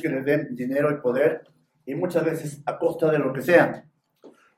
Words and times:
que 0.00 0.08
les 0.08 0.24
den 0.24 0.54
dinero 0.54 0.90
y 0.90 1.00
poder, 1.00 1.42
y 1.86 1.94
muchas 1.94 2.24
veces 2.24 2.62
a 2.66 2.78
costa 2.78 3.10
de 3.10 3.18
lo 3.18 3.32
que 3.32 3.42
sea. 3.42 3.84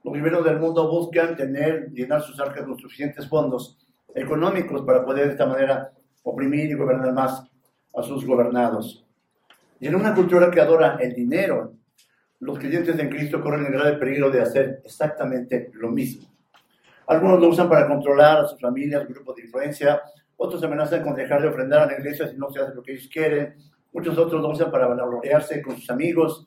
Los 0.05 0.14
gobiernos 0.14 0.45
del 0.45 0.59
mundo 0.59 0.91
buscan 0.91 1.37
tener, 1.37 1.91
llenar 1.91 2.23
sus 2.23 2.38
arcas 2.41 2.64
con 2.64 2.78
suficientes 2.78 3.28
fondos 3.28 3.78
económicos 4.14 4.83
para 4.83 5.05
poder 5.05 5.27
de 5.27 5.33
esta 5.33 5.47
manera 5.47 5.92
oprimir 6.23 6.70
y 6.70 6.74
gobernar 6.74 7.12
más 7.12 7.45
a 7.95 8.02
sus 8.02 8.27
gobernados. 8.27 9.05
Y 9.80 9.86
en 9.86 9.95
una 9.95 10.14
cultura 10.14 10.50
que 10.50 10.60
adora 10.60 10.98
el 11.00 11.14
dinero, 11.14 11.74
los 12.41 12.59
creyentes 12.59 12.98
en 12.98 13.09
Cristo 13.09 13.41
corren 13.41 13.66
el 13.66 13.72
grave 13.72 13.98
peligro 13.98 14.30
de 14.30 14.41
hacer 14.41 14.80
exactamente 14.84 15.70
lo 15.74 15.91
mismo. 15.91 16.28
Algunos 17.06 17.41
lo 17.41 17.48
usan 17.48 17.69
para 17.69 17.86
controlar 17.86 18.38
a 18.45 18.48
sus 18.48 18.61
familias, 18.61 19.06
grupos 19.09 19.36
de 19.36 19.42
influencia, 19.42 20.02
otros 20.36 20.62
amenazan 20.64 21.02
con 21.02 21.14
dejar 21.14 21.42
de 21.42 21.48
ofrendar 21.48 21.83
a 21.83 21.86
la 21.86 21.98
iglesia 21.98 22.28
si 22.28 22.36
no 22.36 22.50
se 22.50 22.61
hace 22.61 22.74
lo 22.74 22.83
que 22.83 22.92
ellos 22.92 23.09
quieren, 23.12 23.55
muchos 23.92 24.16
otros 24.19 24.41
lo 24.41 24.48
usan 24.48 24.70
para 24.70 24.87
vanagloriarse 24.87 25.62
con 25.62 25.77
sus 25.77 25.88
amigos, 25.91 26.46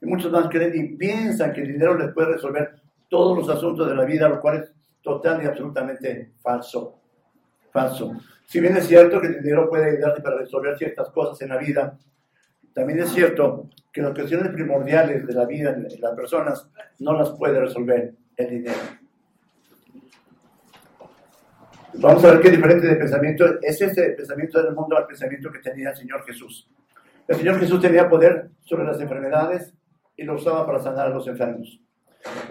y 0.00 0.06
muchos 0.06 0.32
más 0.32 0.48
creen 0.48 0.72
y 0.74 0.96
piensan 0.96 1.52
que 1.52 1.62
el 1.62 1.72
dinero 1.72 1.96
les 1.96 2.12
puede 2.12 2.34
resolver 2.34 2.80
todos 3.08 3.36
los 3.36 3.48
asuntos 3.48 3.88
de 3.88 3.94
la 3.94 4.04
vida, 4.04 4.28
lo 4.28 4.40
cual 4.40 4.62
es 4.62 4.72
total 5.02 5.42
y 5.42 5.46
absolutamente 5.46 6.32
falso. 6.40 6.98
Falso. 7.70 8.12
Si 8.46 8.60
bien 8.60 8.76
es 8.76 8.86
cierto 8.86 9.20
que 9.20 9.28
el 9.28 9.42
dinero 9.42 9.68
puede 9.68 9.90
ayudarte 9.90 10.22
para 10.22 10.38
resolver 10.38 10.76
ciertas 10.76 11.10
cosas 11.10 11.40
en 11.42 11.50
la 11.50 11.58
vida, 11.58 11.98
también 12.72 13.00
es 13.00 13.10
cierto 13.10 13.68
que 13.92 14.02
las 14.02 14.14
cuestiones 14.14 14.52
primordiales 14.52 15.26
de 15.26 15.32
la 15.34 15.44
vida 15.44 15.72
de 15.72 15.98
las 15.98 16.14
personas 16.14 16.68
no 16.98 17.12
las 17.12 17.30
puede 17.30 17.60
resolver 17.60 18.14
el 18.36 18.50
dinero. 18.50 18.78
Vamos 21.94 22.24
a 22.24 22.30
ver 22.32 22.40
qué 22.40 22.50
diferente 22.50 22.86
de 22.86 22.96
pensamiento 22.96 23.60
es 23.60 23.80
este 23.82 24.10
pensamiento 24.12 24.62
del 24.62 24.74
mundo 24.74 24.96
al 24.96 25.06
pensamiento 25.06 25.50
que 25.50 25.58
tenía 25.58 25.90
el 25.90 25.96
Señor 25.96 26.24
Jesús. 26.24 26.68
El 27.30 27.36
Señor 27.36 27.60
Jesús 27.60 27.80
tenía 27.80 28.08
poder 28.08 28.50
sobre 28.64 28.84
las 28.84 29.00
enfermedades 29.00 29.72
y 30.16 30.24
lo 30.24 30.34
usaba 30.34 30.66
para 30.66 30.80
sanar 30.80 31.06
a 31.06 31.10
los 31.10 31.28
enfermos. 31.28 31.80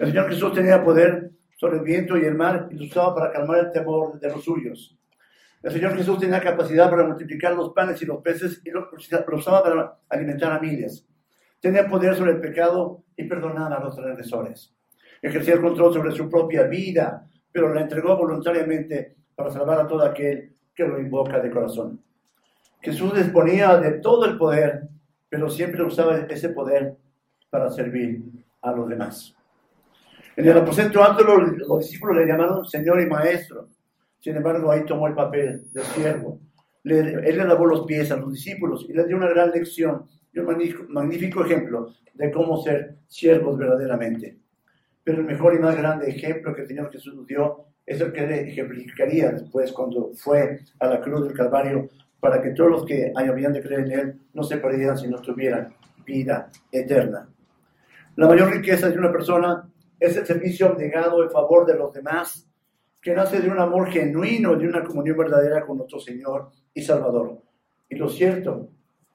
El 0.00 0.08
Señor 0.08 0.30
Jesús 0.30 0.54
tenía 0.54 0.82
poder 0.82 1.32
sobre 1.58 1.76
el 1.76 1.84
viento 1.84 2.16
y 2.16 2.24
el 2.24 2.34
mar 2.34 2.66
y 2.70 2.76
lo 2.76 2.86
usaba 2.86 3.14
para 3.14 3.30
calmar 3.30 3.58
el 3.58 3.72
temor 3.72 4.18
de 4.18 4.30
los 4.30 4.42
suyos. 4.42 4.98
El 5.62 5.70
Señor 5.70 5.94
Jesús 5.98 6.18
tenía 6.18 6.40
capacidad 6.40 6.88
para 6.88 7.06
multiplicar 7.06 7.52
los 7.52 7.74
panes 7.74 8.00
y 8.00 8.06
los 8.06 8.22
peces 8.22 8.62
y 8.64 8.70
lo, 8.70 8.88
usaba 9.36 9.62
para 9.62 9.98
alimentar 10.08 10.50
a 10.50 10.58
miles. 10.58 11.06
Tenía 11.60 11.86
poder 11.86 12.14
sobre 12.14 12.30
el 12.30 12.40
pecado 12.40 13.04
y 13.14 13.24
perdonar 13.24 13.74
a 13.74 13.80
los 13.80 13.94
transgresores. 13.94 14.74
Ejercía 15.20 15.52
el 15.52 15.60
control 15.60 15.92
sobre 15.92 16.12
su 16.12 16.30
propia 16.30 16.62
vida, 16.62 17.28
pero 17.52 17.74
la 17.74 17.82
entregó 17.82 18.16
voluntariamente 18.16 19.14
para 19.34 19.50
salvar 19.50 19.78
a 19.78 19.86
todo 19.86 20.02
aquel 20.02 20.56
que 20.74 20.88
lo 20.88 20.98
invoca 20.98 21.38
de 21.38 21.50
corazón. 21.50 22.00
Jesús 22.80 23.14
disponía 23.14 23.76
de 23.78 23.92
todo 23.98 24.24
el 24.24 24.38
poder, 24.38 24.88
pero 25.28 25.50
siempre 25.50 25.82
usaba 25.82 26.16
ese 26.18 26.48
poder 26.50 26.96
para 27.50 27.70
servir 27.70 28.22
a 28.62 28.72
los 28.72 28.88
demás. 28.88 29.34
En 30.36 30.48
el 30.48 30.56
aposento 30.56 31.02
alto 31.02 31.24
los, 31.24 31.58
los 31.58 31.78
discípulos 31.80 32.16
le 32.16 32.26
llamaron 32.26 32.64
Señor 32.64 33.00
y 33.00 33.06
Maestro. 33.06 33.68
Sin 34.20 34.36
embargo, 34.36 34.70
ahí 34.70 34.84
tomó 34.84 35.06
el 35.06 35.14
papel 35.14 35.64
de 35.72 35.82
siervo. 35.82 36.40
él 36.84 37.22
le 37.22 37.44
lavó 37.44 37.66
los 37.66 37.84
pies 37.86 38.10
a 38.10 38.16
los 38.16 38.32
discípulos 38.32 38.86
y 38.88 38.92
les 38.92 39.06
dio 39.06 39.16
una 39.16 39.28
gran 39.28 39.50
lección 39.50 40.06
y 40.32 40.38
un 40.38 40.46
magnífico, 40.88 41.44
ejemplo 41.44 41.92
de 42.14 42.30
cómo 42.30 42.62
ser 42.62 42.96
siervos 43.08 43.58
verdaderamente. 43.58 44.38
Pero 45.02 45.18
el 45.18 45.24
mejor 45.24 45.54
y 45.54 45.58
más 45.58 45.76
grande 45.76 46.08
ejemplo 46.08 46.54
que 46.54 46.62
el 46.62 46.68
Señor 46.68 46.92
Jesús 46.92 47.14
nos 47.14 47.26
dio 47.26 47.64
es 47.86 48.00
el 48.00 48.12
que 48.12 48.26
le 48.26 48.48
ejemplificaría 48.50 49.32
después 49.32 49.72
cuando 49.72 50.12
fue 50.14 50.60
a 50.78 50.86
la 50.86 51.00
cruz 51.00 51.24
del 51.26 51.36
Calvario 51.36 51.88
para 52.20 52.40
que 52.42 52.50
todos 52.50 52.70
los 52.70 52.84
que 52.84 53.12
habían 53.16 53.52
de 53.52 53.62
creer 53.62 53.80
en 53.80 53.92
Él 53.92 54.20
no 54.34 54.42
se 54.42 54.58
perdieran 54.58 54.98
si 54.98 55.08
no 55.08 55.20
tuvieran 55.20 55.74
vida 56.04 56.50
eterna. 56.70 57.28
La 58.16 58.28
mayor 58.28 58.52
riqueza 58.52 58.88
de 58.88 58.98
una 58.98 59.10
persona 59.10 59.68
es 59.98 60.16
el 60.16 60.26
servicio 60.26 60.66
abnegado 60.66 61.22
en 61.22 61.30
favor 61.30 61.66
de 61.66 61.76
los 61.76 61.92
demás 61.92 62.46
que 63.00 63.14
nace 63.14 63.40
de 63.40 63.48
un 63.48 63.58
amor 63.58 63.90
genuino, 63.90 64.56
de 64.56 64.68
una 64.68 64.84
comunión 64.84 65.16
verdadera 65.16 65.64
con 65.64 65.78
nuestro 65.78 65.98
Señor 65.98 66.50
y 66.74 66.82
Salvador. 66.82 67.38
Y 67.88 67.96
lo 67.96 68.08
cierto, 68.08 68.68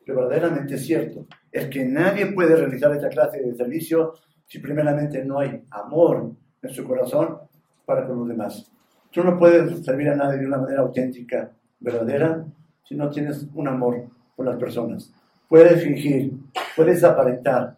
lo 0.06 0.16
verdaderamente 0.16 0.78
cierto, 0.78 1.28
es 1.52 1.68
que 1.68 1.86
nadie 1.86 2.28
puede 2.28 2.56
realizar 2.56 2.92
esta 2.94 3.10
clase 3.10 3.42
de 3.42 3.54
servicio 3.54 4.14
si 4.48 4.60
primeramente 4.60 5.24
no 5.24 5.40
hay 5.40 5.64
amor 5.70 6.32
en 6.62 6.70
su 6.70 6.84
corazón 6.84 7.38
para 7.86 8.08
con 8.08 8.20
los 8.20 8.28
demás. 8.28 8.72
Tú 9.12 9.24
no 9.24 9.38
puedes 9.38 9.84
servir 9.86 10.10
a 10.10 10.16
nadie 10.16 10.40
de 10.40 10.48
una 10.48 10.58
manera 10.58 10.82
auténtica, 10.82 11.52
verdadera, 11.80 12.44
si 12.86 12.96
no 12.96 13.10
tienes 13.10 13.48
un 13.54 13.68
amor 13.68 14.06
por 14.36 14.46
las 14.46 14.58
personas. 14.58 15.12
Puedes 15.50 15.84
fingir, 15.84 16.34
puedes 16.76 17.04
aparentar, 17.04 17.76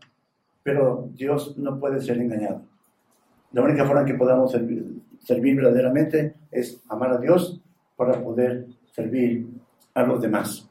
pero 0.63 1.09
Dios 1.13 1.57
no 1.57 1.79
puede 1.79 2.01
ser 2.01 2.17
engañado. 2.17 2.61
La 3.53 3.61
única 3.61 3.85
forma 3.85 4.01
en 4.01 4.07
que 4.07 4.13
podamos 4.13 4.51
servir, 4.51 4.85
servir 5.19 5.55
verdaderamente 5.55 6.35
es 6.51 6.81
amar 6.89 7.11
a 7.11 7.17
Dios 7.17 7.59
para 7.95 8.21
poder 8.21 8.67
servir 8.91 9.47
a 9.93 10.03
los 10.03 10.21
demás. 10.21 10.69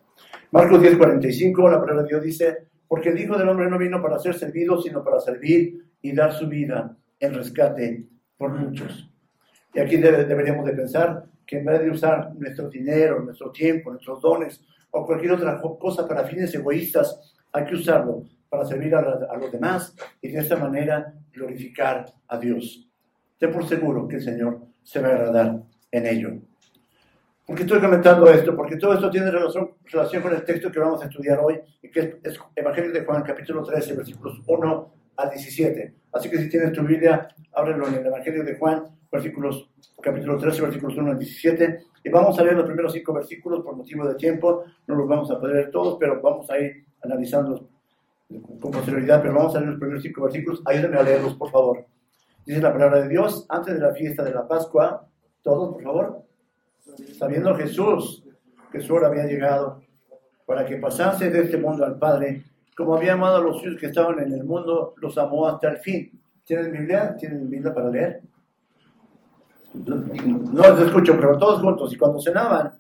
Marcos 0.51 0.81
10:45, 0.81 1.71
la 1.71 1.81
palabra 1.81 2.03
de 2.03 2.09
Dios 2.09 2.23
dice, 2.23 2.57
porque 2.87 3.09
el 3.09 3.21
Hijo 3.21 3.37
del 3.37 3.49
Hombre 3.49 3.69
no 3.69 3.79
vino 3.79 4.01
para 4.01 4.19
ser 4.19 4.35
servido, 4.35 4.81
sino 4.81 5.03
para 5.03 5.21
servir 5.21 5.85
y 6.03 6.13
dar 6.13 6.33
su 6.33 6.47
vida 6.47 6.97
en 7.19 7.35
rescate 7.35 8.05
por 8.37 8.53
muchos. 8.53 9.11
Y 9.75 9.81
aquí 9.81 9.97
deberíamos 9.97 10.65
de 10.67 10.73
pensar 10.73 11.25
que 11.47 11.59
en 11.59 11.65
vez 11.65 11.81
de 11.83 11.91
usar 11.91 12.35
nuestro 12.35 12.69
dinero, 12.69 13.21
nuestro 13.21 13.51
tiempo, 13.51 13.91
nuestros 13.91 14.21
dones 14.21 14.61
o 14.91 15.07
cualquier 15.07 15.33
otra 15.33 15.61
cosa 15.61 16.07
para 16.07 16.25
fines 16.25 16.55
egoístas, 16.55 17.35
hay 17.53 17.65
que 17.65 17.75
usarlo 17.75 18.25
para 18.49 18.65
servir 18.65 18.95
a, 18.95 19.01
a 19.01 19.37
los 19.37 19.53
demás 19.53 19.95
y 20.21 20.29
de 20.29 20.41
esta 20.41 20.57
manera 20.57 21.15
glorificar 21.33 22.07
a 22.29 22.39
Dios. 22.39 22.89
Ten 23.39 23.53
por 23.53 23.67
seguro 23.67 24.09
que 24.09 24.17
el 24.17 24.23
Señor 24.23 24.61
se 24.83 25.01
va 25.01 25.09
a 25.09 25.13
agradar 25.13 25.63
en 25.91 26.07
ello. 26.07 26.33
¿Por 27.47 27.55
qué 27.55 27.63
estoy 27.63 27.81
comentando 27.81 28.29
esto? 28.29 28.57
Porque 28.57 28.77
todo 28.77 28.95
esto 28.95 29.09
tiene 29.09 29.31
relación, 29.31 29.71
relación 29.85 30.21
con 30.21 30.35
el 30.35 30.43
texto 30.43 30.73
que 30.73 30.81
vamos 30.81 31.01
a 31.01 31.07
estudiar 31.07 31.39
hoy, 31.39 31.61
y 31.81 31.89
que 31.91 32.19
es, 32.25 32.41
Evangelio 32.57 32.91
de 32.91 33.05
Juan, 33.05 33.23
capítulo 33.23 33.63
13, 33.63 33.95
versículos 33.95 34.43
1 34.49 34.93
a 35.17 35.31
17. 35.31 35.95
Así 36.13 36.29
que 36.29 36.39
si 36.39 36.49
tienes 36.49 36.73
tu 36.73 36.83
Biblia, 36.83 37.29
ábrelo 37.53 37.87
en 37.87 37.95
el 37.95 38.07
Evangelio 38.07 38.43
de 38.43 38.57
Juan, 38.57 38.87
versículos, 39.17 39.69
capítulo 40.01 40.39
13, 40.39 40.63
versículos 40.63 40.97
1 40.97 41.11
al 41.11 41.19
17. 41.19 41.85
Y 42.05 42.09
vamos 42.11 42.39
a 42.39 42.45
leer 42.45 42.57
los 42.57 42.67
primeros 42.67 42.93
cinco 42.93 43.13
versículos 43.13 43.65
por 43.65 43.77
motivo 43.77 44.07
de 44.07 44.15
tiempo. 44.15 44.65
No 44.87 44.95
los 44.95 45.09
vamos 45.09 45.31
a 45.31 45.41
poder 45.41 45.57
leer 45.57 45.71
todos, 45.71 45.97
pero 45.99 46.21
vamos 46.21 46.49
a 46.51 46.59
ir 46.59 46.85
analizando 47.03 47.69
con 48.61 48.71
posterioridad. 48.71 49.23
Pero 49.23 49.35
vamos 49.35 49.55
a 49.57 49.59
leer 49.59 49.71
los 49.71 49.81
primeros 49.81 50.03
cinco 50.03 50.23
versículos. 50.23 50.63
Ayúdenme 50.65 50.99
a 50.99 51.03
leerlos, 51.03 51.35
por 51.35 51.51
favor. 51.51 51.85
Dice 52.45 52.61
la 52.61 52.73
palabra 52.73 53.03
de 53.03 53.09
Dios, 53.09 53.45
antes 53.49 53.75
de 53.75 53.81
la 53.81 53.93
fiesta 53.93 54.23
de 54.23 54.33
la 54.33 54.47
Pascua, 54.47 55.09
todos, 55.43 55.75
por 55.75 55.83
favor, 55.83 56.23
sabiendo 57.19 57.55
Jesús 57.57 58.25
que 58.71 58.81
su 58.81 58.95
hora 58.95 59.09
había 59.09 59.25
llegado 59.25 59.83
para 60.45 60.65
que 60.65 60.77
pasase 60.77 61.31
de 61.31 61.43
este 61.43 61.57
mundo 61.57 61.85
al 61.85 61.99
Padre, 61.99 62.45
como 62.77 62.95
había 62.95 63.15
amado 63.15 63.37
a 63.37 63.41
los 63.41 63.61
suyos 63.61 63.81
que 63.81 63.87
estaban 63.87 64.21
en 64.21 64.33
el 64.33 64.45
mundo, 64.45 64.95
los 64.99 65.19
amó 65.19 65.49
hasta 65.49 65.71
el 65.71 65.79
fin. 65.79 66.21
¿Tienen 66.45 66.71
Biblia? 66.71 67.17
¿Tienen 67.17 67.51
Biblia 67.51 67.75
para 67.75 67.91
leer? 67.91 68.21
No 69.75 70.63
los 70.63 70.81
escucho, 70.81 71.17
pero 71.17 71.39
todos 71.39 71.61
juntos. 71.61 71.93
Y 71.93 71.97
cuando 71.97 72.21
cenaban, 72.21 72.73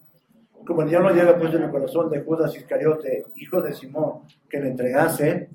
como 0.67 0.83
el 0.83 0.89
diablo 0.89 1.11
llega 1.11 1.37
puesto 1.39 1.57
en 1.57 1.65
el 1.65 1.71
corazón 1.71 2.11
de 2.11 2.23
Judas 2.23 2.55
Iscariote, 2.57 3.25
hijo 3.37 3.63
de 3.63 3.73
Simón, 3.73 4.23
que 4.49 4.61
le 4.61 4.69
entregase, 4.71 5.51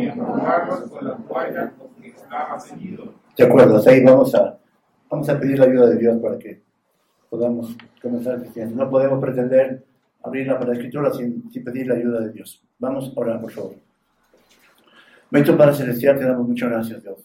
con 0.99 1.93
que 2.02 2.14
ceñido. 2.61 3.14
¿Te 3.35 3.44
acuerdas? 3.44 3.87
Ahí 3.87 4.05
vamos 4.05 4.35
a, 4.35 4.58
vamos 5.11 5.29
a 5.29 5.40
pedir 5.40 5.58
la 5.58 5.67
ayuda 5.67 5.88
de 5.88 5.96
Dios 5.96 6.20
para 6.20 6.38
que 6.38 6.62
podamos 7.31 7.76
comenzar 8.02 8.38
cristianos. 8.40 8.75
No 8.75 8.90
podemos 8.90 9.20
pretender 9.20 9.85
abrir 10.23 10.46
la 10.46 10.73
escritura 10.73 11.12
sin, 11.12 11.50
sin, 11.50 11.64
pedir 11.64 11.87
la 11.87 11.94
ayuda 11.94 12.20
de 12.20 12.32
Dios. 12.32 12.62
Vamos 12.79 13.12
a 13.14 13.20
orar, 13.20 13.40
por 13.40 13.50
favor. 13.50 13.75
Bendito 15.31 15.56
Padre 15.56 15.75
Celestial, 15.75 16.19
te 16.19 16.25
damos 16.25 16.49
muchas 16.49 16.70
gracias, 16.70 17.02
Dios, 17.02 17.19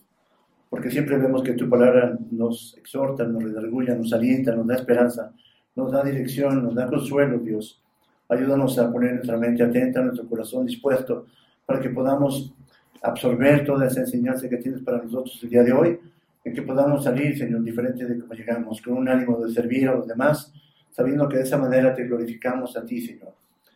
porque 0.70 0.92
siempre 0.92 1.18
vemos 1.18 1.42
que 1.42 1.54
tu 1.54 1.70
palabra 1.70 2.18
nos 2.32 2.78
exhorta, 2.78 3.24
nos 3.24 3.44
redarguya, 3.44 3.96
nos 3.96 4.12
alienta, 4.12 4.54
nos 4.54 4.68
da 4.68 4.76
esperanza, 4.76 5.34
nos 5.76 5.92
da 5.92 6.04
dirección, 6.04 6.64
nos 6.64 6.76
da 6.76 6.88
consuelo, 6.88 7.40
Dios. 7.40 7.82
Ayúdanos 8.28 8.78
a 8.78 8.92
poner 8.92 9.14
nuestra 9.14 9.38
mente 9.38 9.64
atenta, 9.64 10.02
nuestro 10.02 10.28
corazón 10.28 10.66
dispuesto, 10.66 11.28
para 11.74 11.82
que 11.82 11.90
podamos 11.90 12.54
absorber 13.02 13.66
toda 13.66 13.88
esa 13.88 14.02
enseñanza 14.02 14.48
que 14.48 14.58
tienes 14.58 14.84
para 14.84 15.02
nosotros 15.02 15.40
el 15.42 15.50
día 15.50 15.64
de 15.64 15.74
hoy, 15.74 16.00
en 16.46 16.54
que 16.54 16.62
podamos 16.62 17.04
salir, 17.04 17.36
Señor, 17.36 17.64
diferente 17.64 18.06
de 18.06 18.20
cómo 18.20 18.32
llegamos, 18.36 18.80
con 18.80 18.94
un 18.94 19.10
ánimo 19.10 19.44
de 19.44 19.52
servir 19.52 19.90
a 19.90 19.96
los 19.96 20.08
demás, 20.08 20.54
sabiendo 20.92 21.28
que 21.28 21.38
de 21.38 21.44
esa 21.44 21.58
manera 21.58 21.96
te 21.96 22.04
glorificamos 22.06 22.78
a 22.78 22.86
ti, 22.86 23.02
Señor. 23.02 23.34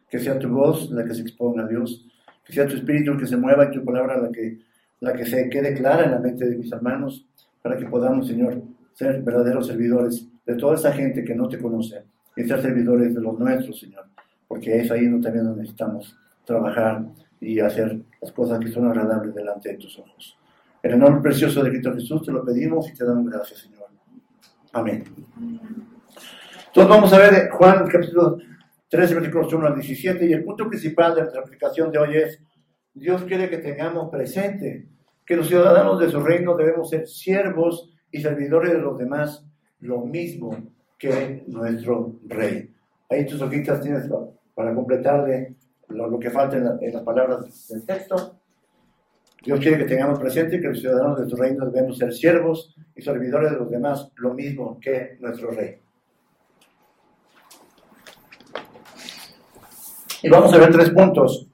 Que 0.08 0.20
sea 0.20 0.38
tu 0.38 0.48
voz 0.50 0.92
la 0.92 1.04
que 1.04 1.16
se 1.16 1.24
exponga 1.24 1.64
a 1.64 1.68
Dios, 1.68 2.06
que 2.46 2.54
sea 2.54 2.68
tu 2.68 2.76
espíritu 2.76 3.14
el 3.14 3.18
que 3.18 3.26
se 3.26 3.36
mueva 3.36 3.66
y 3.66 3.72
tu 3.72 3.84
palabra 3.84 4.22
la 4.22 4.32
que, 4.32 4.60
la 5.00 5.14
que 5.14 5.26
se 5.26 5.50
quede 5.50 5.74
clara 5.74 6.04
en 6.06 6.12
la 6.12 6.20
mente 6.20 6.48
de 6.48 6.56
mis 6.56 6.72
hermanos, 6.72 7.26
para 7.64 7.78
que 7.78 7.88
podamos, 7.88 8.28
Señor, 8.28 8.62
ser 8.94 9.24
verdaderos 9.24 9.66
servidores 9.66 10.28
de 10.46 10.54
toda 10.54 10.76
esa 10.76 10.94
gente 10.94 11.24
que 11.24 11.34
no 11.34 11.50
te 11.50 11.58
conoce 11.58 12.04
y 12.36 12.44
ser 12.44 12.62
servidores 12.62 13.16
de 13.16 13.22
los 13.22 13.40
nuestros, 13.40 13.80
Señor, 13.80 14.06
porque 14.48 14.82
es 14.82 14.92
ahí 14.92 15.08
donde 15.08 15.24
también 15.32 15.58
necesitamos 15.58 16.16
trabajar 16.46 17.04
y 17.40 17.60
hacer 17.60 18.00
las 18.22 18.32
cosas 18.32 18.60
que 18.60 18.70
son 18.70 18.88
agradables 18.88 19.34
delante 19.34 19.70
de 19.70 19.78
tus 19.78 19.98
ojos. 20.00 20.38
En 20.84 20.92
el 20.94 21.00
nombre 21.00 21.22
precioso 21.22 21.64
de 21.64 21.70
Cristo 21.70 21.94
Jesús 21.94 22.24
te 22.24 22.32
lo 22.32 22.46
pedimos 22.46 22.90
y 22.90 22.94
te 22.94 23.06
damos 23.06 23.30
gracias, 23.30 23.62
Señor. 23.62 23.88
Amén. 24.74 25.04
Entonces 26.68 26.90
vamos 26.90 27.12
a 27.14 27.18
ver 27.18 27.50
Juan 27.50 27.88
capítulo 27.88 28.38
13, 28.90 29.16
versículos 29.16 29.54
1 29.54 29.68
al 29.68 29.76
17, 29.76 30.26
y 30.26 30.34
el 30.34 30.44
punto 30.44 30.68
principal 30.68 31.14
de 31.16 31.22
nuestra 31.22 31.42
aplicación 31.42 31.92
de 31.92 32.00
hoy 32.00 32.18
es, 32.18 32.42
Dios 32.94 33.24
quiere 33.24 33.50
que 33.50 33.58
tengamos 33.58 34.10
presente 34.10 34.88
que 35.26 35.36
los 35.36 35.48
ciudadanos 35.48 36.00
de 36.00 36.10
su 36.10 36.22
reino 36.22 36.56
debemos 36.56 36.90
ser 36.90 37.08
siervos 37.08 37.94
y 38.12 38.22
servidores 38.22 38.72
de 38.72 38.80
los 38.80 38.98
demás, 38.98 39.46
lo 39.82 40.06
mismo 40.06 40.56
que 40.98 41.44
nuestro 41.48 42.20
rey. 42.28 42.74
Ahí 43.10 43.26
tus 43.26 43.42
hojitas 43.42 43.82
tienes 43.82 44.10
para 44.56 44.74
completarle 44.74 45.56
lo, 45.90 46.20
que 46.20 46.30
falta 46.30 46.58
en, 46.58 46.94
las 46.94 47.04
palabras 47.04 47.68
del 47.70 47.86
texto. 47.86 48.40
Dios 49.44 49.60
quiere 49.60 49.78
que 49.78 49.86
tengamos 49.86 50.20
presente 50.20 50.60
que 50.60 50.68
los 50.68 50.80
ciudadanos 50.80 51.20
de 51.20 51.30
su 51.30 51.36
reino 51.36 51.66
debemos 51.70 51.98
ser 51.98 52.14
siervos 52.14 52.76
y 52.96 53.02
servidores 53.02 53.52
de 53.52 53.58
los 53.58 53.70
demás, 53.70 54.12
lo 54.18 54.34
mismo 54.34 54.80
que 54.80 55.18
nuestro 55.20 55.52
rey. 55.52 55.80
Y 60.24 60.30
vamos 60.30 60.52
a 60.54 60.58
ver 60.58 60.72
tres 60.72 60.90
puntos, 60.90 61.48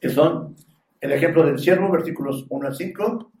que 0.00 0.08
son 0.08 0.56
el 1.00 1.12
ejemplo 1.12 1.46
del 1.46 1.58
siervo, 1.58 1.90
versículos 1.90 2.44
1 2.48 2.66
al 2.66 2.74
5, 2.74 3.32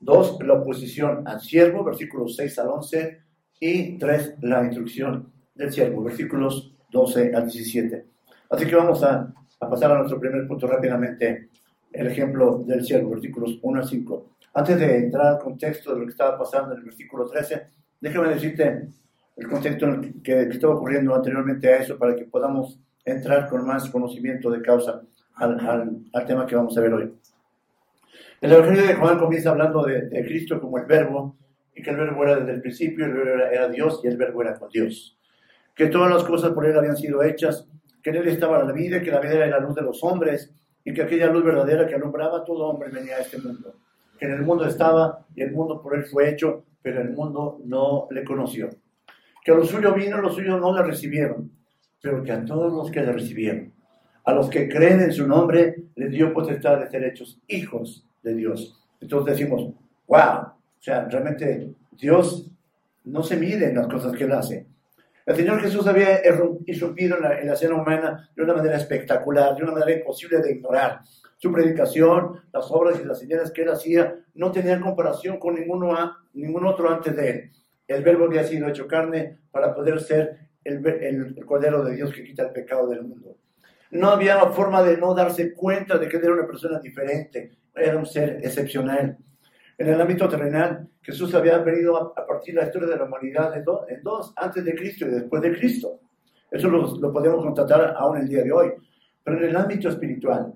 2, 0.00 0.38
la 0.44 0.54
oposición 0.54 1.26
al 1.26 1.40
siervo, 1.40 1.84
versículos 1.84 2.36
6 2.36 2.58
al 2.60 2.68
11, 2.68 3.18
y 3.60 3.98
3, 3.98 4.36
la 4.42 4.64
instrucción 4.64 5.32
del 5.54 5.72
siervo, 5.72 6.04
versículos 6.04 6.72
12 6.90 7.34
al 7.34 7.42
17. 7.44 8.06
Así 8.50 8.66
que 8.66 8.76
vamos 8.76 9.02
a, 9.02 9.34
a 9.60 9.68
pasar 9.68 9.92
a 9.92 9.98
nuestro 9.98 10.20
primer 10.20 10.46
punto 10.46 10.66
rápidamente, 10.66 11.48
el 11.92 12.06
ejemplo 12.06 12.62
del 12.66 12.84
siervo, 12.84 13.10
versículos 13.10 13.58
1 13.62 13.80
al 13.80 13.88
5. 13.88 14.30
Antes 14.54 14.78
de 14.78 14.98
entrar 14.98 15.26
al 15.26 15.38
contexto 15.38 15.92
de 15.92 16.00
lo 16.00 16.06
que 16.06 16.12
estaba 16.12 16.38
pasando 16.38 16.72
en 16.72 16.78
el 16.78 16.84
versículo 16.84 17.26
13, 17.26 17.66
déjame 18.00 18.28
decirte 18.28 18.88
el 19.36 19.48
contexto 19.48 20.00
que, 20.00 20.22
que 20.22 20.42
estaba 20.42 20.74
ocurriendo 20.74 21.14
anteriormente 21.14 21.68
a 21.72 21.78
eso 21.78 21.98
para 21.98 22.14
que 22.14 22.24
podamos 22.24 22.78
entrar 23.04 23.48
con 23.48 23.66
más 23.66 23.88
conocimiento 23.90 24.50
de 24.50 24.62
causa 24.62 25.00
al, 25.36 25.60
al, 25.60 25.98
al 26.12 26.26
tema 26.26 26.46
que 26.46 26.56
vamos 26.56 26.76
a 26.76 26.80
ver 26.80 26.92
hoy. 26.92 27.14
El 28.40 28.52
Evangelio 28.52 28.86
de 28.86 28.94
Juan 28.94 29.18
comienza 29.18 29.50
hablando 29.50 29.84
de, 29.84 30.02
de, 30.02 30.24
Cristo 30.24 30.60
como 30.60 30.78
el 30.78 30.86
verbo, 30.86 31.36
y 31.74 31.82
que 31.82 31.90
el 31.90 31.96
verbo 31.96 32.22
era 32.24 32.36
desde 32.36 32.52
el 32.52 32.60
principio, 32.60 33.04
el 33.04 33.12
verbo 33.12 33.30
era, 33.30 33.50
era, 33.50 33.68
Dios 33.68 34.00
y 34.04 34.08
el 34.08 34.16
verbo 34.16 34.42
era 34.42 34.54
con 34.54 34.68
Dios. 34.68 35.16
Que 35.74 35.86
todas 35.86 36.10
las 36.10 36.24
cosas 36.24 36.52
por 36.52 36.66
él 36.66 36.76
habían 36.76 36.96
sido 36.96 37.22
hechas, 37.22 37.68
que 38.02 38.10
en 38.10 38.16
él 38.16 38.28
estaba 38.28 38.62
la 38.62 38.72
vida, 38.72 39.00
que 39.00 39.10
la 39.10 39.20
vida 39.20 39.34
era 39.34 39.46
la 39.46 39.60
luz 39.60 39.74
de 39.74 39.82
los 39.82 40.02
hombres, 40.04 40.52
y 40.84 40.92
que 40.92 41.02
aquella 41.02 41.26
luz 41.26 41.44
verdadera 41.44 41.86
que 41.86 41.94
alumbraba 41.94 42.38
a 42.38 42.44
todo 42.44 42.68
hombre 42.68 42.90
venía 42.90 43.16
a 43.16 43.20
este 43.20 43.38
mundo. 43.38 43.74
Que 44.18 44.26
en 44.26 44.32
el 44.32 44.42
mundo 44.42 44.64
estaba 44.64 45.26
y 45.34 45.42
el 45.42 45.52
mundo 45.52 45.82
por 45.82 45.94
él 45.96 46.04
fue 46.04 46.30
hecho, 46.30 46.64
pero 46.82 47.00
el 47.00 47.10
mundo 47.10 47.60
no 47.64 48.08
le 48.10 48.24
conoció. 48.24 48.70
Que 49.44 49.52
a 49.52 49.54
los 49.54 49.68
suyos 49.68 49.94
vino, 49.94 50.20
los 50.20 50.34
suyos 50.34 50.60
no 50.60 50.74
le 50.74 50.82
recibieron 50.82 51.50
pero 52.00 52.22
que 52.22 52.32
a 52.32 52.44
todos 52.44 52.72
los 52.72 52.90
que 52.90 53.00
le 53.00 53.12
recibieron, 53.12 53.72
a 54.24 54.32
los 54.32 54.48
que 54.48 54.68
creen 54.68 55.00
en 55.00 55.12
su 55.12 55.26
nombre, 55.26 55.84
les 55.96 56.10
dio 56.10 56.32
potestad 56.32 56.80
de 56.80 56.90
ser 56.90 57.04
hechos 57.04 57.40
hijos 57.48 58.06
de 58.22 58.34
Dios. 58.34 58.80
Entonces 59.00 59.36
decimos, 59.36 59.72
wow, 60.06 60.40
o 60.40 60.80
sea, 60.80 61.06
realmente 61.08 61.70
Dios 61.92 62.50
no 63.04 63.22
se 63.22 63.36
mide 63.36 63.70
en 63.70 63.76
las 63.76 63.88
cosas 63.88 64.16
que 64.16 64.24
Él 64.24 64.32
hace. 64.32 64.66
El 65.28 65.36
Señor 65.36 65.60
Jesús 65.60 65.86
había 65.86 66.22
irrumpido 66.66 67.18
en 67.18 67.22
la, 67.22 67.38
en 67.38 67.48
la 67.48 67.52
escena 67.52 67.74
humana 67.74 68.30
de 68.34 68.42
una 68.42 68.54
manera 68.54 68.78
espectacular, 68.78 69.54
de 69.54 69.62
una 69.62 69.72
manera 69.72 69.98
imposible 69.98 70.38
de 70.38 70.52
ignorar. 70.52 71.00
Su 71.36 71.52
predicación, 71.52 72.40
las 72.50 72.70
obras 72.70 72.98
y 72.98 73.04
las 73.04 73.18
señales 73.18 73.50
que 73.50 73.60
Él 73.60 73.68
hacía 73.68 74.24
no 74.32 74.50
tenían 74.50 74.80
comparación 74.80 75.38
con 75.38 75.56
ninguno, 75.56 76.16
ningún 76.32 76.64
otro 76.64 76.90
antes 76.90 77.14
de 77.14 77.28
Él. 77.28 77.50
El 77.86 78.02
verbo 78.02 78.24
había 78.24 78.42
sido 78.44 78.68
hecho 78.68 78.86
carne 78.86 79.40
para 79.50 79.74
poder 79.74 80.00
ser 80.00 80.48
el, 80.64 80.86
el, 80.86 81.44
Cordero 81.44 81.84
de 81.84 81.96
Dios 81.96 82.10
que 82.10 82.24
quita 82.24 82.44
el 82.44 82.52
pecado 82.52 82.88
del 82.88 83.02
mundo. 83.02 83.36
No 83.90 84.08
había 84.08 84.38
forma 84.46 84.82
de 84.82 84.96
no 84.96 85.12
darse 85.12 85.52
cuenta 85.52 85.98
de 85.98 86.08
que 86.08 86.16
era 86.16 86.32
una 86.32 86.46
persona 86.46 86.80
diferente, 86.80 87.52
era 87.76 87.98
un 87.98 88.06
ser 88.06 88.40
excepcional. 88.42 89.18
En 89.78 89.88
el 89.88 90.00
ámbito 90.00 90.28
terrenal, 90.28 90.88
Jesús 91.00 91.32
había 91.34 91.58
venido 91.58 91.96
a, 91.96 92.26
partir 92.26 92.54
de 92.54 92.60
la 92.60 92.66
historia 92.66 92.88
de 92.88 92.96
la 92.96 93.04
humanidad 93.04 93.56
en, 93.56 93.64
en, 93.88 94.02
dos, 94.02 94.32
antes 94.36 94.64
de 94.64 94.74
Cristo 94.74 95.06
y 95.06 95.10
después 95.10 95.40
de 95.40 95.56
Cristo. 95.56 96.00
Eso 96.50 96.68
lo, 96.68 96.96
lo 96.98 97.12
podemos 97.12 97.44
constatar 97.44 97.94
aún 97.96 98.18
el 98.18 98.28
día 98.28 98.42
de 98.42 98.50
hoy. 98.50 98.72
Pero 99.22 99.38
en 99.38 99.44
el 99.44 99.56
ámbito 99.56 99.88
espiritual, 99.88 100.52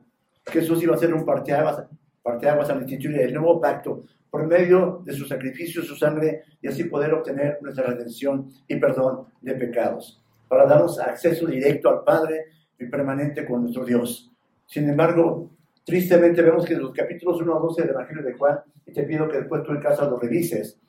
Jesús 0.47 0.83
iba 0.83 0.97
a 0.97 0.99
ser 0.99 1.15
un 1.15 1.25
parteaguas, 1.25 1.85
parteaguas 2.23 2.69
al 2.71 2.81
instituir 2.81 3.21
el 3.21 3.33
nuevo 3.33 3.61
pacto 3.61 4.03
por 4.29 4.47
medio 4.47 5.03
de 5.05 5.13
su 5.13 5.27
sacrificio, 5.27 5.83
su 5.83 5.95
sangre, 5.95 6.43
y 6.61 6.67
así 6.67 6.85
poder 6.85 7.13
obtener 7.13 7.59
nuestra 7.61 7.85
redención 7.85 8.49
y 8.67 8.77
perdón 8.77 9.27
de 9.43 9.55
pecados, 9.55 10.23
para 10.49 10.65
darnos 10.67 10.99
acceso 10.99 11.47
directo 11.47 11.91
al 11.91 12.03
Padre 12.03 12.47
y 12.79 12.87
permanente 12.87 13.45
con 13.45 13.61
nuestro 13.61 13.85
Dios. 13.85 14.33
Sin 14.67 14.89
embargo, 14.89 15.51
tristemente 15.85 16.41
vemos 16.41 16.65
que 16.65 16.73
en 16.73 16.81
los 16.81 16.93
capítulos 16.93 17.43
1 17.43 17.57
a 17.57 17.61
12 17.61 17.83
del 17.83 17.91
Evangelio 17.91 18.23
de 18.23 18.33
Juan, 18.33 18.59
y 18.87 18.93
te 18.93 19.05
pido 19.05 19.29
que 19.29 19.39
después 19.39 19.63
tú 19.63 19.73
en 19.73 19.81
casa 19.81 20.09
lo 20.09 20.19
revises, 20.19 20.81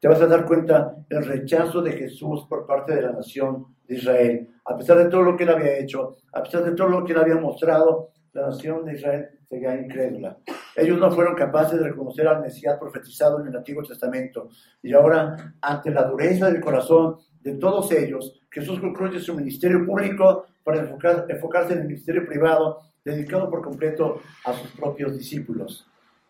te 0.00 0.08
vas 0.08 0.20
a 0.20 0.26
dar 0.26 0.44
cuenta 0.44 0.94
del 1.08 1.24
rechazo 1.24 1.80
de 1.82 1.92
Jesús 1.92 2.46
por 2.48 2.66
parte 2.66 2.94
de 2.94 3.02
la 3.02 3.12
nación 3.12 3.66
de 3.88 3.96
Israel. 3.96 4.48
A 4.64 4.76
pesar 4.76 4.98
de 4.98 5.06
todo 5.06 5.22
lo 5.22 5.36
que 5.36 5.44
él 5.44 5.50
había 5.50 5.78
hecho, 5.78 6.16
a 6.32 6.42
pesar 6.42 6.64
de 6.64 6.72
todo 6.72 6.88
lo 6.88 7.04
que 7.04 7.12
él 7.12 7.18
había 7.18 7.36
mostrado, 7.36 8.10
la 8.32 8.48
nación 8.48 8.84
de 8.84 8.94
Israel 8.94 9.28
seguía 9.48 9.74
incrédula. 9.74 10.36
Ellos 10.76 10.98
no 10.98 11.10
fueron 11.10 11.34
capaces 11.34 11.78
de 11.78 11.88
reconocer 11.88 12.28
al 12.28 12.42
Mesías 12.42 12.78
profetizado 12.78 13.40
en 13.40 13.48
el 13.48 13.56
Antiguo 13.56 13.82
Testamento. 13.82 14.50
Y 14.82 14.92
ahora, 14.92 15.54
ante 15.62 15.90
la 15.90 16.04
dureza 16.04 16.50
del 16.50 16.60
corazón 16.60 17.16
de 17.40 17.54
todos 17.54 17.90
ellos, 17.92 18.40
Jesús 18.50 18.78
concluye 18.80 19.20
su 19.20 19.34
ministerio 19.34 19.86
público 19.86 20.46
para 20.62 20.80
enfocar, 20.80 21.24
enfocarse 21.28 21.72
en 21.72 21.80
el 21.80 21.86
ministerio 21.86 22.26
privado, 22.26 22.80
dedicado 23.04 23.48
por 23.48 23.62
completo 23.62 24.20
a 24.44 24.52
sus 24.52 24.70
propios 24.72 25.16
discípulos. 25.16 25.86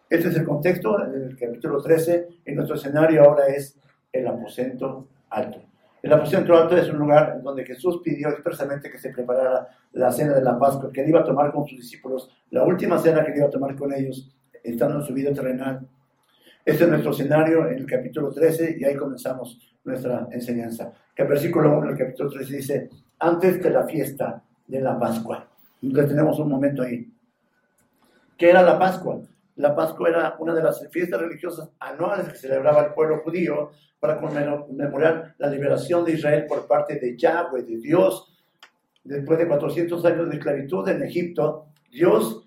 Este 0.09 0.29
es 0.29 0.37
el 0.37 0.45
contexto 0.45 0.97
del 0.99 1.37
capítulo 1.37 1.83
13 1.83 2.29
y 2.47 2.53
nuestro 2.53 2.77
escenario 2.77 3.25
ahora 3.25 3.49
es 3.49 3.77
el 4.13 4.25
aposento 4.29 5.09
alto. 5.31 5.61
El 6.01 6.13
aposento 6.13 6.57
alto 6.57 6.77
es 6.77 6.89
un 6.89 6.99
lugar 6.99 7.43
donde 7.43 7.65
Jesús 7.65 8.01
pidió 8.05 8.29
expresamente 8.29 8.89
que 8.89 8.99
se 8.99 9.11
preparara 9.11 9.67
la 9.95 10.13
cena 10.13 10.35
de 10.35 10.45
la 10.45 10.57
Pascua, 10.57 10.93
que 10.93 11.01
él 11.01 11.09
iba 11.09 11.21
a 11.21 11.25
tomar 11.25 11.53
con 11.53 11.67
sus 11.67 11.79
discípulos, 11.79 12.31
la 12.51 12.63
última 12.63 12.99
cena 12.99 13.25
que 13.25 13.33
él 13.33 13.39
iba 13.39 13.49
a 13.49 13.51
tomar 13.51 13.75
con 13.75 13.93
ellos, 13.93 14.33
estando 14.63 15.01
en 15.01 15.03
su 15.03 15.13
vida 15.13 15.33
terrenal. 15.33 15.85
Este 16.65 16.85
es 16.85 16.89
nuestro 16.89 17.11
escenario 17.11 17.67
en 17.67 17.79
el 17.79 17.87
capítulo 17.87 18.31
13 18.31 18.77
y 18.79 18.85
ahí 18.85 18.95
comenzamos 18.95 19.59
nuestra 19.83 20.29
enseñanza. 20.31 20.93
Que 21.17 21.23
el 21.23 21.29
versículo 21.29 21.79
1 21.79 21.89
del 21.89 21.99
capítulo 21.99 22.31
13 22.31 22.57
dice, 22.57 22.91
antes 23.19 23.61
de 23.61 23.71
la 23.71 23.85
fiesta 23.85 24.41
de 24.69 24.81
la 24.81 24.97
Pascua. 24.97 25.49
tenemos 25.81 26.39
un 26.39 26.49
momento 26.49 26.83
ahí. 26.83 27.11
¿Qué 28.37 28.51
era 28.51 28.63
la 28.63 28.79
Pascua? 28.79 29.21
La 29.57 29.75
Pascua 29.75 30.11
era 30.11 30.37
una 30.39 30.55
de 30.55 30.63
las 30.63 30.87
fiestas 30.91 31.21
religiosas 31.21 31.71
anuales 31.81 32.29
que 32.29 32.39
celebraba 32.39 32.87
el 32.87 32.93
pueblo 32.93 33.23
judío 33.23 33.71
para 33.99 34.21
conmemorar 34.21 35.35
la 35.39 35.49
liberación 35.49 36.05
de 36.05 36.13
Israel 36.13 36.45
por 36.47 36.67
parte 36.67 36.99
de 36.99 37.17
Yahweh, 37.17 37.63
de 37.63 37.79
Dios. 37.79 38.33
Después 39.03 39.39
de 39.39 39.49
400 39.49 40.05
años 40.05 40.29
de 40.29 40.37
esclavitud 40.37 40.87
en 40.89 41.03
Egipto, 41.03 41.69
Dios, 41.91 42.47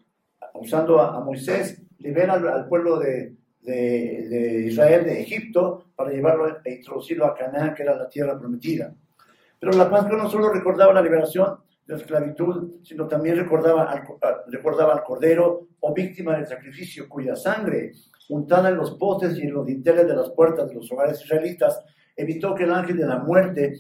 usando 0.54 1.02
a, 1.02 1.20
Moisés, 1.22 1.82
libera 1.98 2.34
al, 2.34 2.68
pueblo 2.68 3.00
de, 3.00 3.36
de, 3.62 4.28
de, 4.30 4.68
Israel 4.68 5.06
de 5.06 5.22
Egipto 5.22 5.86
para 5.96 6.12
llevarlo 6.12 6.60
e 6.64 6.74
introducirlo 6.76 7.26
a 7.26 7.36
Canaán, 7.36 7.74
que 7.74 7.84
era 7.84 7.96
la 7.96 8.08
tierra 8.08 8.38
prometida. 8.38 8.94
Pero 9.60 9.74
la 9.74 9.90
Pascua 9.90 10.16
no 10.16 10.30
solo 10.30 10.54
recordaba 10.54 10.94
la 10.94 11.02
liberación 11.02 11.58
de 11.90 11.96
la 11.96 12.02
esclavitud, 12.02 12.74
sino 12.84 13.08
también 13.08 13.36
recordaba 13.36 13.90
al, 13.90 14.04
recordaba 14.52 14.94
al 14.94 15.04
cordero 15.04 15.70
o 15.80 15.92
víctima 15.92 16.36
del 16.38 16.46
sacrificio, 16.46 17.10
cuya 17.10 17.36
sangre, 17.36 17.94
untada 18.30 18.70
en 18.70 18.78
los 18.78 18.92
postes 18.92 19.36
y 19.40 19.42
en 19.42 19.54
los 19.54 19.66
dinteles 19.66 20.06
de 20.08 20.16
las 20.16 20.30
puertas 20.30 20.70
de 20.70 20.76
los 20.76 20.92
hogares 20.92 21.20
israelitas, 21.24 21.84
evitó 22.16 22.54
que 22.54 22.66
el 22.66 22.74
ángel 22.74 22.98
de 22.98 23.08
la 23.08 23.18
muerte 23.18 23.74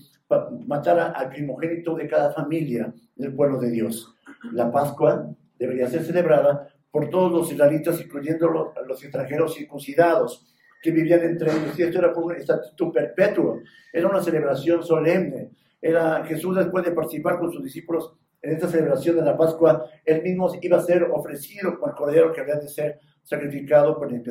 matara 0.65 1.11
al 1.11 1.29
primogénito 1.29 1.93
de 1.95 2.07
cada 2.07 2.31
familia 2.31 2.91
del 3.15 3.35
pueblo 3.35 3.59
de 3.59 3.69
Dios. 3.69 4.15
La 4.53 4.71
Pascua 4.71 5.29
debería 5.59 5.87
ser 5.87 6.03
celebrada 6.03 6.67
por 6.89 7.11
todos 7.11 7.31
los 7.31 7.51
israelitas, 7.51 8.01
incluyendo 8.01 8.47
los, 8.49 8.69
los 8.87 9.03
extranjeros 9.03 9.53
circuncidados 9.53 10.51
que 10.81 10.89
vivían 10.89 11.21
entre 11.21 11.51
ellos. 11.51 11.77
Y 11.77 11.83
esto 11.83 11.99
era 11.99 12.11
por 12.11 12.23
un 12.23 12.35
estatuto 12.35 12.91
perpetuo, 12.91 13.59
era 13.93 14.07
una 14.07 14.23
celebración 14.23 14.81
solemne 14.83 15.51
Era 15.81 16.23
Jesús 16.25 16.55
después 16.55 16.85
de 16.85 16.91
participar 16.91 17.39
con 17.39 17.51
sus 17.51 17.63
discípulos 17.63 18.13
en 18.41 18.53
esta 18.53 18.67
celebración 18.67 19.17
de 19.17 19.21
la 19.23 19.37
Pascua, 19.37 19.85
él 20.05 20.21
mismo 20.23 20.49
iba 20.61 20.77
a 20.77 20.81
ser 20.81 21.03
ofrecido 21.03 21.77
como 21.77 21.87
el 21.87 21.95
cordero 21.95 22.31
que 22.31 22.41
había 22.41 22.55
de 22.55 22.69
ser 22.69 22.99
sacrificado 23.23 23.97
por 23.97 24.11
la 24.11 24.21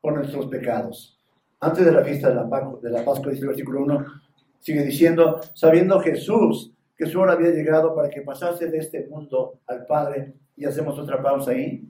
por 0.00 0.14
nuestros 0.14 0.46
pecados. 0.46 1.18
Antes 1.60 1.84
de 1.84 1.92
la 1.92 2.04
fiesta 2.04 2.28
de 2.28 2.34
la, 2.34 2.48
de 2.82 2.90
la 2.90 3.04
Pascua, 3.04 3.30
dice 3.30 3.42
el 3.42 3.48
versículo 3.48 3.82
1, 3.82 4.06
sigue 4.58 4.82
diciendo, 4.82 5.40
sabiendo 5.54 6.00
Jesús 6.00 6.72
que 6.96 7.06
su 7.06 7.18
hora 7.18 7.32
había 7.32 7.50
llegado 7.50 7.94
para 7.94 8.10
que 8.10 8.20
pasase 8.20 8.70
de 8.70 8.78
este 8.78 9.06
mundo 9.06 9.60
al 9.66 9.86
Padre, 9.86 10.34
y 10.60 10.66
hacemos 10.66 10.98
otra 10.98 11.22
pausa 11.22 11.52
ahí. 11.52 11.82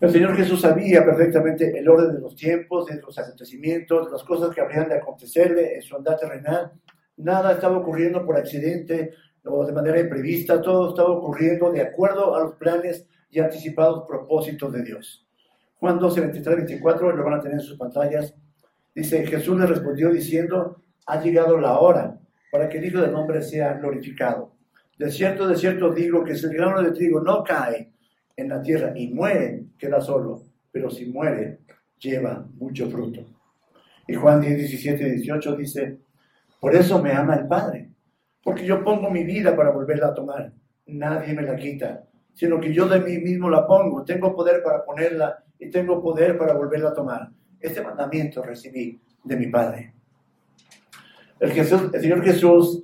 El 0.00 0.10
Señor 0.10 0.36
Jesús 0.36 0.60
sabía 0.60 1.04
perfectamente 1.04 1.78
el 1.78 1.88
orden 1.88 2.12
de 2.12 2.20
los 2.20 2.34
tiempos, 2.34 2.86
de 2.86 3.00
los 3.00 3.16
acontecimientos, 3.16 4.06
de 4.06 4.12
las 4.12 4.24
cosas 4.24 4.52
que 4.52 4.60
habrían 4.60 4.88
de 4.88 4.96
acontecerle 4.96 5.76
en 5.76 5.82
su 5.82 5.94
andar 5.96 6.18
terrenal. 6.18 6.72
Nada 7.16 7.52
estaba 7.52 7.78
ocurriendo 7.78 8.24
por 8.24 8.36
accidente 8.36 9.12
o 9.44 9.66
de 9.66 9.72
manera 9.72 10.00
imprevista, 10.00 10.60
todo 10.60 10.90
estaba 10.90 11.10
ocurriendo 11.10 11.70
de 11.70 11.82
acuerdo 11.82 12.34
a 12.34 12.40
los 12.40 12.54
planes 12.54 13.06
y 13.30 13.40
anticipados 13.40 14.04
propósitos 14.08 14.72
de 14.72 14.82
Dios. 14.82 15.26
Juan 15.78 15.98
12, 15.98 16.20
23, 16.20 16.56
24, 16.56 17.14
lo 17.14 17.24
van 17.24 17.34
a 17.34 17.40
tener 17.40 17.58
en 17.58 17.64
sus 17.64 17.76
pantallas. 17.76 18.34
Dice, 18.94 19.26
Jesús 19.26 19.58
le 19.58 19.66
respondió 19.66 20.10
diciendo, 20.10 20.80
ha 21.06 21.20
llegado 21.20 21.58
la 21.58 21.78
hora 21.78 22.18
para 22.50 22.68
que 22.68 22.78
el 22.78 22.86
Hijo 22.86 23.00
del 23.00 23.14
Hombre 23.14 23.42
sea 23.42 23.74
glorificado. 23.74 24.52
De 24.98 25.10
cierto, 25.10 25.46
de 25.48 25.56
cierto 25.56 25.92
digo 25.92 26.24
que 26.24 26.36
si 26.36 26.46
el 26.46 26.54
grano 26.54 26.80
de 26.80 26.92
trigo 26.92 27.20
no 27.20 27.42
cae 27.42 27.92
en 28.36 28.48
la 28.48 28.62
tierra 28.62 28.92
y 28.96 29.08
muere, 29.08 29.64
queda 29.76 30.00
solo, 30.00 30.42
pero 30.70 30.88
si 30.88 31.06
muere, 31.06 31.58
lleva 31.98 32.46
mucho 32.54 32.88
fruto. 32.88 33.20
Y 34.06 34.14
Juan 34.14 34.40
10, 34.40 34.56
17 34.56 35.06
y 35.06 35.10
18 35.10 35.56
dice, 35.56 35.98
por 36.64 36.74
eso 36.74 36.98
me 37.02 37.12
ama 37.12 37.34
el 37.34 37.46
Padre, 37.46 37.90
porque 38.42 38.64
yo 38.64 38.82
pongo 38.82 39.10
mi 39.10 39.22
vida 39.22 39.54
para 39.54 39.68
volverla 39.68 40.06
a 40.06 40.14
tomar. 40.14 40.50
Nadie 40.86 41.34
me 41.34 41.42
la 41.42 41.56
quita, 41.56 42.06
sino 42.32 42.58
que 42.58 42.72
yo 42.72 42.88
de 42.88 43.00
mí 43.00 43.18
mismo 43.18 43.50
la 43.50 43.66
pongo. 43.66 44.02
Tengo 44.02 44.34
poder 44.34 44.62
para 44.62 44.82
ponerla 44.82 45.44
y 45.58 45.68
tengo 45.68 46.00
poder 46.02 46.38
para 46.38 46.54
volverla 46.54 46.88
a 46.88 46.94
tomar. 46.94 47.28
Este 47.60 47.82
mandamiento 47.82 48.42
recibí 48.42 48.98
de 49.24 49.36
mi 49.36 49.48
Padre. 49.48 49.92
El, 51.38 51.52
Señor 51.52 52.24
Jesús, 52.24 52.82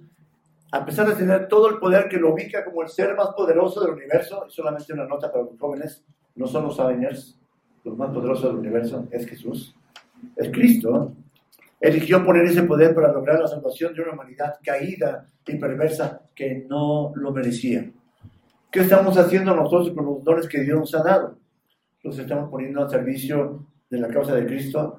a 0.73 0.85
pesar 0.85 1.09
de 1.09 1.15
tener 1.15 1.49
todo 1.49 1.71
el 1.71 1.79
poder 1.79 2.07
que 2.11 2.19
lo 2.19 2.35
ubica 2.35 2.63
como 2.63 2.83
el 2.83 2.89
ser 2.91 3.17
más 3.17 3.29
poderoso 3.29 3.81
del 3.81 3.95
universo, 3.95 4.45
y 4.47 4.53
solamente 4.53 4.93
una 4.93 5.07
nota 5.07 5.33
para 5.33 5.45
los 5.45 5.59
jóvenes, 5.59 6.05
no 6.35 6.47
son 6.47 6.65
los 6.65 6.79
Avengers, 6.79 7.41
los 7.83 7.97
más 7.97 8.11
poderosos 8.11 8.45
del 8.51 8.57
universo, 8.57 9.09
es 9.11 9.27
Jesús, 9.27 9.75
es 10.37 10.51
Cristo, 10.51 11.15
eligió 11.81 12.25
poner 12.25 12.45
ese 12.45 12.63
poder 12.65 12.95
para 12.95 13.11
lograr 13.11 13.41
la 13.41 13.49
salvación 13.49 13.95
de 13.95 14.03
una 14.03 14.13
humanidad 14.13 14.57
caída 14.63 15.27
y 15.47 15.57
perversa 15.57 16.23
que 16.35 16.67
no 16.69 17.13
lo 17.15 17.33
merecía. 17.33 17.91
¿Qué 18.71 18.81
estamos 18.81 19.17
haciendo 19.17 19.57
nosotros 19.57 19.91
con 19.95 20.05
los 20.05 20.23
dones 20.23 20.47
que 20.47 20.61
Dios 20.61 20.79
nos 20.79 20.95
ha 20.95 21.03
dado? 21.03 21.39
¿Los 22.03 22.19
estamos 22.19 22.51
poniendo 22.51 22.83
al 22.83 22.91
servicio 22.91 23.67
de 23.89 23.99
la 23.99 24.09
causa 24.09 24.35
de 24.35 24.47
Cristo 24.47 24.99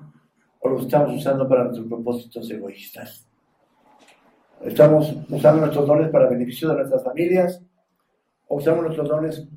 o 0.59 0.69
los 0.69 0.83
estamos 0.83 1.15
usando 1.15 1.47
para 1.47 1.65
nuestros 1.65 1.88
propósitos 1.88 2.50
egoístas? 2.51 3.27
¿Estamos 4.61 5.15
usando 5.29 5.61
nuestros 5.61 5.88
dones 5.88 6.09
para 6.09 6.29
beneficio 6.29 6.69
de 6.69 6.75
nuestras 6.75 7.03
familias 7.03 7.63
o 8.47 8.57
usamos 8.57 8.83
nuestros 8.83 9.07
dones 9.07 9.47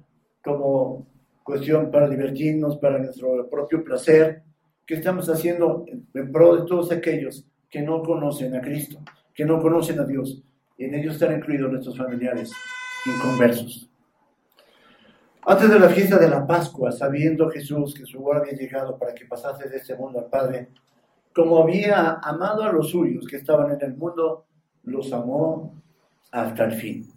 como 0.43 1.07
cuestión 1.43 1.91
para 1.91 2.09
divertirnos, 2.09 2.77
para 2.79 2.99
nuestro 2.99 3.49
propio 3.51 3.83
placer? 3.83 4.43
¿Qué 4.87 4.95
estamos 4.95 5.31
haciendo 5.31 5.87
en 5.89 6.33
pro 6.33 6.57
de 6.57 6.67
todos 6.67 6.93
aquellos 6.93 7.47
que 7.71 7.81
no 7.81 8.03
conocen 8.03 8.55
a 8.55 8.61
Cristo, 8.61 8.99
que 9.33 9.47
no 9.47 9.59
conocen 9.59 9.99
a 9.99 10.05
Dios? 10.05 10.43
En 10.77 10.95
ellos 10.95 11.15
están 11.15 11.35
incluidos 11.37 11.71
nuestros 11.71 11.97
familiares 11.97 12.53
inconversos. 13.07 13.89
Antes 15.47 15.71
de 15.71 15.79
la 15.79 15.89
fiesta 15.89 16.19
de 16.19 16.29
la 16.29 16.47
Pascua, 16.47 16.93
sabiendo 16.93 17.49
Jesús 17.49 17.95
que 17.95 18.05
su 18.05 18.23
hora 18.27 18.41
había 18.41 18.53
llegado 18.53 18.99
para 18.99 19.15
que 19.15 19.25
pasase 19.25 19.69
de 19.71 19.77
este 19.77 19.97
mundo 19.97 20.19
al 20.19 20.27
Padre, 20.27 20.69
como 21.35 21.63
había 21.63 22.19
amado 22.23 22.63
a 22.63 22.73
los 22.73 22.91
suyos 22.91 23.27
que 23.27 23.37
estaban 23.37 23.71
en 23.73 23.81
el 23.81 23.97
mundo, 23.97 24.45
los 24.85 25.13
amó 25.13 25.75
hasta 26.31 26.65
el 26.65 26.73
fin. 26.73 27.11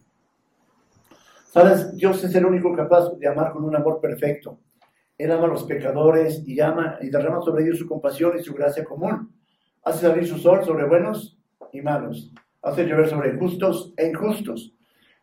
¿Sabes? 1.51 1.95
Dios 1.95 2.23
es 2.23 2.33
el 2.33 2.45
único 2.45 2.73
capaz 2.73 3.11
de 3.17 3.27
amar 3.27 3.51
con 3.51 3.65
un 3.65 3.75
amor 3.75 3.99
perfecto. 3.99 4.57
Él 5.17 5.31
ama 5.31 5.45
a 5.45 5.47
los 5.47 5.63
pecadores 5.63 6.43
y 6.47 6.59
ama 6.59 6.97
y 7.01 7.09
derrama 7.09 7.41
sobre 7.41 7.63
ellos 7.63 7.79
su 7.79 7.87
compasión 7.87 8.37
y 8.37 8.43
su 8.43 8.53
gracia 8.53 8.83
común. 8.83 9.33
Hace 9.83 10.07
salir 10.07 10.27
su 10.27 10.37
sol 10.37 10.63
sobre 10.63 10.85
buenos 10.85 11.39
y 11.73 11.81
malos. 11.81 12.31
Hace 12.61 12.85
llover 12.85 13.09
sobre 13.09 13.37
justos 13.37 13.93
e 13.97 14.07
injustos. 14.07 14.73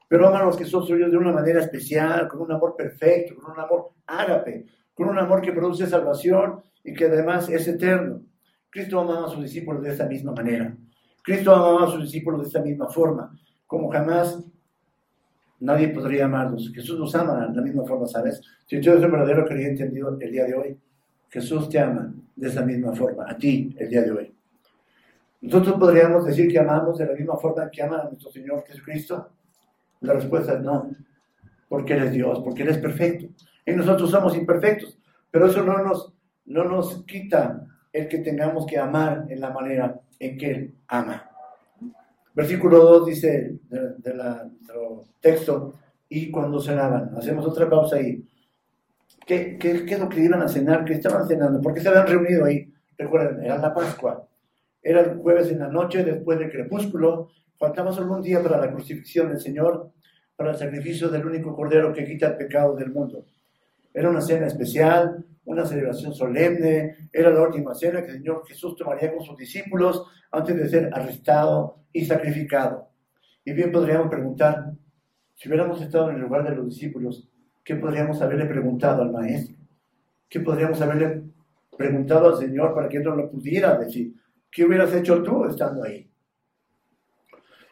Pero 0.08 0.28
ama 0.28 0.40
a 0.40 0.44
los 0.44 0.56
que 0.56 0.64
son 0.64 0.84
suyos 0.84 1.10
de 1.10 1.16
una 1.16 1.32
manera 1.32 1.60
especial, 1.60 2.28
con 2.28 2.40
un 2.40 2.52
amor 2.52 2.74
perfecto, 2.76 3.34
con 3.36 3.52
un 3.52 3.60
amor 3.60 3.90
ágape, 4.06 4.66
con 4.94 5.08
un 5.08 5.18
amor 5.18 5.40
que 5.40 5.52
produce 5.52 5.86
salvación 5.86 6.60
y 6.82 6.92
que 6.94 7.06
además 7.06 7.48
es 7.48 7.66
eterno. 7.68 8.22
Cristo 8.70 9.00
amaba 9.00 9.26
a 9.26 9.30
sus 9.30 9.42
discípulos 9.42 9.82
de 9.82 9.90
esta 9.90 10.06
misma 10.06 10.32
manera. 10.32 10.76
Cristo 11.22 11.54
amaba 11.54 11.84
a 11.84 11.90
sus 11.90 12.02
discípulos 12.02 12.42
de 12.42 12.46
esta 12.48 12.60
misma 12.60 12.88
forma, 12.88 13.32
como 13.66 13.90
jamás 13.90 14.44
nadie 15.60 15.88
podría 15.88 16.26
amarlos. 16.26 16.72
Jesús 16.74 16.98
nos 16.98 17.14
ama 17.14 17.46
de 17.46 17.56
la 17.56 17.62
misma 17.62 17.84
forma, 17.84 18.06
¿sabes? 18.06 18.40
Si 18.66 18.80
tú 18.80 18.90
eres 18.90 19.04
un 19.04 19.12
verdadero 19.12 19.46
creyente 19.46 19.84
el 19.84 20.32
día 20.32 20.44
de 20.44 20.54
hoy, 20.54 20.78
Jesús 21.28 21.68
te 21.68 21.78
ama 21.78 22.14
de 22.36 22.48
esa 22.48 22.62
misma 22.62 22.92
forma, 22.94 23.24
a 23.28 23.36
ti 23.36 23.74
el 23.78 23.88
día 23.88 24.02
de 24.02 24.10
hoy. 24.12 24.34
Nosotros 25.40 25.76
podríamos 25.78 26.24
decir 26.24 26.50
que 26.50 26.58
amamos 26.58 26.98
de 26.98 27.06
la 27.06 27.12
misma 27.12 27.36
forma 27.36 27.70
que 27.70 27.82
ama 27.82 28.00
a 28.00 28.04
nuestro 28.04 28.30
Señor 28.30 28.64
Jesucristo. 28.66 29.30
La 30.00 30.14
respuesta 30.14 30.54
es 30.54 30.60
no, 30.60 30.90
porque 31.68 31.94
Él 31.94 32.04
es 32.04 32.12
Dios, 32.12 32.40
porque 32.42 32.62
Él 32.62 32.70
es 32.70 32.78
perfecto. 32.78 33.26
Y 33.66 33.72
nosotros 33.72 34.10
somos 34.10 34.36
imperfectos, 34.36 34.98
pero 35.30 35.46
eso 35.46 35.62
no 35.62 35.82
nos, 35.82 36.14
no 36.46 36.64
nos 36.64 37.04
quita 37.04 37.66
el 37.92 38.08
que 38.08 38.18
tengamos 38.18 38.64
que 38.66 38.78
amar 38.78 39.26
en 39.28 39.40
la 39.40 39.50
manera 39.50 40.00
en 40.18 40.38
que 40.38 40.50
Él 40.50 40.74
ama. 40.88 41.30
Versículo 42.34 42.80
2 42.80 43.06
dice 43.06 43.58
de, 43.68 44.14
nuestro 44.14 45.04
texto, 45.20 45.74
y 46.08 46.30
cuando 46.30 46.60
cenaban, 46.60 47.12
hacemos 47.16 47.46
otra 47.46 47.70
pausa 47.70 47.96
ahí. 47.96 48.24
¿Qué, 49.24 49.56
¿Qué, 49.58 49.84
es 49.86 49.98
lo 49.98 50.08
que 50.08 50.22
iban 50.22 50.42
a 50.42 50.48
cenar? 50.48 50.84
¿Qué 50.84 50.94
estaban 50.94 51.26
cenando? 51.26 51.60
¿Por 51.60 51.72
qué 51.72 51.80
se 51.80 51.88
habían 51.88 52.06
reunido 52.06 52.44
ahí? 52.44 52.72
Recuerden, 52.98 53.42
era 53.42 53.58
la 53.58 53.72
Pascua. 53.72 54.26
Era 54.82 55.00
el 55.00 55.16
jueves 55.18 55.50
en 55.50 55.60
la 55.60 55.68
noche, 55.68 56.04
después 56.04 56.38
del 56.38 56.50
crepúsculo. 56.50 57.30
Faltaba 57.56 57.92
solo 57.92 58.14
un 58.14 58.22
día 58.22 58.42
para 58.42 58.58
la 58.58 58.70
crucifixión 58.70 59.28
del 59.28 59.40
Señor, 59.40 59.92
para 60.36 60.50
el 60.50 60.56
sacrificio 60.56 61.08
del 61.08 61.24
único 61.24 61.54
cordero 61.54 61.92
que 61.92 62.04
quita 62.04 62.28
el 62.28 62.36
pecado 62.36 62.74
del 62.74 62.92
mundo. 62.92 63.24
Era 63.94 64.10
una 64.10 64.20
cena 64.20 64.48
especial, 64.48 65.24
una 65.44 65.64
celebración 65.64 66.12
solemne, 66.12 67.08
era 67.12 67.30
la 67.30 67.42
última 67.42 67.74
cena 67.74 68.02
que 68.02 68.10
el 68.10 68.16
Señor 68.18 68.44
Jesús 68.46 68.74
tomaría 68.76 69.14
con 69.14 69.24
sus 69.24 69.36
discípulos 69.36 70.04
antes 70.32 70.56
de 70.56 70.68
ser 70.68 70.90
arrestado 70.92 71.84
y 71.92 72.04
sacrificado. 72.04 72.88
Y 73.44 73.52
bien 73.52 73.70
podríamos 73.70 74.08
preguntar, 74.08 74.72
si 75.34 75.48
hubiéramos 75.48 75.80
estado 75.80 76.10
en 76.10 76.16
el 76.16 76.22
lugar 76.22 76.42
de 76.48 76.56
los 76.56 76.66
discípulos, 76.66 77.28
¿qué 77.62 77.76
podríamos 77.76 78.20
haberle 78.20 78.46
preguntado 78.46 79.02
al 79.02 79.12
Maestro? 79.12 79.56
¿Qué 80.28 80.40
podríamos 80.40 80.80
haberle 80.80 81.22
preguntado 81.76 82.30
al 82.30 82.36
Señor 82.36 82.74
para 82.74 82.88
que 82.88 82.96
Él 82.96 83.04
nos 83.04 83.16
lo 83.16 83.30
pudiera 83.30 83.78
decir? 83.78 84.12
¿Qué 84.50 84.64
hubieras 84.64 84.92
hecho 84.92 85.22
tú 85.22 85.44
estando 85.44 85.84
ahí? 85.84 86.10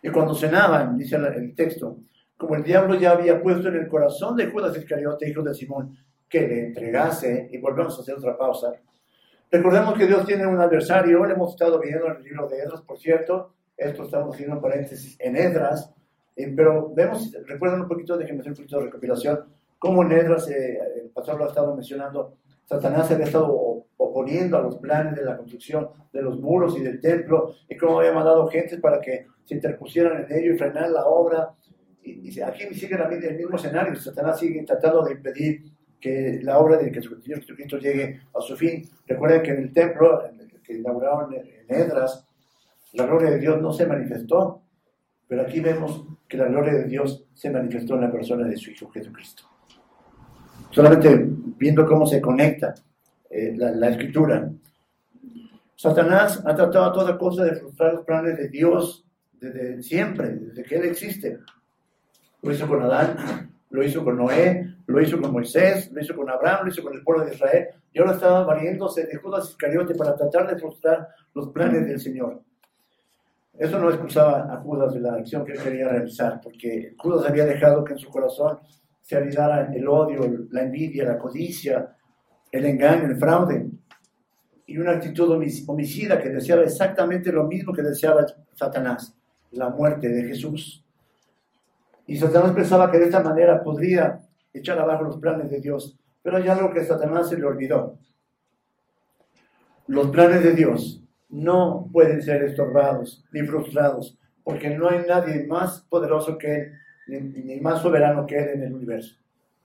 Y 0.02 0.10
cuando 0.10 0.34
cenaban, 0.34 0.96
dice 0.96 1.16
el 1.16 1.54
texto, 1.54 1.98
como 2.36 2.56
el 2.56 2.62
diablo 2.62 2.96
ya 2.96 3.12
había 3.12 3.40
puesto 3.40 3.68
en 3.68 3.76
el 3.76 3.88
corazón 3.88 4.36
de 4.36 4.48
Judas 4.48 4.76
Iscariote, 4.76 5.28
hijo 5.28 5.42
de 5.42 5.54
Simón, 5.54 5.96
que 6.32 6.48
le 6.48 6.66
entregase, 6.68 7.50
y 7.52 7.58
volvemos 7.58 7.98
a 7.98 8.00
hacer 8.00 8.14
otra 8.14 8.38
pausa. 8.38 8.72
Recordemos 9.50 9.98
que 9.98 10.06
Dios 10.06 10.24
tiene 10.24 10.46
un 10.46 10.58
adversario, 10.58 11.22
lo 11.22 11.30
hemos 11.30 11.50
estado 11.50 11.78
viendo 11.78 12.06
en 12.06 12.16
el 12.16 12.22
libro 12.22 12.48
de 12.48 12.58
Edras, 12.60 12.80
por 12.80 12.98
cierto, 12.98 13.52
esto 13.76 14.04
estamos 14.04 14.34
haciendo 14.34 14.58
paréntesis 14.58 15.14
en 15.20 15.36
Edras, 15.36 15.92
pero 16.56 16.90
vemos, 16.94 17.30
recuerden 17.46 17.82
un 17.82 17.88
poquito, 17.88 18.16
déjenme 18.16 18.40
hacer 18.40 18.52
un 18.52 18.56
poquito 18.56 18.78
de 18.78 18.84
recopilación, 18.86 19.44
cómo 19.78 20.02
en 20.04 20.12
Edras, 20.12 20.48
eh, 20.48 20.78
el 21.02 21.10
pastor 21.10 21.36
lo 21.36 21.44
ha 21.44 21.48
estado 21.48 21.74
mencionando, 21.74 22.38
Satanás 22.64 23.08
se 23.08 23.14
había 23.14 23.26
estado 23.26 23.84
oponiendo 23.98 24.56
a 24.56 24.62
los 24.62 24.78
planes 24.78 25.14
de 25.14 25.24
la 25.26 25.36
construcción 25.36 25.90
de 26.14 26.22
los 26.22 26.40
muros 26.40 26.78
y 26.78 26.80
del 26.80 26.98
templo, 26.98 27.54
y 27.68 27.76
cómo 27.76 27.98
había 27.98 28.14
mandado 28.14 28.46
gente 28.46 28.78
para 28.78 29.02
que 29.02 29.26
se 29.44 29.56
interpusieran 29.56 30.24
en 30.24 30.38
ello 30.38 30.54
y 30.54 30.56
frenar 30.56 30.88
la 30.88 31.04
obra. 31.04 31.50
Y, 32.02 32.30
y 32.30 32.40
aquí 32.40 32.72
sigue 32.72 32.96
el 32.96 33.36
mismo 33.36 33.56
escenario, 33.56 33.94
Satanás 33.96 34.38
sigue 34.38 34.64
tratando 34.64 35.04
de 35.04 35.12
impedir 35.12 35.71
que 36.02 36.40
la 36.42 36.58
obra 36.58 36.78
de 36.78 36.90
que 36.90 36.98
el 36.98 37.22
Señor 37.22 37.40
Jesucristo 37.40 37.78
llegue 37.78 38.20
a 38.36 38.40
su 38.40 38.56
fin. 38.56 38.82
Recuerden 39.06 39.42
que 39.42 39.50
en 39.52 39.62
el 39.62 39.72
templo 39.72 40.20
que 40.62 40.74
inauguraron 40.74 41.32
en 41.32 41.64
Edras, 41.68 42.26
la 42.94 43.06
gloria 43.06 43.30
de 43.30 43.38
Dios 43.38 43.62
no 43.62 43.72
se 43.72 43.86
manifestó, 43.86 44.62
pero 45.28 45.42
aquí 45.42 45.60
vemos 45.60 46.04
que 46.28 46.36
la 46.36 46.46
gloria 46.46 46.74
de 46.74 46.84
Dios 46.84 47.24
se 47.32 47.50
manifestó 47.50 47.94
en 47.94 48.00
la 48.02 48.10
persona 48.10 48.46
de 48.48 48.56
su 48.56 48.72
Hijo 48.72 48.90
Jesucristo. 48.90 49.44
Solamente 50.70 51.24
viendo 51.56 51.86
cómo 51.86 52.04
se 52.04 52.20
conecta 52.20 52.74
eh, 53.30 53.54
la, 53.56 53.70
la, 53.70 53.90
escritura. 53.90 54.50
Satanás 55.76 56.42
ha 56.44 56.54
tratado 56.54 56.86
a 56.86 56.92
toda 56.92 57.18
cosa 57.18 57.44
de 57.44 57.56
frustrar 57.56 57.94
los 57.94 58.04
planes 58.04 58.36
de 58.36 58.48
Dios 58.48 59.06
desde 59.40 59.82
siempre, 59.82 60.30
desde 60.30 60.64
que 60.64 60.76
Él 60.76 60.84
existe. 60.86 61.38
Lo 62.42 62.52
hizo 62.52 62.66
con 62.66 62.82
Adán, 62.82 63.52
lo 63.70 63.84
hizo 63.84 64.04
con 64.04 64.16
Noé, 64.16 64.71
lo 64.86 65.00
hizo 65.00 65.20
con 65.20 65.32
Moisés, 65.32 65.90
lo 65.92 66.00
hizo 66.00 66.14
con 66.14 66.28
Abraham, 66.28 66.64
lo 66.64 66.70
hizo 66.70 66.82
con 66.82 66.94
el 66.94 67.02
pueblo 67.02 67.24
de 67.24 67.34
Israel, 67.34 67.68
y 67.92 67.98
ahora 67.98 68.12
estaba 68.12 68.44
valiéndose 68.44 69.06
de 69.06 69.16
Judas 69.16 69.50
Iscariote 69.50 69.94
para 69.94 70.14
tratar 70.14 70.48
de 70.48 70.58
frustrar 70.58 71.08
los 71.34 71.48
planes 71.48 71.86
del 71.86 72.00
Señor. 72.00 72.42
Eso 73.58 73.78
no 73.78 73.90
excusaba 73.90 74.52
a 74.52 74.56
Judas 74.58 74.94
de 74.94 75.00
la 75.00 75.14
acción 75.14 75.44
que 75.44 75.52
quería 75.52 75.88
realizar, 75.88 76.40
porque 76.42 76.94
Judas 76.98 77.28
había 77.28 77.44
dejado 77.44 77.84
que 77.84 77.92
en 77.92 77.98
su 77.98 78.08
corazón 78.08 78.58
se 79.00 79.16
anidara 79.16 79.72
el 79.74 79.86
odio, 79.86 80.20
la 80.50 80.62
envidia, 80.62 81.04
la 81.04 81.18
codicia, 81.18 81.94
el 82.50 82.64
engaño, 82.64 83.06
el 83.06 83.16
fraude, 83.16 83.70
y 84.66 84.78
una 84.78 84.92
actitud 84.92 85.30
homicida 85.66 86.20
que 86.20 86.30
deseaba 86.30 86.62
exactamente 86.62 87.30
lo 87.30 87.44
mismo 87.44 87.72
que 87.72 87.82
deseaba 87.82 88.24
Satanás, 88.54 89.14
la 89.50 89.68
muerte 89.68 90.08
de 90.08 90.24
Jesús. 90.24 90.84
Y 92.06 92.16
Satanás 92.16 92.52
pensaba 92.52 92.90
que 92.90 92.98
de 92.98 93.04
esta 93.06 93.22
manera 93.22 93.62
podría 93.62 94.20
echar 94.52 94.78
abajo 94.78 95.04
los 95.04 95.18
planes 95.18 95.50
de 95.50 95.60
Dios, 95.60 95.98
pero 96.22 96.36
hay 96.36 96.48
algo 96.48 96.72
que 96.72 96.84
Satanás 96.84 97.28
se 97.28 97.38
le 97.38 97.44
olvidó. 97.44 97.98
Los 99.88 100.08
planes 100.10 100.42
de 100.42 100.52
Dios 100.52 101.02
no 101.28 101.88
pueden 101.92 102.22
ser 102.22 102.42
estorbados 102.44 103.24
ni 103.32 103.42
frustrados, 103.42 104.18
porque 104.44 104.70
no 104.70 104.88
hay 104.88 105.04
nadie 105.06 105.46
más 105.46 105.82
poderoso 105.88 106.38
que 106.38 106.72
Él, 107.08 107.44
ni, 107.44 107.60
más 107.60 107.82
soberano 107.82 108.26
que 108.26 108.38
Él 108.38 108.48
en 108.50 108.62
el 108.64 108.74
universo. 108.74 109.16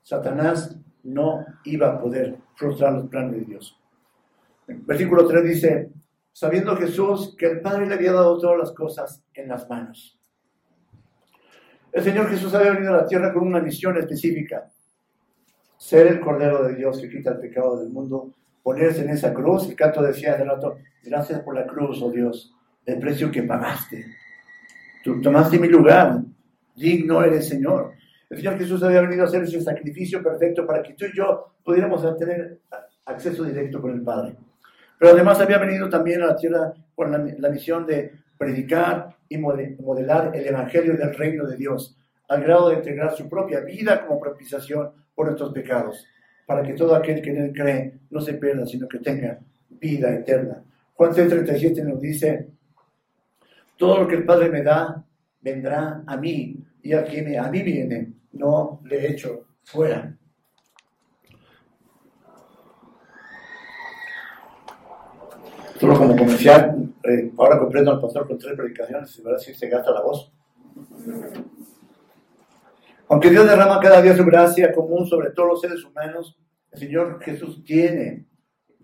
Satanás 0.02 0.76
no 1.04 1.46
iba 1.66 1.90
a 1.90 2.00
poder 2.00 2.38
frustrar 2.56 2.94
los 2.94 3.08
planes 3.08 3.34
de 3.34 3.46
Dios. 3.46 3.80
Versículo 4.68 5.28
3 5.28 5.44
dice, 5.44 5.92
sabiendo 6.32 6.76
Jesús 6.76 7.36
que 7.38 7.48
el 7.48 7.62
Padre 7.62 7.86
le 7.88 7.96
había 7.96 8.14
dado 8.14 8.38
todas 8.40 8.58
las 8.58 8.72
cosas 8.72 9.24
en 9.34 9.50
las 9.50 9.70
manos. 9.70 10.20
El 11.92 12.04
Señor 12.04 12.30
Jesús 12.30 12.54
había 12.54 12.74
venido 12.74 12.94
a 12.94 12.98
la 12.98 13.08
tierra 13.08 13.34
con 13.34 13.48
una 13.48 13.60
misión 13.60 13.98
específica, 13.98 14.70
ser 15.78 16.08
el 16.08 16.20
Cordero 16.20 16.64
de 16.64 16.76
Dios 16.76 17.00
que 17.00 17.10
quita 17.10 17.32
el 17.32 17.40
pecado 17.40 17.80
del 17.80 17.90
mundo 17.90 18.34
ponerse 18.64 19.02
en 19.02 19.12
esa 19.12 19.34
cruz. 19.34 19.70
El 19.70 19.76
canto 19.76 20.02
decía 20.02 20.34
hace 20.34 20.44
rato, 20.44 20.78
gracias 21.04 21.42
por 21.42 21.56
la 21.56 21.66
cruz, 21.66 22.02
oh 22.02 22.12
Dios, 22.12 22.54
el 22.86 23.00
precio 23.00 23.32
que 23.32 23.44
pagaste. 23.44 24.06
Tú 25.04 25.22
tomaste 25.22 25.58
mi 25.60 25.68
lugar, 25.68 26.20
digno 26.76 27.24
eres 27.24 27.48
Señor. 27.48 27.94
El 28.30 28.38
Señor 28.38 28.58
Jesús 28.58 28.84
había 28.84 29.02
venido 29.02 29.24
a 29.24 29.28
hacer 29.28 29.44
ese 29.44 29.62
sacrificio 29.62 30.22
perfecto 30.22 30.66
para 30.68 30.84
que 30.84 30.94
tú 30.94 31.06
y 31.06 31.16
yo 31.16 31.54
pudiéramos 31.64 32.02
tener 32.18 32.60
acceso 33.06 33.44
directo 33.46 33.82
con 33.82 33.94
el 33.94 34.02
Padre. 34.02 34.36
Pero 35.00 35.12
además 35.12 35.40
había 35.40 35.60
venido 35.60 35.88
también 35.90 36.22
a 36.24 36.28
la 36.28 36.36
tierra 36.36 36.74
con 36.96 37.12
la, 37.12 37.50
misión 37.50 37.86
de 37.86 38.12
predicar 38.38 39.16
y 39.30 39.38
modelar 39.38 40.32
el 40.36 40.48
Evangelio 40.48 40.98
del 40.98 41.14
reino 41.14 41.46
de 41.46 41.56
Dios, 41.56 41.98
al 42.28 42.44
grado 42.44 42.70
de 42.70 42.76
entregar 42.76 43.16
su 43.16 43.30
propia 43.30 43.62
vida 43.62 44.06
como 44.06 44.20
propiciación 44.20 44.92
por 45.18 45.26
nuestros 45.26 45.52
pecados 45.52 46.06
para 46.46 46.62
que 46.62 46.74
todo 46.74 46.96
aquel 46.96 47.22
que 47.24 47.32
en 47.32 47.38
él 47.38 47.54
cree 47.54 48.00
no 48.12 48.22
se 48.22 48.36
pierda, 48.36 48.66
sino 48.68 48.88
que 48.88 49.00
tenga 49.00 49.40
vida 49.68 50.14
eterna. 50.14 50.64
Juan 50.94 51.12
3:37 51.12 51.84
nos 51.84 52.00
dice, 52.00 52.50
todo 53.76 54.02
lo 54.02 54.08
que 54.08 54.16
el 54.16 54.26
Padre 54.26 54.50
me 54.50 54.62
da, 54.62 55.04
vendrá 55.42 56.04
a 56.06 56.18
mí, 56.18 56.56
y 56.84 56.94
a 56.94 57.04
quien 57.04 57.38
a 57.38 57.50
mí 57.50 57.64
viene, 57.64 58.14
no 58.34 58.80
le 58.86 59.12
echo 59.12 59.48
fuera. 59.64 60.16
Solo 65.80 65.98
como 65.98 66.16
comercial, 66.16 66.94
eh, 67.04 67.32
ahora 67.38 67.60
comprendo 67.60 67.92
al 67.92 68.02
pastor 68.02 68.28
con 68.28 68.38
tres 68.38 68.56
predicaciones, 68.56 69.18
y 69.18 69.22
ver 69.24 69.40
si 69.40 69.54
se 69.54 69.68
gasta 69.68 69.92
la 69.92 70.02
voz. 70.02 70.32
Aunque 73.10 73.30
Dios 73.30 73.48
derrama 73.48 73.80
cada 73.80 74.02
día 74.02 74.18
su 74.18 74.26
gracia 74.26 74.74
común 74.74 75.08
sobre 75.08 75.32
todos 75.32 75.50
los 75.50 75.62
seres 75.62 75.84
humanos, 75.86 76.38
el 76.72 76.80
Señor 76.80 77.22
Jesús 77.22 77.64
tiene, 77.64 78.26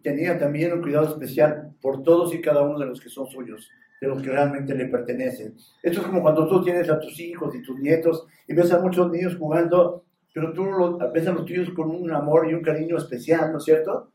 tenía 0.01 0.39
también 0.39 0.71
un 0.71 0.81
cuidado 0.81 1.09
especial 1.09 1.73
por 1.81 2.03
todos 2.03 2.33
y 2.33 2.39
cada 2.39 2.61
uno 2.61 2.79
de 2.79 2.85
los 2.85 3.01
que 3.01 3.09
son 3.09 3.27
suyos, 3.27 3.69
de 3.99 4.07
los 4.07 4.21
que 4.21 4.29
realmente 4.29 4.73
le 4.75 4.85
pertenecen. 4.85 5.55
Esto 5.81 5.99
es 5.99 6.07
como 6.07 6.21
cuando 6.21 6.47
tú 6.47 6.63
tienes 6.63 6.89
a 6.89 7.01
tus 7.01 7.19
hijos 7.19 7.53
y 7.53 7.61
tus 7.63 7.77
nietos 7.79 8.25
y 8.47 8.53
ves 8.53 8.71
a 8.71 8.79
muchos 8.79 9.11
niños 9.11 9.35
jugando, 9.35 10.05
pero 10.33 10.53
tú 10.53 10.97
ves 11.13 11.27
a 11.27 11.33
los 11.33 11.43
tuyos 11.43 11.69
con 11.71 11.91
un 11.91 12.09
amor 12.11 12.49
y 12.49 12.53
un 12.53 12.61
cariño 12.61 12.97
especial, 12.97 13.51
¿no 13.51 13.57
es 13.57 13.65
cierto? 13.65 14.11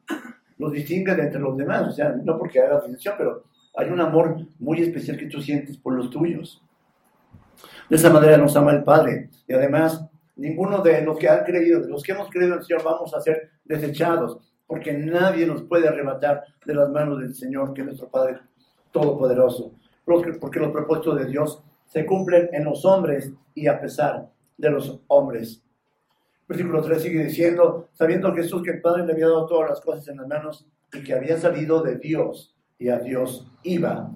Los 0.57 0.73
distingues 0.73 1.19
entre 1.19 1.39
los 1.39 1.55
demás, 1.55 1.87
o 1.87 1.93
sea, 1.93 2.17
no 2.25 2.39
porque 2.39 2.61
haga 2.61 2.81
distinción, 2.81 3.15
pero 3.19 3.45
hay 3.77 3.91
un 3.91 4.01
amor 4.01 4.39
muy 4.59 4.81
especial 4.81 5.19
que 5.19 5.27
tú 5.27 5.43
sientes 5.43 5.77
por 5.77 5.93
los 5.93 6.09
tuyos. 6.09 6.63
De 7.89 7.97
esa 7.97 8.11
manera 8.11 8.37
nos 8.37 8.57
ama 8.57 8.73
el 8.73 8.85
Padre. 8.85 9.31
Y 9.47 9.55
además, 9.55 10.07
ninguno 10.37 10.83
de 10.83 11.03
los 11.03 11.19
que 11.19 11.29
han 11.29 11.45
creído, 11.45 11.81
de 11.81 11.89
los 11.89 12.03
que 12.03 12.13
hemos 12.13 12.29
creído 12.31 12.55
en 12.55 12.61
el 12.61 12.65
Señor, 12.65 12.85
vamos 12.85 13.15
a 13.15 13.21
ser 13.21 13.51
desechados, 13.65 14.39
porque 14.67 14.93
nadie 14.93 15.47
nos 15.47 15.63
puede 15.63 15.89
arrebatar 15.89 16.45
de 16.65 16.75
las 16.75 16.91
manos 16.91 17.21
del 17.21 17.35
Señor, 17.35 17.73
que 17.73 17.81
es 17.81 17.87
nuestro 17.87 18.09
Padre 18.09 18.39
Todopoderoso. 18.93 19.73
Porque 20.05 20.61
los 20.61 20.73
propósitos 20.73 21.19
de 21.19 21.27
Dios 21.27 21.63
se 21.87 22.05
cumplen 22.07 22.49
en 22.53 22.65
los 22.65 22.85
hombres 22.85 23.33
y 23.55 23.67
a 23.67 23.81
pesar 23.81 24.31
de 24.57 24.71
los 24.71 25.01
hombres. 25.09 25.63
Versículo 26.47 26.83
3 26.83 27.03
sigue 27.03 27.25
diciendo, 27.25 27.89
sabiendo 27.93 28.35
Jesús 28.35 28.63
que 28.63 28.71
el 28.71 28.81
Padre 28.81 29.05
le 29.05 29.13
había 29.13 29.27
dado 29.27 29.47
todas 29.47 29.69
las 29.69 29.81
cosas 29.81 30.09
en 30.09 30.17
las 30.17 30.27
manos 30.27 30.67
y 30.93 31.03
que 31.03 31.15
había 31.15 31.39
salido 31.39 31.83
de 31.83 31.97
Dios 31.97 32.57
y 32.79 32.89
a 32.89 32.99
Dios 32.99 33.51
iba. 33.63 34.11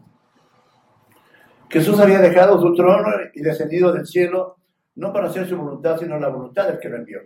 Jesús 1.72 1.98
había 1.98 2.20
dejado 2.20 2.60
su 2.60 2.74
trono 2.74 3.08
y 3.32 3.40
descendido 3.40 3.94
del 3.94 4.06
cielo, 4.06 4.58
no 4.96 5.10
para 5.10 5.28
hacer 5.28 5.48
su 5.48 5.56
voluntad, 5.56 5.98
sino 5.98 6.18
la 6.18 6.28
voluntad 6.28 6.68
del 6.68 6.78
que 6.78 6.90
lo 6.90 6.98
envió. 6.98 7.22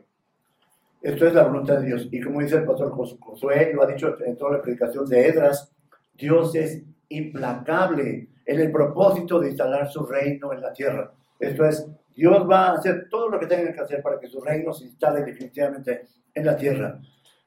Esto 1.02 1.26
es 1.26 1.34
la 1.34 1.42
voluntad 1.42 1.80
de 1.80 1.86
Dios. 1.86 2.08
Y 2.12 2.20
como 2.20 2.40
dice 2.40 2.58
el 2.58 2.64
pastor 2.64 2.92
Josué, 2.92 3.72
lo 3.74 3.82
ha 3.82 3.88
dicho 3.88 4.14
en 4.24 4.36
toda 4.36 4.58
la 4.58 4.62
predicación 4.62 5.04
de 5.06 5.26
Edras, 5.26 5.72
Dios 6.14 6.54
es 6.54 6.80
implacable 7.08 8.28
en 8.44 8.60
el 8.60 8.70
propósito 8.70 9.40
de 9.40 9.48
instalar 9.48 9.90
su 9.90 10.06
reino 10.06 10.52
en 10.52 10.60
la 10.60 10.72
tierra. 10.72 11.10
Esto 11.40 11.64
es, 11.64 11.84
Dios 12.14 12.48
va 12.48 12.68
a 12.68 12.74
hacer 12.74 13.08
todo 13.10 13.28
lo 13.28 13.40
que 13.40 13.46
tenga 13.46 13.72
que 13.72 13.80
hacer 13.80 14.00
para 14.00 14.20
que 14.20 14.28
su 14.28 14.40
reino 14.40 14.72
se 14.72 14.84
instale 14.84 15.24
definitivamente 15.24 16.06
en 16.32 16.46
la 16.46 16.56
tierra. 16.56 17.00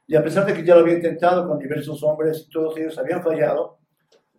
Y 0.06 0.16
a 0.16 0.22
pesar 0.22 0.44
de 0.44 0.52
que 0.52 0.64
ya 0.64 0.74
lo 0.74 0.82
había 0.82 0.96
intentado 0.96 1.48
con 1.48 1.58
diversos 1.58 2.02
hombres 2.02 2.44
y 2.46 2.50
todos 2.50 2.76
ellos 2.76 2.98
habían 2.98 3.22
fallado, 3.22 3.79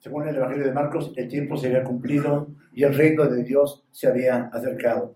según 0.01 0.27
el 0.27 0.35
Evangelio 0.35 0.65
de 0.65 0.73
Marcos, 0.73 1.13
el 1.15 1.27
tiempo 1.27 1.55
se 1.55 1.67
había 1.67 1.83
cumplido 1.83 2.47
y 2.73 2.83
el 2.83 2.95
reino 2.95 3.27
de 3.27 3.43
Dios 3.43 3.83
se 3.91 4.07
había 4.07 4.49
acercado. 4.51 5.13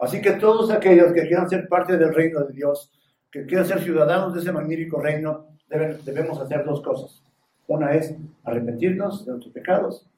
Así 0.00 0.22
que 0.22 0.32
todos 0.32 0.70
aquellos 0.70 1.12
que 1.12 1.26
quieran 1.26 1.50
ser 1.50 1.68
parte 1.68 1.98
del 1.98 2.14
reino 2.14 2.40
de 2.40 2.54
Dios, 2.54 2.90
que 3.30 3.44
quieran 3.44 3.66
ser 3.66 3.82
ciudadanos 3.82 4.32
de 4.32 4.40
ese 4.40 4.50
magnífico 4.50 5.02
reino, 5.02 5.48
debemos 5.68 6.40
hacer 6.40 6.64
dos 6.64 6.80
cosas. 6.80 7.22
Una 7.66 7.92
es 7.92 8.14
arrepentirnos 8.44 9.26
de 9.26 9.32
nuestros 9.32 9.52
pecados, 9.52 10.08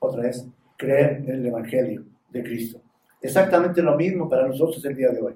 otra 0.00 0.28
es 0.28 0.46
creer 0.76 1.22
en 1.26 1.30
el 1.30 1.46
Evangelio 1.46 2.04
de 2.30 2.42
Cristo. 2.42 2.78
Exactamente 3.22 3.82
lo 3.82 3.96
mismo 3.96 4.28
para 4.28 4.46
nosotros 4.46 4.84
el 4.84 4.96
día 4.96 5.08
de 5.08 5.20
hoy. 5.22 5.34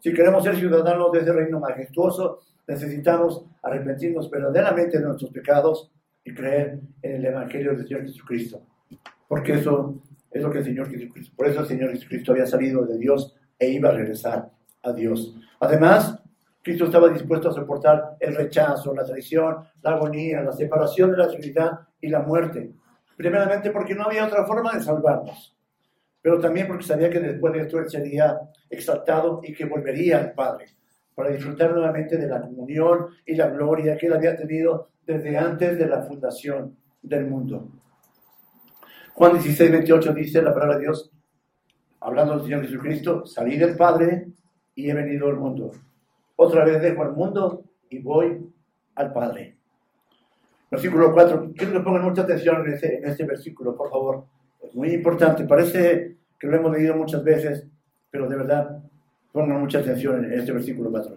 Si 0.00 0.12
queremos 0.12 0.42
ser 0.42 0.56
ciudadanos 0.56 1.12
de 1.12 1.20
ese 1.20 1.32
reino 1.32 1.60
majestuoso, 1.60 2.40
necesitamos 2.66 3.44
arrepentirnos 3.62 4.28
verdaderamente 4.28 4.98
de 4.98 5.04
nuestros 5.04 5.30
pecados 5.30 5.92
y 6.26 6.34
creer 6.34 6.80
en 7.02 7.14
el 7.14 7.24
Evangelio 7.24 7.72
del 7.72 7.86
Señor 7.86 8.02
Jesucristo. 8.02 8.60
Porque 9.28 9.54
eso 9.54 10.02
es 10.30 10.42
lo 10.42 10.50
que 10.50 10.58
el 10.58 10.64
Señor 10.64 10.90
Jesucristo, 10.90 11.32
por 11.36 11.46
eso 11.46 11.60
el 11.60 11.66
Señor 11.66 11.90
Jesucristo 11.92 12.32
había 12.32 12.46
salido 12.46 12.84
de 12.84 12.98
Dios 12.98 13.34
e 13.58 13.70
iba 13.70 13.88
a 13.88 13.92
regresar 13.92 14.50
a 14.82 14.92
Dios. 14.92 15.36
Además, 15.60 16.20
Cristo 16.62 16.86
estaba 16.86 17.08
dispuesto 17.08 17.48
a 17.48 17.52
soportar 17.52 18.16
el 18.18 18.34
rechazo, 18.34 18.92
la 18.92 19.04
traición, 19.04 19.56
la 19.82 19.92
agonía, 19.92 20.42
la 20.42 20.52
separación 20.52 21.12
de 21.12 21.16
la 21.16 21.28
Trinidad 21.28 21.80
y 22.00 22.08
la 22.08 22.20
muerte. 22.20 22.72
Primeramente 23.16 23.70
porque 23.70 23.94
no 23.94 24.02
había 24.02 24.26
otra 24.26 24.44
forma 24.44 24.72
de 24.72 24.82
salvarnos, 24.82 25.56
pero 26.20 26.40
también 26.40 26.66
porque 26.66 26.84
sabía 26.84 27.08
que 27.08 27.20
después 27.20 27.52
de 27.52 27.60
esto 27.60 27.78
él 27.78 27.88
sería 27.88 28.40
exaltado 28.68 29.40
y 29.44 29.54
que 29.54 29.64
volvería 29.64 30.18
al 30.18 30.32
Padre 30.32 30.66
para 31.14 31.30
disfrutar 31.30 31.70
nuevamente 31.70 32.18
de 32.18 32.26
la 32.26 32.40
comunión 32.40 33.06
y 33.24 33.36
la 33.36 33.48
gloria 33.48 33.96
que 33.96 34.06
él 34.06 34.12
había 34.12 34.36
tenido 34.36 34.90
desde 35.06 35.36
antes 35.38 35.78
de 35.78 35.86
la 35.86 36.02
fundación 36.02 36.76
del 37.02 37.26
mundo. 37.26 37.68
Juan 39.14 39.34
16, 39.34 39.70
28 39.70 40.12
dice 40.12 40.42
la 40.42 40.52
palabra 40.52 40.76
de 40.76 40.82
Dios, 40.82 41.10
hablando 42.00 42.34
del 42.34 42.42
Señor 42.42 42.62
Jesucristo, 42.62 43.24
salí 43.24 43.56
del 43.56 43.76
Padre 43.76 44.28
y 44.74 44.90
he 44.90 44.94
venido 44.94 45.28
al 45.28 45.36
mundo. 45.36 45.70
Otra 46.36 46.64
vez 46.64 46.82
dejo 46.82 47.02
al 47.02 47.12
mundo 47.12 47.64
y 47.88 48.00
voy 48.00 48.52
al 48.96 49.12
Padre. 49.12 49.56
Versículo 50.70 51.12
4. 51.12 51.52
Quiero 51.56 51.72
que 51.72 51.80
pongan 51.80 52.02
mucha 52.02 52.22
atención 52.22 52.66
en 52.66 52.74
este, 52.74 52.98
en 52.98 53.04
este 53.06 53.24
versículo, 53.24 53.76
por 53.76 53.88
favor. 53.88 54.26
Es 54.60 54.74
muy 54.74 54.88
importante. 54.88 55.44
Parece 55.44 56.16
que 56.38 56.46
lo 56.46 56.56
hemos 56.56 56.72
leído 56.72 56.94
muchas 56.96 57.22
veces, 57.22 57.66
pero 58.10 58.28
de 58.28 58.36
verdad 58.36 58.82
Pongan 59.36 59.60
mucha 59.60 59.80
atención 59.80 60.24
en 60.24 60.32
este 60.32 60.50
versículo 60.50 60.90
4. 60.90 61.14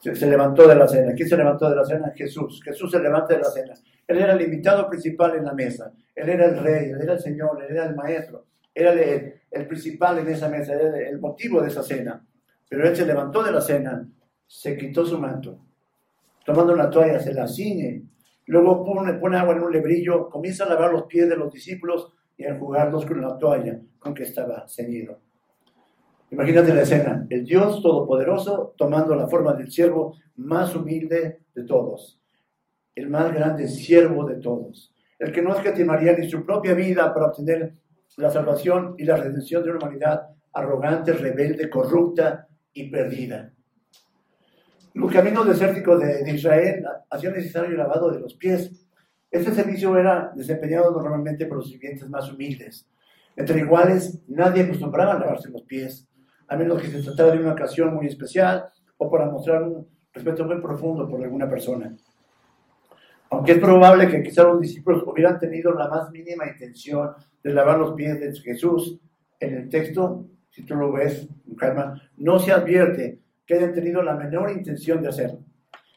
Se, 0.00 0.26
levantó 0.26 0.66
de 0.66 0.74
la 0.74 0.88
cena. 0.88 1.12
¿Quién 1.14 1.28
se 1.28 1.36
levantó 1.36 1.68
de 1.68 1.76
la 1.76 1.84
cena? 1.84 2.12
Jesús. 2.16 2.62
Jesús 2.64 2.90
se 2.90 2.98
levanta 2.98 3.34
de 3.34 3.40
la 3.40 3.50
cena. 3.50 3.74
Él 4.06 4.18
era 4.18 4.32
el 4.32 4.40
invitado 4.40 4.88
principal 4.88 5.36
en 5.36 5.44
la 5.44 5.52
mesa. 5.52 5.92
Él 6.14 6.28
era 6.28 6.46
el 6.46 6.58
rey, 6.58 6.90
él 6.90 7.00
era 7.00 7.12
el 7.12 7.20
Señor, 7.20 7.62
él 7.62 7.76
era 7.76 7.86
el 7.86 7.94
maestro. 7.94 8.46
era 8.74 8.92
el, 8.92 9.66
principal 9.66 10.18
en 10.18 10.28
esa 10.28 10.48
mesa, 10.48 10.74
era 10.74 10.98
el 11.08 11.20
motivo 11.20 11.60
de 11.60 11.68
esa 11.68 11.82
cena. 11.82 12.24
Pero 12.68 12.88
él 12.88 12.96
se 12.96 13.04
levantó 13.04 13.42
de 13.42 13.52
la 13.52 13.60
cena, 13.60 14.08
se 14.46 14.76
quitó 14.76 15.04
su 15.04 15.18
manto, 15.18 15.60
tomando 16.44 16.72
una 16.72 16.88
toalla, 16.88 17.20
se 17.20 17.34
la 17.34 17.46
ciñe, 17.46 18.02
luego 18.46 18.84
pone, 18.84 19.14
pone 19.14 19.36
agua 19.36 19.54
en 19.54 19.62
un 19.62 19.72
lebrillo, 19.72 20.28
comienza 20.28 20.64
a 20.64 20.68
lavar 20.68 20.92
los 20.92 21.04
pies 21.04 21.28
de 21.28 21.36
los 21.36 21.52
discípulos 21.52 22.12
y 22.36 22.44
a 22.44 22.50
enjugarlos 22.50 23.04
con 23.06 23.20
la 23.20 23.36
toalla 23.38 23.80
con 23.98 24.14
que 24.14 24.22
estaba 24.22 24.66
ceñido. 24.68 25.18
Imagínate 26.30 26.72
la 26.72 26.82
escena, 26.82 27.26
el 27.28 27.44
Dios 27.44 27.82
Todopoderoso 27.82 28.74
tomando 28.76 29.16
la 29.16 29.26
forma 29.26 29.52
del 29.54 29.70
siervo 29.70 30.16
más 30.36 30.74
humilde 30.76 31.40
de 31.52 31.64
todos, 31.64 32.20
el 32.94 33.08
más 33.08 33.34
grande 33.34 33.66
siervo 33.66 34.24
de 34.24 34.36
todos, 34.36 34.94
el 35.18 35.32
que 35.32 35.42
no 35.42 35.54
escatimaría 35.54 36.16
ni 36.16 36.30
su 36.30 36.46
propia 36.46 36.74
vida 36.74 37.12
para 37.12 37.26
obtener 37.26 37.74
la 38.16 38.30
salvación 38.30 38.94
y 38.96 39.04
la 39.04 39.16
redención 39.16 39.64
de 39.64 39.70
una 39.70 39.80
humanidad 39.80 40.28
arrogante, 40.52 41.12
rebelde, 41.12 41.68
corrupta 41.68 42.46
y 42.72 42.90
perdida. 42.90 43.52
Los 44.94 45.12
caminos 45.12 45.48
desérticos 45.48 46.00
de, 46.00 46.30
Israel 46.32 46.84
hacían 47.10 47.34
necesario 47.34 47.70
el 47.70 47.78
lavado 47.78 48.10
de 48.10 48.20
los 48.20 48.34
pies. 48.34 48.86
Este 49.30 49.52
servicio 49.52 49.96
era 49.96 50.32
desempeñado 50.34 50.90
normalmente 50.92 51.46
por 51.46 51.58
los 51.58 51.68
sirvientes 51.68 52.08
más 52.08 52.30
humildes. 52.30 52.88
Entre 53.36 53.60
iguales, 53.60 54.20
nadie 54.28 54.62
acostumbraba 54.62 55.14
a 55.14 55.18
lavarse 55.18 55.48
los 55.50 55.62
pies, 55.62 56.08
a 56.50 56.56
menos 56.56 56.82
que 56.82 56.88
se 56.88 57.00
tratara 57.02 57.30
de 57.30 57.38
una 57.38 57.52
ocasión 57.52 57.94
muy 57.94 58.08
especial 58.08 58.68
o 58.98 59.08
para 59.08 59.30
mostrar 59.30 59.62
un 59.62 59.86
respeto 60.12 60.44
muy 60.44 60.60
profundo 60.60 61.08
por 61.08 61.22
alguna 61.22 61.48
persona. 61.48 61.96
Aunque 63.30 63.52
es 63.52 63.58
probable 63.58 64.08
que 64.08 64.20
quizás 64.20 64.44
los 64.44 64.60
discípulos 64.60 65.04
hubieran 65.06 65.38
tenido 65.38 65.72
la 65.72 65.86
más 65.86 66.10
mínima 66.10 66.48
intención 66.48 67.12
de 67.40 67.54
lavar 67.54 67.78
los 67.78 67.94
pies 67.94 68.18
de 68.18 68.32
Jesús, 68.34 68.98
en 69.38 69.54
el 69.54 69.68
texto, 69.68 70.26
si 70.50 70.64
tú 70.64 70.74
lo 70.74 70.90
ves 70.90 71.28
con 71.46 71.54
calma, 71.54 72.02
no 72.16 72.40
se 72.40 72.50
advierte 72.50 73.20
que 73.46 73.54
hayan 73.54 73.72
tenido 73.72 74.02
la 74.02 74.16
menor 74.16 74.50
intención 74.50 75.00
de 75.00 75.08
hacerlo. 75.08 75.44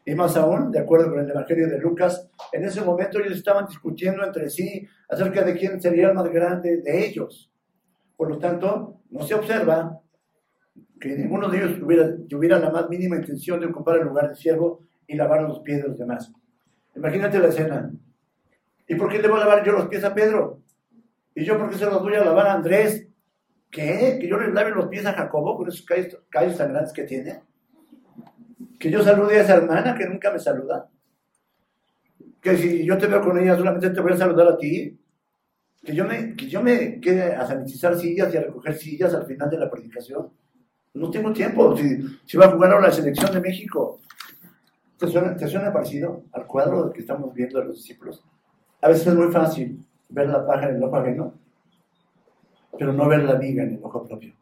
Y 0.06 0.14
más 0.14 0.38
aún, 0.38 0.70
de 0.70 0.80
acuerdo 0.80 1.10
con 1.10 1.20
el 1.20 1.32
Evangelio 1.32 1.68
de 1.68 1.80
Lucas, 1.80 2.30
en 2.52 2.64
ese 2.64 2.82
momento 2.82 3.20
ellos 3.20 3.38
estaban 3.38 3.66
discutiendo 3.66 4.24
entre 4.24 4.52
sí 4.52 4.88
acerca 5.10 5.44
de 5.44 5.56
quién 5.56 5.82
sería 5.82 6.10
el 6.10 6.14
más 6.14 6.32
grande 6.32 6.78
de 6.78 7.08
ellos. 7.08 7.52
Por 8.16 8.30
lo 8.30 8.38
tanto, 8.38 9.00
no 9.10 9.24
se 9.24 9.34
observa 9.34 10.00
que 11.04 11.18
ninguno 11.18 11.50
de 11.50 11.58
ellos 11.58 11.80
tuviera, 12.30 12.60
la 12.60 12.70
más 12.70 12.90
mínima 12.90 13.18
intención 13.18 13.60
de 13.60 13.66
ocupar 13.66 13.98
el 13.98 14.06
lugar 14.06 14.30
de 14.30 14.36
siervo 14.36 14.84
y 15.06 15.16
lavar 15.16 15.42
los 15.42 15.60
pies 15.60 15.82
de 15.82 15.90
los 15.90 15.98
demás. 15.98 16.32
Imagínate 16.96 17.40
la 17.40 17.50
escena. 17.50 17.92
¿Y 18.88 18.96
por 18.96 19.12
qué 19.12 19.22
le 19.22 19.28
voy 19.28 19.42
a 19.42 19.44
lavar 19.44 19.66
yo 19.66 19.74
los 19.74 19.90
pies 19.90 20.02
a 20.06 20.14
Pedro? 20.14 20.62
¿Y 21.36 21.44
yo 21.44 21.58
por 21.58 21.70
qué 21.70 21.76
se 21.76 21.88
los 21.88 22.02
voy 22.02 22.16
a 22.16 22.24
lavar 22.24 22.48
a 22.48 22.54
Andrés? 22.54 23.06
¿Qué? 23.70 24.18
¿Que 24.18 24.30
yo 24.30 24.40
le 24.40 24.54
lave 24.54 24.72
los 24.72 24.88
pies 24.88 25.06
a 25.06 25.12
Jacobo 25.12 25.58
con 25.58 25.68
esos 25.68 25.86
callos, 25.86 26.58
tan 26.58 26.72
grandes 26.72 26.94
que 26.94 27.04
tiene? 27.04 27.42
¿Que 28.80 28.90
yo 28.90 29.04
salude 29.04 29.40
a 29.40 29.42
esa 29.42 29.56
hermana 29.56 29.96
que 29.96 30.08
nunca 30.08 30.32
me 30.32 30.40
saluda? 30.40 30.90
¿Que 32.40 32.56
si 32.56 32.86
yo 32.86 32.98
te 32.98 33.08
veo 33.08 33.20
con 33.20 33.38
ella 33.38 33.58
solamente 33.58 33.90
te 33.90 34.00
voy 34.00 34.14
a 34.14 34.18
saludar 34.18 34.48
a 34.48 34.58
ti? 34.58 34.98
¿Que 35.84 35.94
yo 35.94 36.06
me, 36.06 36.34
que 36.34 36.48
yo 36.48 36.64
me 36.64 37.02
quede 37.02 37.36
a 37.36 37.46
sanitizar 37.46 37.94
sillas 37.98 38.34
y 38.34 38.38
a 38.38 38.42
recoger 38.44 38.76
sillas 38.76 39.14
al 39.14 39.26
final 39.26 39.50
de 39.50 39.58
la 39.58 39.70
predicación? 39.70 40.32
No 40.94 41.10
tengo 41.10 41.34
tiempo. 41.34 41.76
Si, 41.76 42.38
va 42.38 42.46
a 42.46 42.52
jugar 42.52 42.72
ahora 42.72 42.88
la 42.88 42.94
selección 42.94 43.32
de 43.34 43.42
México, 43.42 44.00
¿Te 44.98 45.08
suena, 45.10 45.74
parecido 45.74 46.24
al 46.32 46.48
cuadro 46.48 46.94
que 46.94 47.02
estamos 47.02 47.34
viendo 47.34 47.60
de 47.60 47.66
los 47.66 47.78
discípulos? 47.78 48.24
A 48.82 48.88
veces 48.88 49.08
es 49.08 49.16
muy 49.16 49.32
fácil 49.34 49.86
ver 50.08 50.30
la 50.30 50.46
paja 50.46 50.70
en 50.70 50.78
el 50.78 50.84
ojo 50.84 50.96
ajeno, 50.96 51.34
pero 52.78 52.94
no 52.94 53.08
ver 53.10 53.24
la 53.24 53.34
viga 53.36 53.64
en 53.64 53.74
el 53.74 53.80
ojo 53.84 54.08
propio. 54.08 54.34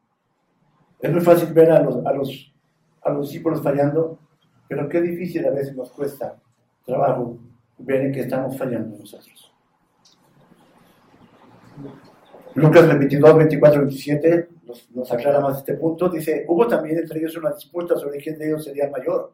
Es 1.00 1.12
muy 1.12 1.22
fácil 1.22 1.52
ver 1.52 1.72
a 1.72 1.82
los, 1.82 2.06
a 2.06 2.14
los, 2.14 2.54
a 3.02 3.10
los 3.10 3.28
discípulos 3.28 3.64
fallando, 3.64 4.20
pero 4.68 4.88
qué 4.88 5.02
difícil 5.02 5.44
a 5.48 5.50
veces 5.50 5.76
nos 5.76 5.90
cuesta 5.92 6.36
trabajo 6.86 7.40
ver 7.80 8.02
en 8.02 8.12
que 8.12 8.20
estamos 8.20 8.56
fallando 8.56 8.98
nosotros. 9.00 9.52
Lucas 12.56 12.88
22, 12.88 13.38
24, 13.38 13.82
27 13.82 14.48
nos, 14.66 14.92
nos 14.92 15.12
aclara 15.12 15.40
más 15.40 15.60
este 15.60 15.76
punto. 15.76 16.10
Dice, 16.10 16.46
hubo 16.48 16.68
también 16.68 16.98
entre 16.98 17.20
ellos 17.20 17.38
una 17.38 17.52
disputa 17.52 17.96
sobre 17.98 18.20
quién 18.20 18.38
de 18.38 18.48
ellos 18.48 18.66
sería 18.66 18.90
mayor. 18.90 19.34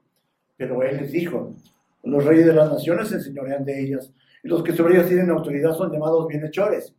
Pero 0.56 0.82
él 0.84 0.98
les 0.98 1.12
dijo, 1.12 1.54
los 2.04 2.24
reyes 2.24 2.46
de 2.46 2.54
las 2.54 2.72
naciones 2.72 3.10
se 3.10 3.16
enseñorean 3.16 3.66
de 3.66 3.82
ellas, 3.82 4.12
y 4.44 4.48
los 4.48 4.64
que 4.64 4.74
sobre 4.74 4.96
ellas 4.96 5.08
tienen 5.08 5.30
autoridad 5.30 5.74
son 5.74 5.92
llamados 5.92 6.28
bienhechores. 6.28 6.94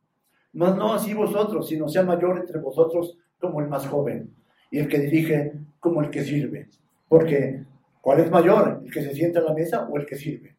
Mas 0.53 0.77
no 0.77 0.93
así 0.93 1.15
vosotros, 1.15 1.69
sino 1.69 1.89
sea 1.89 2.03
mayor 2.03 2.39
entre 2.39 2.59
vosotros 2.59 3.17
como 3.41 3.61
el 3.61 3.69
más 3.69 3.87
joven, 3.87 4.31
y 4.71 4.79
el 4.79 4.89
que 4.89 4.99
dirige 4.99 5.53
como 5.81 6.03
el 6.03 6.11
que 6.11 6.25
sirve. 6.25 6.69
Porque, 7.09 7.63
¿cuál 8.01 8.21
es 8.21 8.31
mayor? 8.31 8.83
¿El 8.85 8.93
que 8.93 9.03
se 9.03 9.15
sienta 9.15 9.41
a 9.41 9.45
la 9.45 9.55
mesa 9.55 9.89
o 9.89 9.97
el 9.97 10.07
que 10.07 10.17
sirve? 10.17 10.57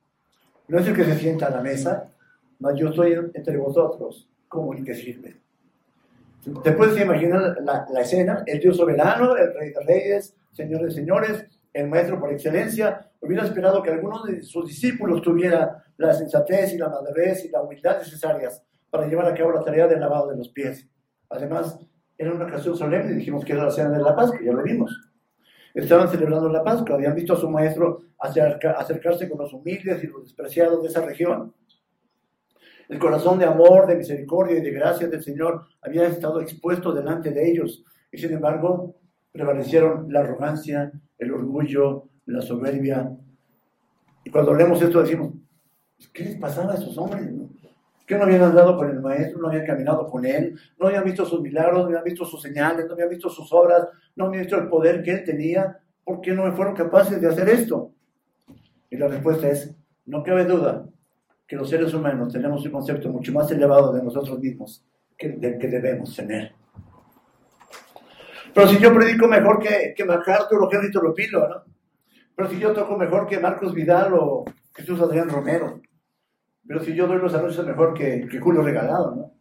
No 0.67 0.79
es 0.79 0.87
el 0.87 0.95
que 0.95 1.05
se 1.05 1.15
sienta 1.15 1.47
a 1.47 1.51
la 1.51 1.61
mesa, 1.61 2.11
mas 2.59 2.75
yo 2.75 2.89
estoy 2.89 3.13
entre 3.33 3.57
vosotros 3.57 4.27
como 4.47 4.73
el 4.73 4.83
que 4.83 4.93
sirve. 4.93 5.35
Te 6.63 6.71
puedes 6.71 6.99
imaginar 7.02 7.58
la, 7.63 7.86
la 7.91 8.02
escena, 8.02 8.43
el 8.45 8.60
Dios 8.60 8.78
soberano, 8.78 9.36
el 9.36 9.54
rey 9.54 9.71
de 9.71 9.80
reyes, 9.86 10.36
señores 10.52 10.95
señores, 10.95 11.45
el 11.73 11.88
maestro 11.88 12.19
por 12.19 12.32
excelencia, 12.32 13.10
hubiera 13.21 13.43
esperado 13.43 13.84
que 13.84 13.91
alguno 13.91 14.23
de 14.23 14.41
sus 14.41 14.67
discípulos 14.67 15.21
tuviera 15.21 15.84
la 15.97 16.13
sensatez 16.13 16.73
y 16.73 16.78
la 16.78 16.89
madurez 16.89 17.45
y 17.45 17.49
la 17.49 17.62
humildad 17.62 17.99
necesarias 17.99 18.63
para 18.89 19.08
llevar 19.08 19.28
a 19.28 19.36
cabo 19.36 19.52
la 19.52 19.63
tarea 19.63 19.88
del 19.88 19.99
lavado 19.99 20.30
de 20.30 20.38
los 20.38 20.49
pies. 20.49 20.88
Además, 21.30 21.78
era 22.17 22.34
una 22.34 22.45
ocasión 22.45 22.75
solemne, 22.75 23.13
dijimos 23.13 23.45
que 23.45 23.54
era 23.54 23.65
la 23.65 23.71
cena 23.71 23.91
de 23.91 24.04
la 24.04 24.15
Pascua, 24.15 24.39
ya 24.43 24.52
lo 24.52 24.63
vimos. 24.63 25.12
Estaban 25.73 26.10
celebrando 26.10 26.49
la 26.49 26.63
Pascua, 26.63 26.95
habían 26.95 27.15
visto 27.15 27.34
a 27.34 27.38
su 27.38 27.49
maestro 27.49 28.02
acercarse 28.17 29.30
con 29.30 29.39
los 29.39 29.54
humildes 29.54 30.04
y 30.04 30.08
los 30.08 30.23
despreciados 30.23 30.82
de 30.82 30.89
esa 30.89 31.06
región. 31.06 31.54
El 32.89 32.97
corazón 32.97 33.38
de 33.38 33.45
amor, 33.45 33.86
de 33.86 33.95
misericordia 33.95 34.58
y 34.58 34.62
de 34.62 34.71
gracia 34.71 35.08
del 35.08 35.21
Señor 35.21 35.67
había 35.80 36.08
estado 36.08 36.41
expuesto 36.41 36.91
delante 36.91 37.30
de 37.30 37.47
ellos 37.47 37.86
y 38.12 38.17
sin 38.17 38.34
embargo 38.34 38.95
prevalecieron 39.32 40.12
la 40.12 40.21
arrogancia, 40.21 40.91
el 41.19 41.32
orgullo, 41.32 42.06
la 42.25 42.41
soberbia. 42.41 43.15
Y 44.23 44.32
cuando 44.32 44.56
leemos 44.56 44.82
esto 44.82 45.04
decimos, 45.04 45.34
¿qué 46.12 46.25
les 46.25 46.38
pasaba 46.38 46.73
a 46.73 46.78
esos 46.78 46.97
hombres? 46.97 47.32
No? 47.32 47.47
¿Qué 48.08 48.17
no 48.17 48.23
habían 48.23 48.41
andado 48.41 48.75
con 48.75 48.89
el 48.89 48.99
maestro? 48.99 49.39
¿No 49.39 49.49
habían 49.49 49.67
caminado 49.67 50.08
con 50.08 50.25
él? 50.25 50.60
¿No 50.80 50.88
habían 50.88 51.04
visto 51.04 51.28
sus 51.28 51.41
milagros? 51.41 51.82
¿No 51.82 51.89
habían 51.89 52.04
visto 52.04 52.25
sus 52.25 52.41
señales? 52.41 52.88
¿No 52.88 52.93
habían 52.93 53.10
visto 53.10 53.30
sus 53.30 53.54
obras? 53.54 53.88
¿No 54.15 54.25
habían 54.25 54.41
visto 54.41 54.58
el 54.58 54.67
poder 54.67 55.04
que 55.04 55.12
él 55.12 55.23
tenía? 55.23 55.78
¿Por 56.04 56.21
qué 56.21 56.32
no 56.32 56.52
fueron 56.54 56.73
capaces 56.73 57.21
de 57.21 57.28
hacer 57.28 57.49
esto? 57.49 57.91
Y 58.89 58.97
la 58.97 59.08
respuesta 59.08 59.47
es, 59.47 59.75
no 60.08 60.23
cabe 60.23 60.45
duda 60.45 60.89
que 61.49 61.55
los 61.55 61.67
seres 61.67 61.91
humanos 61.95 62.31
tenemos 62.31 62.63
un 62.63 62.71
concepto 62.71 63.09
mucho 63.09 63.33
más 63.33 63.49
elevado 63.49 63.91
de 63.91 64.03
nosotros 64.03 64.38
mismos 64.38 64.85
que 65.17 65.29
del 65.29 65.57
que 65.57 65.67
debemos 65.67 66.15
tener. 66.15 66.53
Pero 68.53 68.67
si 68.67 68.77
yo 68.77 68.93
predico 68.93 69.27
mejor 69.27 69.57
que, 69.57 69.95
que 69.97 70.05
MacArthur 70.05 70.63
o 70.63 70.69
Henry 70.71 70.91
Toropilo, 70.91 71.49
¿no? 71.49 71.63
Pero 72.35 72.49
si 72.49 72.59
yo 72.59 72.71
toco 72.71 72.95
mejor 72.95 73.27
que 73.27 73.39
Marcos 73.39 73.73
Vidal 73.73 74.13
o 74.13 74.45
Jesús 74.75 75.01
Adrián 75.01 75.27
Romero. 75.27 75.81
Pero 76.67 76.81
si 76.81 76.93
yo 76.93 77.07
doy 77.07 77.17
los 77.17 77.33
anuncios 77.33 77.65
mejor 77.65 77.95
que, 77.95 78.27
que 78.29 78.39
Julio 78.39 78.62
Regalado, 78.62 79.15
¿no? 79.15 79.31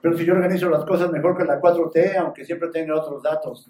Pero 0.00 0.16
si 0.16 0.24
yo 0.24 0.32
organizo 0.32 0.70
las 0.70 0.84
cosas 0.84 1.10
mejor 1.10 1.36
que 1.36 1.44
la 1.44 1.60
4T, 1.60 2.18
aunque 2.18 2.44
siempre 2.44 2.68
tenga 2.68 2.94
otros 2.94 3.20
datos. 3.20 3.68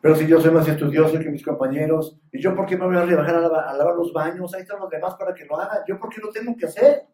Pero 0.00 0.16
si 0.16 0.26
yo 0.26 0.40
soy 0.40 0.50
más 0.50 0.66
estudioso 0.66 1.18
que 1.18 1.30
mis 1.30 1.44
compañeros, 1.44 2.18
¿y 2.32 2.40
yo 2.40 2.54
por 2.54 2.64
qué 2.66 2.76
me 2.76 2.86
voy 2.86 2.96
a 2.96 3.04
rebajar 3.04 3.34
a, 3.36 3.40
lavar, 3.40 3.94
los 3.94 4.12
baños? 4.12 4.54
Ahí 4.54 4.62
están 4.62 4.80
los 4.80 4.88
demás 4.88 5.14
para 5.16 5.34
que 5.34 5.44
lo 5.44 5.60
hagan. 5.60 5.80
¿Yo 5.86 5.98
por 5.98 6.08
qué 6.08 6.20
lo 6.22 6.30
tengo 6.30 6.56
que 6.56 6.66
hacer? 6.66 7.04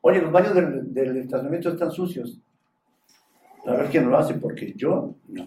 Oye, 0.00 0.20
los 0.20 0.32
baños 0.32 0.54
del, 0.54 0.92
del 0.92 1.16
están 1.16 1.90
sucios. 1.92 2.40
A 3.66 3.72
ver 3.72 3.86
quién 3.86 4.10
lo 4.10 4.18
hace, 4.18 4.34
porque 4.34 4.74
yo 4.74 5.14
no. 5.28 5.46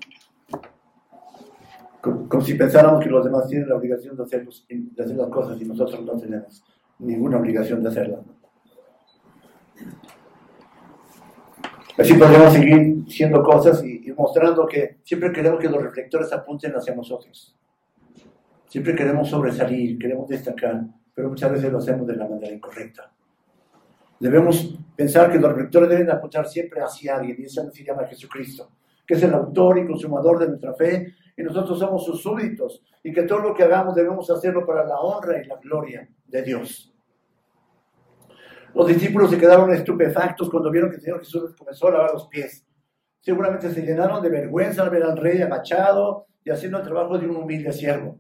Como, 2.02 2.42
si 2.42 2.54
pensáramos 2.54 3.04
que 3.04 3.10
los 3.10 3.26
demás 3.26 3.48
tienen 3.48 3.68
la 3.68 3.76
obligación 3.76 4.16
de 4.16 4.24
hacer 4.24 4.48
las 5.18 5.28
cosas 5.30 5.62
y 5.62 5.66
nosotros 5.66 6.02
no 6.06 6.18
tenemos 6.18 6.64
ninguna 7.00 7.38
obligación 7.38 7.84
de 7.84 7.90
hacerlas. 7.90 8.22
Así 11.98 12.14
podemos 12.14 12.54
seguir 12.54 13.04
diciendo 13.06 13.42
cosas 13.42 13.84
y, 13.84 14.14
mostrando 14.16 14.68
que 14.68 14.98
siempre 15.04 15.32
queremos 15.32 15.60
que 15.60 15.68
los 15.68 15.82
reflectores 15.82 16.32
apunten 16.32 16.72
hacia 16.74 16.94
nosotros. 16.94 17.58
Siempre 18.68 18.94
queremos 18.94 19.28
sobresalir, 19.28 19.98
queremos 19.98 20.28
destacar, 20.28 20.84
pero 21.16 21.30
muchas 21.30 21.52
veces 21.52 21.72
lo 21.72 21.80
hacemos 21.80 22.06
de 22.06 22.16
la 22.16 22.28
manera 22.28 22.54
incorrecta. 22.54 23.12
Debemos 24.20 24.78
pensar 24.96 25.32
que 25.32 25.40
los 25.40 25.50
reflectores 25.50 25.90
deben 25.90 26.12
apuntar 26.12 26.48
siempre 26.48 26.82
hacia 26.82 27.18
alguien, 27.18 27.38
y 27.40 27.46
ese 27.46 27.68
se 27.72 27.84
llama 27.84 28.06
Jesucristo, 28.06 28.70
que 29.06 29.16
es 29.16 29.24
el 29.24 29.34
autor 29.34 29.80
y 29.80 29.88
consumador 29.88 30.38
de 30.38 30.50
nuestra 30.50 30.76
fe, 30.76 31.16
y 31.36 31.42
nosotros 31.42 31.80
somos 31.80 32.06
sus 32.06 32.22
súbditos, 32.22 32.84
y 33.04 33.12
que 33.12 33.24
todo 33.24 33.40
lo 33.40 33.56
que 33.56 33.64
hagamos 33.64 33.96
debemos 33.96 34.30
hacerlo 34.30 34.68
para 34.68 34.86
la 34.86 35.00
honra 35.00 35.42
y 35.42 35.48
la 35.48 35.56
gloria 35.56 36.08
de 36.28 36.42
Dios. 36.44 36.94
Los 38.78 38.86
discípulos 38.86 39.32
se 39.32 39.40
quedaron 39.40 39.74
estupefactos 39.74 40.52
cuando 40.52 40.70
vieron 40.70 40.92
que 40.92 40.98
el 40.98 41.02
Señor 41.02 41.20
Jesús 41.22 41.56
comenzó 41.58 41.88
a 41.88 41.94
lavar 41.94 42.12
los 42.14 42.28
pies. 42.28 42.64
Seguramente 43.20 43.72
se 43.72 43.82
llenaron 43.82 44.22
de 44.22 44.30
vergüenza 44.30 44.84
al 44.84 44.92
ver 44.92 45.02
al 45.02 45.18
rey 45.18 45.42
agachado 45.42 46.28
y 46.46 46.52
haciendo 46.52 46.78
el 46.78 46.84
trabajo 46.84 47.18
de 47.18 47.28
un 47.28 47.38
humilde 47.38 47.74
siervo, 47.74 48.20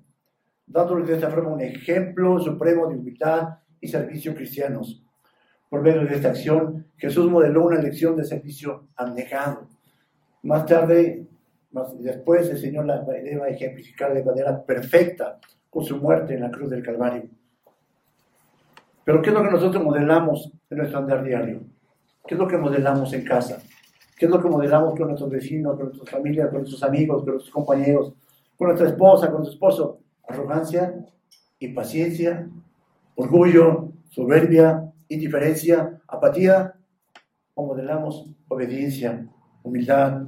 dándoles 0.65 1.09
de 1.09 1.13
esta 1.13 1.29
forma 1.29 1.51
un 1.51 1.61
ejemplo 1.61 2.39
supremo 2.39 2.87
de 2.87 2.95
humildad 2.95 3.59
y 3.79 3.87
servicio 3.87 4.33
cristianos. 4.33 5.05
Por 5.69 5.83
medio 5.83 6.03
de 6.03 6.15
esta 6.15 6.29
acción, 6.29 6.87
Jesús 6.97 7.29
modeló 7.29 7.65
una 7.65 7.79
lección 7.79 8.15
de 8.15 8.23
servicio 8.23 8.87
abnegado. 8.95 9.67
Más 10.41 10.65
tarde, 10.65 11.27
más 11.69 11.95
después, 12.01 12.49
el 12.49 12.57
Señor 12.57 12.87
la 12.87 13.03
va 13.03 13.13
a 13.13 13.49
ejemplificar 13.49 14.11
de 14.11 14.23
manera 14.23 14.65
perfecta 14.65 15.37
con 15.69 15.85
su 15.85 15.97
muerte 15.97 16.33
en 16.33 16.41
la 16.41 16.49
cruz 16.49 16.71
del 16.71 16.81
Calvario. 16.81 17.29
Pero 19.07 19.21
¿qué 19.21 19.29
es 19.29 19.35
lo 19.35 19.41
que 19.41 19.51
nosotros 19.51 19.81
modelamos 19.81 20.51
en 20.69 20.79
nuestro 20.79 20.99
andar 20.99 21.23
diario? 21.23 21.61
¿Qué 22.27 22.33
es 22.33 22.37
lo 22.37 22.45
que 22.45 22.57
modelamos 22.57 23.13
en 23.13 23.23
casa? 23.23 23.63
¿Qué 24.17 24.25
es 24.25 24.29
lo 24.29 24.41
que 24.41 24.49
modelamos 24.49 24.95
con 24.97 25.07
nuestros 25.07 25.29
vecinos, 25.29 25.77
con 25.77 25.85
nuestras 25.85 26.09
familias, 26.09 26.49
con 26.49 26.57
nuestros 26.57 26.83
amigos, 26.83 27.23
con 27.23 27.35
nuestros 27.35 27.53
compañeros, 27.53 28.13
con 28.57 28.67
nuestra 28.67 28.89
esposa, 28.89 29.27
con 29.27 29.37
nuestro 29.37 29.53
esposo? 29.53 29.99
Arrogancia, 30.27 30.93
impaciencia, 31.59 32.49
orgullo, 33.15 33.93
soberbia, 34.09 34.91
indiferencia, 35.07 36.01
apatía. 36.05 36.73
O 37.53 37.65
modelamos 37.65 38.27
obediencia, 38.49 39.25
humildad, 39.63 40.23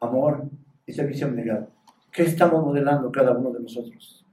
amor 0.00 0.42
y 0.84 0.92
servicio 0.92 1.28
abnegado. 1.28 1.68
¿Qué 2.10 2.24
estamos 2.24 2.64
modelando 2.64 3.12
cada 3.12 3.30
uno 3.30 3.52
de 3.52 3.60
nosotros? 3.60 4.26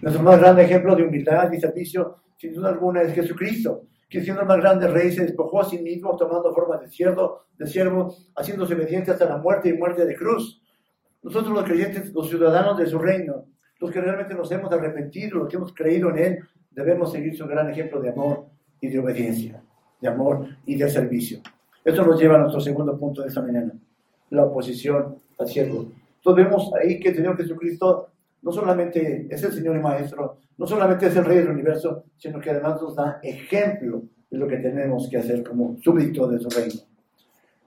Nuestro 0.00 0.22
más 0.22 0.40
grande 0.40 0.64
ejemplo 0.64 0.96
de 0.96 1.02
humildad 1.02 1.52
y 1.52 1.60
servicio, 1.60 2.22
sin 2.42 2.54
duda 2.54 2.70
alguna, 2.70 3.02
es 3.02 3.14
Jesucristo, 3.14 3.84
que 4.10 4.20
siendo 4.20 4.42
el 4.42 4.48
más 4.48 4.56
grande 4.56 4.88
rey 4.88 5.12
se 5.12 5.22
despojó 5.22 5.60
a 5.60 5.64
sí 5.64 5.78
mismo 5.78 6.16
tomando 6.16 6.52
forma 6.52 6.76
de 6.76 6.88
siervo, 6.88 7.44
de 7.56 7.68
siervo, 7.68 8.16
haciéndose 8.34 8.74
obediente 8.74 9.12
hasta 9.12 9.26
la 9.26 9.36
muerte 9.36 9.68
y 9.68 9.74
muerte 9.74 10.04
de 10.04 10.16
cruz. 10.16 10.60
Nosotros 11.22 11.54
los 11.54 11.62
creyentes, 11.62 12.12
los 12.12 12.28
ciudadanos 12.28 12.76
de 12.78 12.86
su 12.86 12.98
reino, 12.98 13.44
los 13.78 13.92
que 13.92 14.00
realmente 14.00 14.34
nos 14.34 14.50
hemos 14.50 14.72
arrepentido, 14.72 15.38
los 15.38 15.48
que 15.48 15.54
hemos 15.54 15.72
creído 15.72 16.10
en 16.10 16.18
Él, 16.18 16.38
debemos 16.72 17.12
seguir 17.12 17.36
su 17.36 17.46
gran 17.46 17.70
ejemplo 17.70 18.00
de 18.00 18.10
amor 18.10 18.46
y 18.80 18.88
de 18.88 18.98
obediencia, 18.98 19.62
de 20.00 20.08
amor 20.08 20.48
y 20.66 20.74
de 20.74 20.90
servicio. 20.90 21.38
Esto 21.84 22.04
nos 22.04 22.20
lleva 22.20 22.34
a 22.34 22.38
nuestro 22.38 22.60
segundo 22.60 22.98
punto 22.98 23.22
de 23.22 23.28
esta 23.28 23.40
mañana, 23.40 23.72
la 24.30 24.46
oposición 24.46 25.14
al 25.38 25.46
siervo. 25.46 25.92
Entonces 26.16 26.44
vemos 26.44 26.72
ahí 26.74 26.98
que 26.98 27.10
el 27.10 27.14
Señor 27.14 27.36
Jesucristo 27.36 28.08
no 28.42 28.52
solamente 28.52 29.28
es 29.30 29.42
el 29.42 29.52
Señor 29.52 29.76
y 29.76 29.80
Maestro, 29.80 30.38
no 30.58 30.66
solamente 30.66 31.06
es 31.06 31.16
el 31.16 31.24
Rey 31.24 31.38
del 31.38 31.50
universo, 31.50 32.04
sino 32.16 32.40
que 32.40 32.50
además 32.50 32.80
nos 32.82 32.94
da 32.94 33.20
ejemplo 33.22 34.02
de 34.30 34.38
lo 34.38 34.46
que 34.46 34.56
tenemos 34.58 35.08
que 35.08 35.18
hacer 35.18 35.42
como 35.42 35.76
súbdito 35.80 36.26
de 36.28 36.38
su 36.38 36.48
reino. 36.50 36.80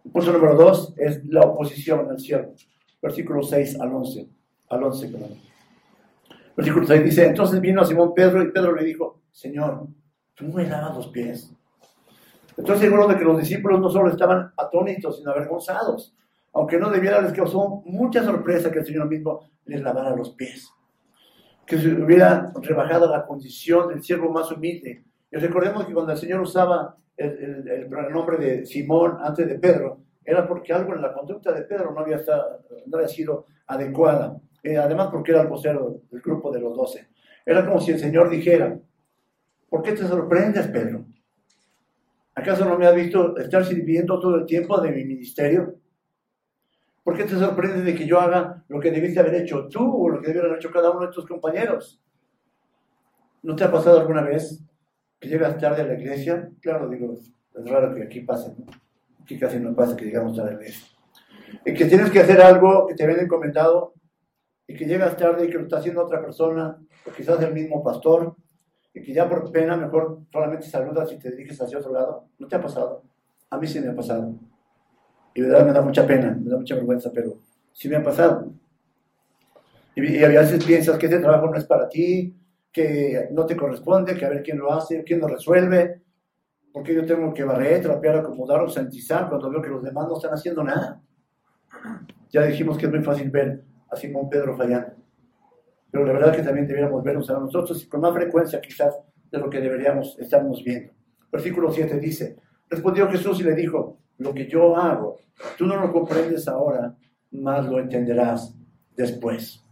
El 0.04 0.12
punto 0.12 0.34
número 0.34 0.56
dos 0.56 0.94
es 0.98 1.26
la 1.26 1.42
oposición 1.42 2.10
al 2.10 2.20
siervo. 2.20 2.54
Versículo 3.02 3.42
6 3.42 3.80
al 3.80 3.94
11. 3.94 4.30
Al 4.70 4.84
11 4.84 5.08
perdón. 5.10 5.30
Versículo 6.56 6.86
6 6.86 7.04
dice, 7.04 7.26
entonces 7.26 7.60
vino 7.60 7.84
Simón 7.84 8.14
Pedro 8.14 8.42
y 8.44 8.52
Pedro 8.52 8.74
le 8.76 8.84
dijo, 8.84 9.22
Señor, 9.32 9.88
¿tú 10.34 10.46
me 10.46 10.68
lavas 10.68 10.96
los 10.96 11.08
pies? 11.08 11.52
Estoy 12.56 12.78
seguro 12.78 13.08
de 13.08 13.18
que 13.18 13.26
los 13.26 13.38
discípulos 13.38 13.82
no 13.82 13.90
solo 13.90 14.10
estaban 14.10 14.52
atónitos, 14.56 15.18
sino 15.18 15.32
avergonzados. 15.32 16.16
Aunque 16.56 16.80
no 16.80 16.89
debiera, 16.89 17.22
les 17.22 17.34
causó 17.34 17.84
mucha 17.86 18.24
sorpresa 18.24 18.72
que 18.72 18.80
el 18.80 18.86
Señor 18.86 19.10
mismo 19.10 19.50
les 19.65 19.82
lavara 19.82 20.15
los 20.15 20.32
pies. 20.32 20.72
Que 21.68 21.78
se 21.78 21.89
hubiera 21.89 22.54
rebajado 22.62 23.12
la 23.12 23.26
condición 23.26 23.89
del 23.89 24.02
siervo 24.02 24.32
más 24.32 24.50
humilde. 24.54 25.04
Y 25.30 25.36
recordemos 25.36 25.86
que 25.86 25.94
cuando 25.94 26.13
el 26.13 26.18
Señor 26.18 26.39
usaba 26.39 26.96
el, 27.18 27.89
nombre 28.10 28.38
de 28.38 28.65
Simón 28.65 29.18
antes 29.22 29.50
de 29.50 29.60
Pedro, 29.60 30.00
era 30.24 30.48
porque 30.48 30.72
algo 30.72 30.96
en 30.96 31.02
la 31.02 31.12
conducta 31.12 31.52
de 31.52 31.63
Pedro 31.63 31.91
no 31.91 32.00
había, 32.00 32.15
estado, 32.15 32.62
no 32.86 32.98
había 32.98 33.10
sido 33.10 33.48
adecuada. 33.68 34.39
Eh, 34.63 34.78
además, 34.78 35.10
porque 35.12 35.32
era 35.32 35.41
el 35.41 35.48
vocero 35.48 36.00
del 36.10 36.22
grupo 36.22 36.52
de 36.52 36.62
los 36.62 36.74
doce. 36.74 37.10
Era 37.46 37.65
como 37.65 37.82
si 37.82 37.91
el 37.91 38.00
Señor 38.00 38.30
dijera: 38.30 38.80
¿Por 39.70 39.84
qué 39.84 39.91
te 39.91 40.08
sorprendes, 40.08 40.68
Pedro? 40.68 41.06
¿Acaso 42.34 42.63
no 42.63 42.78
me 42.78 42.88
has 42.88 42.96
visto 42.96 43.36
estar 43.38 43.65
sirviendo 43.65 44.20
todo 44.22 44.38
el 44.38 44.46
tiempo 44.46 44.80
de 44.80 44.91
mi 44.91 45.04
ministerio? 45.04 45.80
¿Por 47.06 47.15
qué 47.15 47.26
te 47.26 47.38
sorprende 47.38 47.84
de 47.84 47.94
que 47.94 48.08
yo 48.08 48.20
haga 48.20 48.63
lo 48.68 48.80
que 48.80 48.89
debiste 48.89 49.20
haber 49.20 49.36
hecho 49.36 49.68
tú 49.68 50.06
o 50.06 50.10
lo 50.10 50.20
que 50.20 50.30
debieron 50.30 50.50
haber 50.50 50.60
hecho 50.60 50.72
cada 50.72 50.89
uno 50.89 51.06
de 51.06 51.13
tus 51.13 51.28
compañeros? 51.28 52.02
¿No 53.44 53.56
te 53.56 53.63
ha 53.63 53.72
pasado 53.72 54.00
alguna 54.00 54.24
vez 54.24 54.63
que 55.20 55.30
llegas 55.30 55.56
tarde 55.60 55.84
a 55.84 55.86
la 55.86 55.94
iglesia? 55.94 56.50
Claro, 56.60 56.89
digo, 56.89 57.13
es 57.13 57.32
raro 57.70 57.94
que 57.94 58.02
aquí 58.02 58.22
pase, 58.22 58.56
¿no? 58.58 58.65
Aquí 59.22 59.38
casi 59.38 59.60
no 59.60 59.76
pasa 59.76 59.96
que 59.96 60.06
llegamos 60.06 60.36
tarde 60.36 60.50
a 60.50 60.54
la 60.54 60.62
iglesia. 60.62 60.88
Y 61.63 61.76
que 61.76 61.86
tienes 61.86 62.10
que 62.10 62.22
hacer 62.22 62.41
algo 62.41 62.88
que 62.88 62.96
te 62.96 63.04
habían 63.04 63.20
encomendado 63.20 63.94
y 64.65 64.74
que 64.74 64.86
llegas 64.86 65.15
tarde 65.15 65.46
y 65.46 65.50
que 65.52 65.60
lo 65.60 65.65
está 65.65 65.78
haciendo 65.78 66.04
otra 66.04 66.20
persona, 66.20 66.76
o 67.06 67.12
quizás 67.12 67.39
el 67.39 67.54
mismo 67.54 67.84
pastor, 67.84 68.36
y 68.96 69.04
que 69.04 69.13
ya 69.13 69.30
por 69.30 69.52
pena 69.52 69.78
mejor 69.78 70.22
solamente 70.34 70.65
saludas 70.65 71.12
y 71.12 71.20
te 71.20 71.30
diriges 71.30 71.62
hacia 71.62 71.78
otro 71.78 71.94
lado. 71.94 72.30
¿No 72.39 72.48
te 72.48 72.56
ha 72.56 72.62
pasado? 72.62 73.04
A 73.52 73.60
mí 73.60 73.68
sí 73.68 73.80
me 73.80 73.89
ha 73.89 73.96
pasado. 73.96 74.34
Y 75.36 75.41
verdad 75.41 75.65
me 75.65 75.74
da 75.74 75.82
mucha 75.82 76.08
pena, 76.08 76.36
me 76.41 76.50
da 76.50 76.58
mucha 76.58 76.74
vergüenza, 76.74 77.12
pero 77.13 77.38
sí 77.71 77.88
me 77.88 77.98
ha 77.98 78.04
pasado. 78.04 78.52
Y, 79.95 80.24
a 80.24 80.28
veces 80.30 80.65
piensas 80.65 80.98
que 80.98 81.06
este 81.06 81.19
trabajo 81.19 81.52
no 81.52 81.58
es 81.58 81.65
para 81.65 81.88
ti, 81.88 82.36
que 82.71 83.28
no 83.32 83.45
te 83.45 83.56
corresponde, 83.56 84.15
que 84.15 84.26
a 84.26 84.30
ver 84.30 84.41
quién 84.41 84.58
lo 84.58 84.74
hace, 84.74 85.04
quién 85.04 85.19
lo 85.19 85.28
resuelve, 85.28 86.02
porque 86.74 86.95
yo 86.95 87.06
tengo 87.06 87.34
que 87.34 87.43
barrer, 87.43 87.82
trapear, 87.82 88.17
acomodar 88.17 88.62
o 88.62 88.67
cuando 88.67 89.50
veo 89.52 89.62
que 89.62 89.69
los 89.69 89.84
demás 89.84 90.08
no 90.08 90.15
están 90.15 90.34
haciendo 90.34 90.63
nada. 90.63 91.02
Ya 92.32 92.43
dijimos 92.43 92.78
que 92.78 92.88
es 92.88 92.91
muy 92.91 93.04
fácil 93.04 93.30
ver 93.30 93.63
a 93.91 93.95
Simón 93.95 94.28
Pedro 94.30 94.58
fallando 94.58 95.06
pero 95.95 96.08
la 96.08 96.12
verdad 96.12 96.36
que 96.36 96.41
también 96.41 96.67
deberíamos 96.67 97.02
vernos 97.06 97.30
a 97.30 97.39
nosotros 97.39 97.82
y 97.82 97.88
con 97.88 98.02
más 98.02 98.13
frecuencia 98.13 98.60
quizás 98.60 99.00
de 99.32 99.38
lo 99.38 99.50
que 99.50 99.62
deberíamos 99.62 100.19
estarnos 100.19 100.62
viendo. 100.62 100.91
Versículo 101.32 101.71
7 101.71 101.98
dice, 102.02 102.36
respondió 102.69 103.10
Jesús 103.10 103.39
y 103.39 103.43
le 103.43 103.56
dijo, 103.56 103.98
lo 104.17 104.34
que 104.34 104.47
yo 104.47 104.75
hago, 104.78 105.17
tú 105.58 105.65
no 105.65 105.75
lo 105.75 105.91
comprendes 105.91 106.47
ahora, 106.47 106.95
más 107.32 107.65
lo 107.65 107.80
entenderás 107.80 108.56
después. 108.95 109.63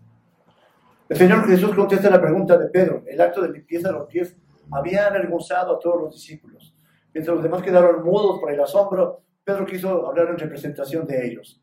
El 1.10 1.18
Señor 1.18 1.48
Jesús 1.48 1.76
contesta 1.76 2.10
la 2.10 2.22
pregunta 2.22 2.58
de 2.58 2.70
Pedro. 2.70 3.04
El 3.06 3.22
acto 3.22 3.42
de 3.42 3.52
limpieza 3.52 3.90
de 3.90 3.94
los 3.94 4.08
pies 4.08 4.36
había 4.72 5.08
avergonzado 5.08 5.76
a 5.76 5.80
todos 5.80 6.02
los 6.02 6.16
discípulos. 6.16 6.76
Mientras 7.14 7.36
los 7.36 7.44
demás 7.44 7.62
quedaron 7.62 8.04
mudos 8.04 8.40
por 8.40 8.52
el 8.52 8.60
asombro, 8.60 9.22
Pedro 9.44 9.66
quiso 9.66 10.08
hablar 10.08 10.30
en 10.30 10.40
representación 10.40 11.06
de 11.06 11.28
ellos. 11.28 11.62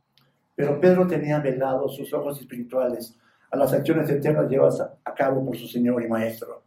Pero 0.54 0.78
Pedro 0.78 1.06
tenía 1.06 1.40
velados 1.40 1.96
sus 1.96 2.12
ojos 2.12 2.38
espirituales 2.40 3.18
a 3.50 3.56
las 3.56 3.72
acciones 3.72 4.08
eternas 4.08 4.48
llevadas 4.48 4.80
a 4.80 5.14
cabo 5.14 5.44
por 5.44 5.56
su 5.56 5.66
Señor 5.66 6.02
y 6.04 6.08
Maestro. 6.08 6.62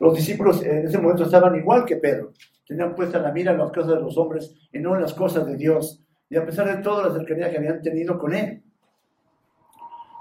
Los 0.00 0.14
discípulos 0.14 0.62
en 0.64 0.86
ese 0.86 0.98
momento 0.98 1.24
estaban 1.24 1.54
igual 1.56 1.84
que 1.84 1.96
Pedro, 1.96 2.32
tenían 2.68 2.94
puesta 2.94 3.18
la 3.18 3.32
mira 3.32 3.52
en 3.52 3.58
las 3.58 3.72
cosas 3.72 3.94
de 3.94 4.00
los 4.00 4.16
hombres 4.18 4.54
y 4.70 4.78
no 4.78 4.94
en 4.94 5.00
las 5.00 5.14
cosas 5.14 5.46
de 5.46 5.56
Dios, 5.56 6.04
y 6.28 6.36
a 6.36 6.44
pesar 6.44 6.76
de 6.76 6.82
toda 6.82 7.08
la 7.08 7.14
cercanía 7.14 7.50
que 7.50 7.56
habían 7.56 7.80
tenido 7.80 8.18
con 8.18 8.34
Él. 8.34 8.62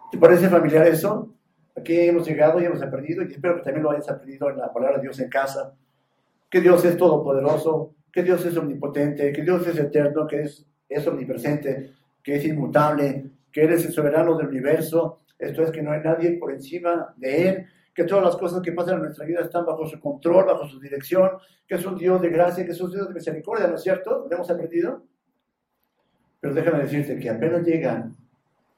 ¿Te 0.10 0.17
parece 0.17 0.47
familiar 0.47 0.88
eso? 0.88 1.33
Aquí 1.75 1.99
hemos 1.99 2.25
llegado 2.25 2.62
y 2.62 2.65
hemos 2.65 2.81
aprendido, 2.81 3.21
y 3.21 3.31
espero 3.31 3.57
que 3.57 3.63
también 3.63 3.83
lo 3.83 3.91
hayas 3.91 4.10
aprendido 4.10 4.49
en 4.49 4.57
la 4.57 4.71
palabra 4.71 4.97
de 4.97 5.03
Dios 5.03 5.19
en 5.19 5.29
casa, 5.29 5.75
que 6.49 6.62
Dios 6.62 6.83
es 6.86 6.95
todopoderoso, 6.95 7.93
que 8.12 8.23
Dios 8.23 8.45
es 8.45 8.55
omnipotente, 8.55 9.33
que 9.33 9.43
Dios 9.43 9.67
es 9.67 9.77
eterno, 9.77 10.25
que 10.25 10.43
es, 10.43 10.65
es 10.88 11.05
omnipresente, 11.05 11.91
que 12.23 12.38
es 12.38 12.45
inmutable, 12.45 13.25
que 13.51 13.63
eres 13.63 13.86
el 13.86 13.91
soberano 13.91 14.38
del 14.38 14.47
universo, 14.47 15.19
esto 15.38 15.62
es 15.63 15.71
que 15.71 15.81
no 15.81 15.91
hay 15.91 16.01
nadie 16.01 16.31
por 16.38 16.51
encima 16.51 17.13
de 17.17 17.49
Él, 17.49 17.67
que 17.97 18.03
todas 18.03 18.23
las 18.23 18.36
cosas 18.36 18.62
que 18.62 18.73
pasan 18.73 18.97
en 18.97 19.01
nuestra 19.05 19.25
vida 19.25 19.41
están 19.41 19.65
bajo 19.65 19.83
su 19.88 19.99
control, 19.99 20.45
bajo 20.45 20.67
su 20.67 20.79
dirección, 20.79 21.31
que 21.67 21.73
es 21.73 21.83
un 21.88 21.97
Dios 21.97 22.21
de 22.21 22.29
gracia, 22.29 22.63
que 22.63 22.69
es 22.69 22.79
un 22.79 22.91
Dios 22.91 23.07
de 23.07 23.13
misericordia, 23.15 23.65
¿no 23.65 23.73
es 23.73 23.81
cierto? 23.81 24.27
¿Lo 24.29 24.36
hemos 24.36 24.47
aprendido? 24.51 25.01
Pero 26.39 26.53
déjame 26.53 26.83
decirte 26.83 27.17
que 27.17 27.27
apenas 27.27 27.65
llega 27.65 28.07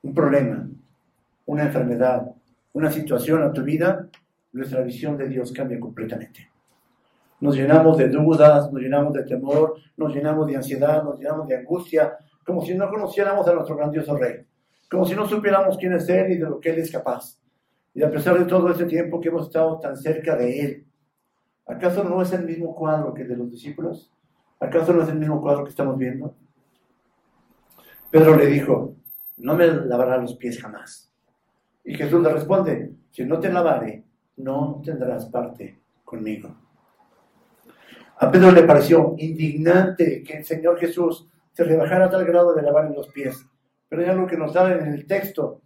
un 0.04 0.14
problema, 0.14 0.70
una 1.48 1.64
enfermedad, 1.64 2.32
una 2.72 2.90
situación 2.90 3.44
a 3.44 3.52
tu 3.52 3.62
vida, 3.62 4.08
nuestra 4.54 4.84
visión 4.84 5.18
de 5.18 5.28
Dios 5.28 5.52
cambia 5.52 5.78
completamente. 5.82 6.50
Nos 7.42 7.58
llenamos 7.58 7.98
de 7.98 8.08
dudas, 8.08 8.72
nos 8.72 8.82
llenamos 8.82 9.14
de 9.16 9.24
temor, 9.24 9.76
nos 9.98 10.16
llenamos 10.16 10.48
de 10.48 10.56
ansiedad, 10.56 11.04
nos 11.04 11.20
llenamos 11.20 11.46
de 11.46 11.58
angustia, 11.58 12.18
como 12.46 12.62
si 12.62 12.74
no 12.74 12.90
conociéramos 12.90 13.46
a 13.50 13.54
nuestro 13.54 13.76
grandioso 13.76 14.16
Rey 14.16 14.46
como 14.90 15.06
si 15.06 15.14
no 15.14 15.28
supiéramos 15.28 15.78
quién 15.78 15.94
es 15.94 16.10
Él 16.10 16.32
y 16.32 16.38
de 16.38 16.50
lo 16.50 16.60
que 16.60 16.72
Él 16.72 16.80
es 16.80 16.92
capaz. 16.92 17.39
Y 17.94 18.04
a 18.04 18.12
pesar 18.12 18.38
de 18.38 18.46
todo 18.46 18.70
ese 18.70 18.86
tiempo 18.86 19.20
que 19.20 19.30
hemos 19.30 19.48
estado 19.48 19.80
tan 19.80 19.98
cerca 19.98 20.36
de 20.36 20.60
Él, 20.62 20.86
¿acaso 21.66 22.04
no 22.04 22.22
es 22.22 22.32
el 22.34 22.46
mismo 22.46 22.76
cuadro 22.76 23.14
que 23.14 23.24
el 23.24 23.30
de 23.30 23.38
los 23.38 23.52
discípulos? 23.52 24.12
¿Acaso 24.60 24.94
no 24.94 25.04
es 25.04 25.10
el 25.10 25.20
mismo 25.20 25.42
cuadro 25.42 25.64
que 25.64 25.70
estamos 25.70 25.98
viendo? 25.98 26.36
Pedro 28.12 28.36
le 28.36 28.48
dijo, 28.48 28.96
no 29.38 29.56
me 29.56 29.68
lavará 29.68 30.18
los 30.18 30.36
pies 30.36 30.62
jamás. 30.62 31.12
Y 31.84 31.96
Jesús 31.96 32.22
le 32.22 32.30
responde, 32.34 32.92
si 33.10 33.24
no 33.26 33.40
te 33.40 33.52
lavare, 33.52 34.04
no 34.38 34.82
tendrás 34.84 35.26
parte 35.28 35.80
conmigo. 36.04 36.50
A 38.18 38.30
Pedro 38.30 38.52
le 38.52 38.64
pareció 38.64 39.16
indignante 39.18 40.24
que 40.24 40.38
el 40.38 40.46
Señor 40.46 40.78
Jesús 40.78 41.28
se 41.54 41.64
rebajara 41.64 42.06
a 42.06 42.10
tal 42.10 42.26
grado 42.26 42.54
de 42.54 42.62
lavar 42.62 42.88
en 42.88 42.96
los 42.96 43.08
pies. 43.10 43.46
Pero 43.88 44.02
hay 44.02 44.10
algo 44.10 44.28
que 44.28 44.38
nos 44.38 44.54
da 44.54 44.72
en 44.72 44.94
el 44.94 45.06
texto, 45.08 45.62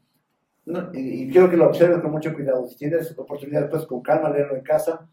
y, 0.65 1.29
quiero 1.29 1.49
que 1.49 1.57
lo 1.57 1.67
observes 1.67 1.99
con 1.99 2.11
mucho 2.11 2.33
cuidado. 2.33 2.65
Si 2.67 2.77
tienes 2.77 3.17
oportunidad, 3.17 3.61
después 3.61 3.85
con 3.85 4.01
calma 4.01 4.29
leerlo 4.29 4.55
en 4.55 4.63
casa. 4.63 5.07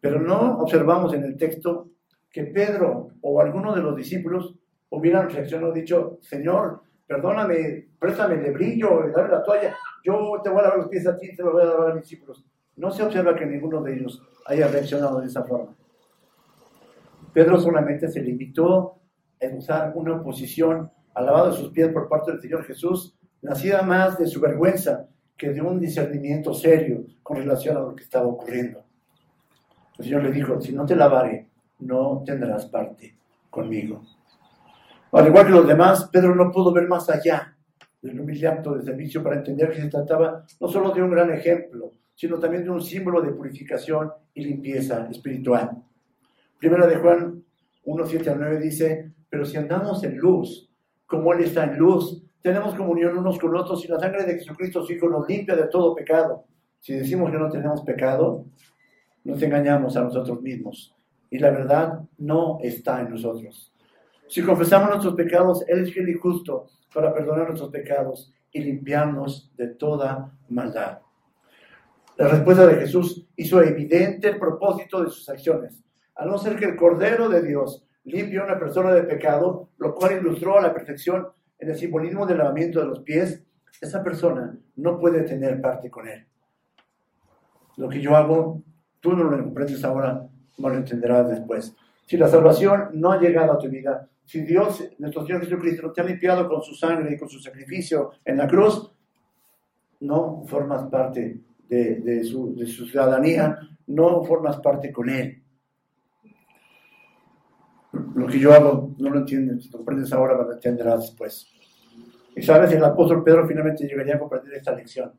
Pero 0.00 0.20
no 0.20 0.58
observamos 0.58 1.12
en 1.14 1.24
el 1.24 1.36
texto 1.36 1.90
que 2.30 2.44
Pedro 2.44 3.10
o 3.20 3.40
alguno 3.40 3.74
de 3.74 3.82
los 3.82 3.96
discípulos 3.96 4.54
hubieran 4.90 5.28
reaccionado 5.28 5.72
dicho, 5.72 6.18
Señor, 6.20 6.82
perdóname, 7.06 7.88
préstame 7.98 8.46
el 8.46 8.52
brillo, 8.52 9.10
dame 9.14 9.28
la 9.28 9.42
toalla, 9.42 9.74
yo 10.04 10.40
te 10.42 10.50
voy 10.50 10.60
a 10.60 10.62
lavar 10.62 10.78
los 10.78 10.88
pies 10.88 11.06
a 11.06 11.16
ti, 11.16 11.34
te 11.34 11.42
lo 11.42 11.52
voy 11.52 11.62
a 11.62 11.66
lavar 11.66 11.90
a 11.90 11.94
mis 11.94 12.04
discípulos. 12.04 12.44
No 12.76 12.90
se 12.90 13.02
observa 13.02 13.34
que 13.34 13.44
ninguno 13.44 13.82
de 13.82 13.94
ellos 13.94 14.22
haya 14.46 14.68
reaccionado 14.68 15.20
de 15.20 15.26
esa 15.26 15.42
forma. 15.42 15.74
Pedro 17.32 17.58
solamente 17.58 18.08
se 18.08 18.20
limitó 18.20 19.00
a 19.42 19.56
usar 19.56 19.92
una 19.96 20.22
posición 20.22 20.90
al 21.14 21.26
lavado 21.26 21.50
de 21.50 21.56
sus 21.56 21.70
pies 21.70 21.88
por 21.88 22.08
parte 22.08 22.30
del 22.30 22.40
Señor 22.40 22.64
Jesús, 22.64 23.17
nacida 23.42 23.82
más 23.82 24.18
de 24.18 24.26
su 24.26 24.40
vergüenza 24.40 25.08
que 25.36 25.50
de 25.50 25.62
un 25.62 25.78
discernimiento 25.78 26.52
serio 26.52 27.04
con 27.22 27.36
relación 27.36 27.76
a 27.76 27.80
lo 27.80 27.94
que 27.94 28.04
estaba 28.04 28.26
ocurriendo. 28.26 28.84
El 29.98 30.04
Señor 30.04 30.24
le 30.24 30.32
dijo, 30.32 30.60
si 30.60 30.72
no 30.72 30.84
te 30.84 30.96
lavaré, 30.96 31.48
no 31.80 32.22
tendrás 32.24 32.66
parte 32.66 33.16
conmigo. 33.50 34.02
Al 35.12 35.26
igual 35.26 35.46
que 35.46 35.52
los 35.52 35.66
demás, 35.66 36.08
Pedro 36.12 36.34
no 36.34 36.50
pudo 36.50 36.72
ver 36.72 36.86
más 36.86 37.08
allá 37.08 37.56
del 38.02 38.20
humillante 38.20 38.70
de 38.70 38.82
servicio 38.82 39.22
para 39.22 39.36
entender 39.36 39.70
que 39.70 39.80
se 39.80 39.88
trataba 39.88 40.44
no 40.60 40.68
solo 40.68 40.90
de 40.92 41.02
un 41.02 41.10
gran 41.10 41.30
ejemplo, 41.32 41.92
sino 42.14 42.38
también 42.38 42.64
de 42.64 42.70
un 42.70 42.82
símbolo 42.82 43.22
de 43.22 43.32
purificación 43.32 44.10
y 44.34 44.44
limpieza 44.44 45.08
espiritual. 45.10 45.82
Primera 46.58 46.86
de 46.86 46.96
Juan 46.96 47.44
1, 47.84 48.06
7 48.06 48.30
al 48.30 48.38
9 48.38 48.58
dice, 48.58 49.12
pero 49.30 49.44
si 49.44 49.56
andamos 49.56 50.02
en 50.04 50.16
luz, 50.16 50.68
como 51.06 51.32
Él 51.32 51.44
está 51.44 51.64
en 51.64 51.78
luz, 51.78 52.22
tenemos 52.42 52.74
comunión 52.74 53.18
unos 53.18 53.38
con 53.38 53.54
otros 53.56 53.84
y 53.84 53.88
la 53.88 53.98
sangre 53.98 54.24
de 54.24 54.34
Jesucristo, 54.34 54.84
su 54.84 54.92
Hijo, 54.92 55.08
nos 55.08 55.28
limpia 55.28 55.56
de 55.56 55.66
todo 55.68 55.94
pecado. 55.94 56.44
Si 56.78 56.94
decimos 56.94 57.30
que 57.30 57.38
no 57.38 57.50
tenemos 57.50 57.82
pecado, 57.82 58.44
nos 59.24 59.42
engañamos 59.42 59.96
a 59.96 60.02
nosotros 60.02 60.40
mismos 60.40 60.94
y 61.30 61.38
la 61.38 61.50
verdad 61.50 62.00
no 62.18 62.58
está 62.62 63.00
en 63.00 63.10
nosotros. 63.10 63.72
Si 64.28 64.42
confesamos 64.42 64.90
nuestros 64.90 65.14
pecados, 65.14 65.64
Él 65.68 65.80
es 65.80 65.92
fiel 65.92 66.08
y 66.08 66.14
justo 66.14 66.66
para 66.94 67.12
perdonar 67.12 67.48
nuestros 67.48 67.70
pecados 67.70 68.32
y 68.52 68.60
limpiarnos 68.60 69.50
de 69.56 69.68
toda 69.68 70.32
maldad. 70.48 71.00
La 72.16 72.28
respuesta 72.28 72.66
de 72.66 72.76
Jesús 72.76 73.26
hizo 73.36 73.62
evidente 73.62 74.28
el 74.28 74.38
propósito 74.38 75.02
de 75.02 75.10
sus 75.10 75.28
acciones. 75.28 75.82
Al 76.16 76.28
no 76.28 76.38
ser 76.38 76.56
que 76.56 76.64
el 76.64 76.76
Cordero 76.76 77.28
de 77.28 77.42
Dios 77.42 77.84
limpia 78.04 78.40
a 78.40 78.44
una 78.44 78.58
persona 78.58 78.92
de 78.92 79.04
pecado, 79.04 79.68
lo 79.78 79.94
cual 79.94 80.18
ilustró 80.18 80.58
a 80.58 80.62
la 80.62 80.74
perfección 80.74 81.28
en 81.58 81.70
el 81.70 81.76
simbolismo 81.76 82.26
del 82.26 82.38
lavamiento 82.38 82.80
de 82.80 82.86
los 82.86 83.00
pies, 83.00 83.42
esa 83.80 84.02
persona 84.02 84.56
no 84.76 84.98
puede 84.98 85.22
tener 85.22 85.60
parte 85.60 85.90
con 85.90 86.08
Él. 86.08 86.24
Lo 87.76 87.88
que 87.88 88.00
yo 88.00 88.16
hago, 88.16 88.62
tú 89.00 89.12
no 89.12 89.24
lo 89.24 89.42
comprendes 89.42 89.84
ahora, 89.84 90.26
no 90.58 90.68
lo 90.68 90.74
entenderás 90.74 91.28
después. 91.28 91.74
Si 92.06 92.16
la 92.16 92.28
salvación 92.28 92.90
no 92.94 93.12
ha 93.12 93.20
llegado 93.20 93.52
a 93.52 93.58
tu 93.58 93.68
vida, 93.68 94.08
si 94.24 94.42
Dios, 94.42 94.84
nuestro 94.98 95.24
Señor 95.24 95.42
Jesucristo, 95.42 95.92
te 95.92 96.00
ha 96.00 96.04
limpiado 96.04 96.48
con 96.48 96.62
su 96.62 96.74
sangre 96.74 97.14
y 97.14 97.18
con 97.18 97.28
su 97.28 97.38
sacrificio 97.38 98.10
en 98.24 98.36
la 98.36 98.46
cruz, 98.46 98.92
no 100.00 100.44
formas 100.46 100.84
parte 100.90 101.40
de, 101.68 102.24
su, 102.24 102.54
ciudadanía, 102.66 103.58
no 103.86 104.24
formas 104.24 104.58
parte 104.58 104.92
con 104.92 105.08
Él. 105.08 105.42
Lo 108.14 108.26
que 108.26 108.38
yo 108.38 108.52
hago 108.52 108.94
no 108.98 109.10
lo 109.10 109.18
entiendes, 109.20 109.64
si 109.64 109.70
comprendes 109.70 110.12
ahora, 110.12 110.34
lo 110.34 110.52
entenderás 110.52 111.00
después. 111.00 111.46
Y 112.34 112.42
sabes, 112.42 112.72
el 112.72 112.84
apóstol 112.84 113.24
Pedro 113.24 113.46
finalmente 113.46 113.86
llegaría 113.86 114.16
a 114.16 114.18
comprender 114.18 114.54
esta 114.54 114.72
lección, 114.72 115.12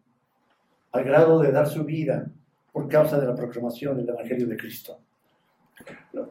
al 0.92 1.04
grado 1.04 1.40
de 1.40 1.52
dar 1.52 1.68
su 1.68 1.84
vida 1.84 2.26
por 2.72 2.88
causa 2.88 3.20
de 3.20 3.28
la 3.28 3.36
proclamación 3.36 3.98
del 3.98 4.10
Evangelio 4.10 4.48
de 4.48 4.58
Cristo. 4.58 5.00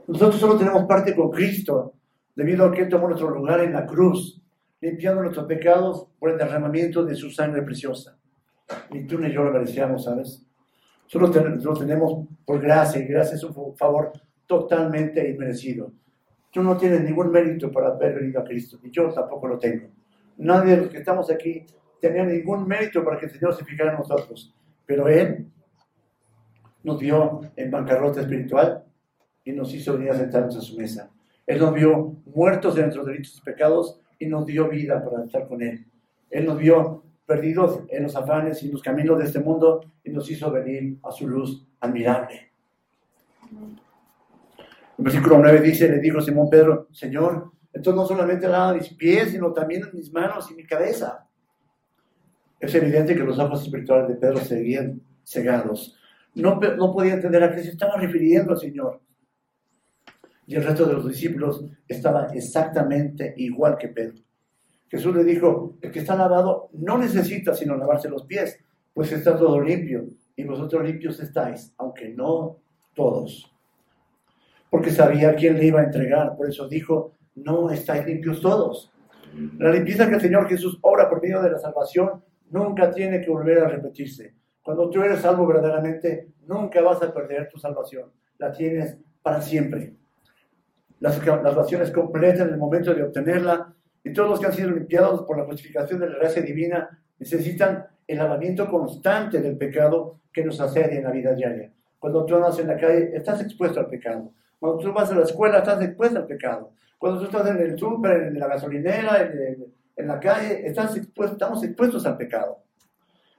Nosotros 0.06 0.40
solo 0.40 0.56
tenemos 0.56 0.84
parte 0.84 1.14
con 1.14 1.30
Cristo 1.30 1.94
debido 2.34 2.64
a 2.64 2.72
que 2.72 2.82
Él 2.82 2.88
tomó 2.88 3.08
nuestro 3.08 3.30
lugar 3.30 3.60
en 3.60 3.72
la 3.72 3.86
cruz, 3.86 4.40
limpiando 4.80 5.22
nuestros 5.22 5.46
pecados 5.46 6.06
por 6.18 6.30
el 6.30 6.38
derramamiento 6.38 7.04
de 7.04 7.14
su 7.14 7.30
sangre 7.30 7.62
preciosa. 7.62 8.16
Ni 8.90 9.06
tú 9.06 9.18
ni 9.18 9.32
yo 9.32 9.42
lo 9.42 9.52
merecíamos, 9.52 10.04
¿sabes? 10.04 10.44
Solo 11.06 11.28
lo 11.28 11.74
tenemos 11.74 12.26
por 12.44 12.60
gracia 12.60 13.00
y 13.00 13.06
gracia 13.06 13.36
es 13.36 13.44
un 13.44 13.76
favor 13.76 14.12
totalmente 14.46 15.28
inmerecido. 15.28 15.92
Tú 16.50 16.62
no 16.62 16.76
tienes 16.76 17.02
ningún 17.02 17.30
mérito 17.30 17.70
para 17.70 17.88
haber 17.88 18.14
venido 18.14 18.40
a 18.40 18.44
Cristo, 18.44 18.78
y 18.82 18.90
yo 18.90 19.08
tampoco 19.10 19.48
lo 19.48 19.58
tengo. 19.58 19.88
Nadie 20.38 20.76
de 20.76 20.82
los 20.82 20.90
que 20.90 20.98
estamos 20.98 21.30
aquí 21.30 21.66
tenía 22.00 22.24
ningún 22.24 22.66
mérito 22.66 23.04
para 23.04 23.18
que 23.18 23.26
el 23.26 23.32
Señor 23.32 23.54
se 23.54 23.64
fijara 23.64 23.92
en 23.92 23.98
nosotros, 23.98 24.54
pero 24.86 25.08
Él 25.08 25.46
nos 26.82 26.98
vio 26.98 27.40
en 27.56 27.70
bancarrota 27.70 28.20
espiritual 28.20 28.84
y 29.44 29.52
nos 29.52 29.72
hizo 29.74 29.94
venir 29.94 30.10
a 30.10 30.16
sentarnos 30.16 30.56
a 30.56 30.60
su 30.60 30.76
mesa. 30.76 31.10
Él 31.46 31.58
nos 31.58 31.74
vio 31.74 32.16
muertos 32.26 32.74
de 32.74 32.82
nuestros 32.82 33.06
delitos 33.06 33.38
y 33.38 33.42
pecados 33.42 34.00
y 34.18 34.26
nos 34.26 34.46
dio 34.46 34.68
vida 34.68 35.02
para 35.02 35.24
estar 35.24 35.48
con 35.48 35.62
Él. 35.62 35.86
Él 36.30 36.46
nos 36.46 36.58
vio 36.58 37.02
perdidos 37.26 37.80
en 37.88 38.04
los 38.04 38.16
afanes 38.16 38.62
y 38.62 38.70
los 38.70 38.82
caminos 38.82 39.18
de 39.18 39.24
este 39.24 39.40
mundo 39.40 39.80
y 40.04 40.10
nos 40.10 40.30
hizo 40.30 40.50
venir 40.50 40.98
a 41.02 41.10
su 41.10 41.28
luz 41.28 41.66
admirable. 41.80 42.50
El 44.98 45.04
versículo 45.04 45.38
9 45.38 45.60
dice, 45.60 45.88
le 45.88 46.00
dijo 46.00 46.20
Simón 46.20 46.50
Pedro, 46.50 46.88
Señor, 46.92 47.52
entonces 47.72 47.94
no 47.94 48.06
solamente 48.06 48.48
lava 48.48 48.74
mis 48.74 48.92
pies, 48.94 49.30
sino 49.30 49.52
también 49.52 49.82
mis 49.92 50.12
manos 50.12 50.50
y 50.50 50.54
mi 50.54 50.64
cabeza. 50.64 51.26
Es 52.58 52.74
evidente 52.74 53.14
que 53.14 53.22
los 53.22 53.38
ojos 53.38 53.62
espirituales 53.62 54.08
de 54.08 54.16
Pedro 54.16 54.38
seguían 54.38 55.00
cegados. 55.24 55.96
No, 56.34 56.58
no 56.58 56.92
podía 56.92 57.14
entender 57.14 57.42
a 57.44 57.54
qué 57.54 57.62
se 57.62 57.70
estaba 57.70 57.96
refiriendo 57.96 58.52
el 58.52 58.58
Señor 58.58 59.00
y 60.48 60.56
el 60.56 60.64
resto 60.64 60.86
de 60.86 60.94
los 60.94 61.06
discípulos 61.06 61.62
estaba 61.86 62.28
exactamente 62.32 63.34
igual 63.36 63.76
que 63.76 63.88
Pedro. 63.88 64.16
Jesús 64.88 65.14
le 65.14 65.22
dijo, 65.22 65.76
el 65.82 65.92
que 65.92 65.98
está 65.98 66.16
lavado 66.16 66.70
no 66.72 66.96
necesita 66.96 67.54
sino 67.54 67.76
lavarse 67.76 68.08
los 68.08 68.24
pies, 68.24 68.58
pues 68.94 69.12
está 69.12 69.36
todo 69.36 69.60
limpio, 69.60 70.06
y 70.34 70.44
vosotros 70.44 70.82
limpios 70.86 71.20
estáis, 71.20 71.74
aunque 71.76 72.08
no 72.08 72.56
todos. 72.94 73.54
Porque 74.70 74.90
sabía 74.90 75.34
quién 75.34 75.56
le 75.56 75.66
iba 75.66 75.80
a 75.80 75.84
entregar, 75.84 76.36
por 76.36 76.48
eso 76.48 76.68
dijo, 76.68 77.12
no 77.34 77.70
estáis 77.70 78.06
limpios 78.06 78.40
todos. 78.40 78.92
La 79.58 79.70
limpieza 79.70 80.08
que 80.08 80.16
el 80.16 80.20
Señor 80.20 80.48
Jesús 80.48 80.78
obra 80.82 81.08
por 81.08 81.22
medio 81.22 81.42
de 81.42 81.50
la 81.50 81.58
salvación 81.58 82.22
nunca 82.50 82.90
tiene 82.90 83.20
que 83.20 83.30
volver 83.30 83.58
a 83.58 83.68
repetirse. 83.68 84.34
Cuando 84.62 84.90
tú 84.90 85.02
eres 85.02 85.20
salvo 85.20 85.46
verdaderamente, 85.46 86.28
nunca 86.46 86.80
vas 86.82 87.02
a 87.02 87.12
perder 87.12 87.48
tu 87.48 87.58
salvación. 87.58 88.10
La 88.38 88.52
tienes 88.52 88.98
para 89.22 89.40
siempre 89.40 89.98
la 91.00 91.12
salvación 91.12 91.82
es 91.82 91.90
completa 91.90 92.42
en 92.42 92.50
el 92.50 92.56
momento 92.56 92.94
de 92.94 93.02
obtenerla, 93.02 93.74
y 94.02 94.12
todos 94.12 94.30
los 94.30 94.40
que 94.40 94.46
han 94.46 94.52
sido 94.52 94.70
limpiados 94.70 95.22
por 95.22 95.38
la 95.38 95.44
justificación 95.44 96.00
de 96.00 96.08
la 96.08 96.18
gracia 96.18 96.42
divina 96.42 96.88
necesitan 97.18 97.86
el 98.06 98.18
lavamiento 98.18 98.68
constante 98.68 99.40
del 99.40 99.56
pecado 99.56 100.20
que 100.32 100.44
nos 100.44 100.60
asedia 100.60 100.98
en 100.98 101.04
la 101.04 101.10
vida 101.10 101.34
diaria. 101.34 101.72
Cuando 101.98 102.24
tú 102.24 102.36
andas 102.36 102.58
en 102.58 102.68
la 102.68 102.76
calle, 102.76 103.10
estás 103.14 103.42
expuesto 103.42 103.80
al 103.80 103.88
pecado. 103.88 104.32
Cuando 104.58 104.78
tú 104.78 104.92
vas 104.92 105.10
a 105.10 105.16
la 105.16 105.22
escuela, 105.22 105.58
estás 105.58 105.82
expuesto 105.82 106.18
al 106.18 106.26
pecado. 106.26 106.72
Cuando 106.98 107.20
tú 107.20 107.26
estás 107.26 107.48
en 107.48 107.58
el 107.58 107.78
súper, 107.78 108.24
en 108.24 108.38
la 108.38 108.48
gasolinera, 108.48 109.22
en, 109.22 109.66
en, 109.96 110.06
la 110.06 110.18
calle, 110.18 110.66
estás 110.66 110.96
expuesto, 110.96 111.34
estamos 111.34 111.62
expuestos 111.62 112.04
al 112.06 112.16
pecado. 112.16 112.58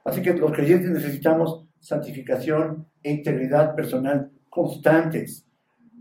Así 0.04 0.22
que 0.22 0.32
los 0.32 0.52
creyentes 0.52 0.90
necesitamos 0.90 1.66
santificación 1.78 2.86
e 3.02 3.10
integridad 3.10 3.74
personal 3.74 4.30
constantes. 4.48 5.46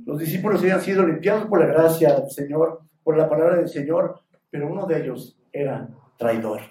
Los 0.05 0.19
discípulos 0.19 0.61
habían 0.61 0.81
sido 0.81 1.05
limpiados 1.05 1.45
por 1.47 1.59
la 1.59 1.67
gracia 1.67 2.19
del 2.19 2.29
Señor, 2.29 2.81
por 3.03 3.17
la 3.17 3.29
palabra 3.29 3.57
del 3.57 3.69
Señor, 3.69 4.21
pero 4.49 4.71
uno 4.71 4.85
de 4.85 5.01
ellos 5.01 5.37
era 5.51 5.89
traidor. 6.17 6.61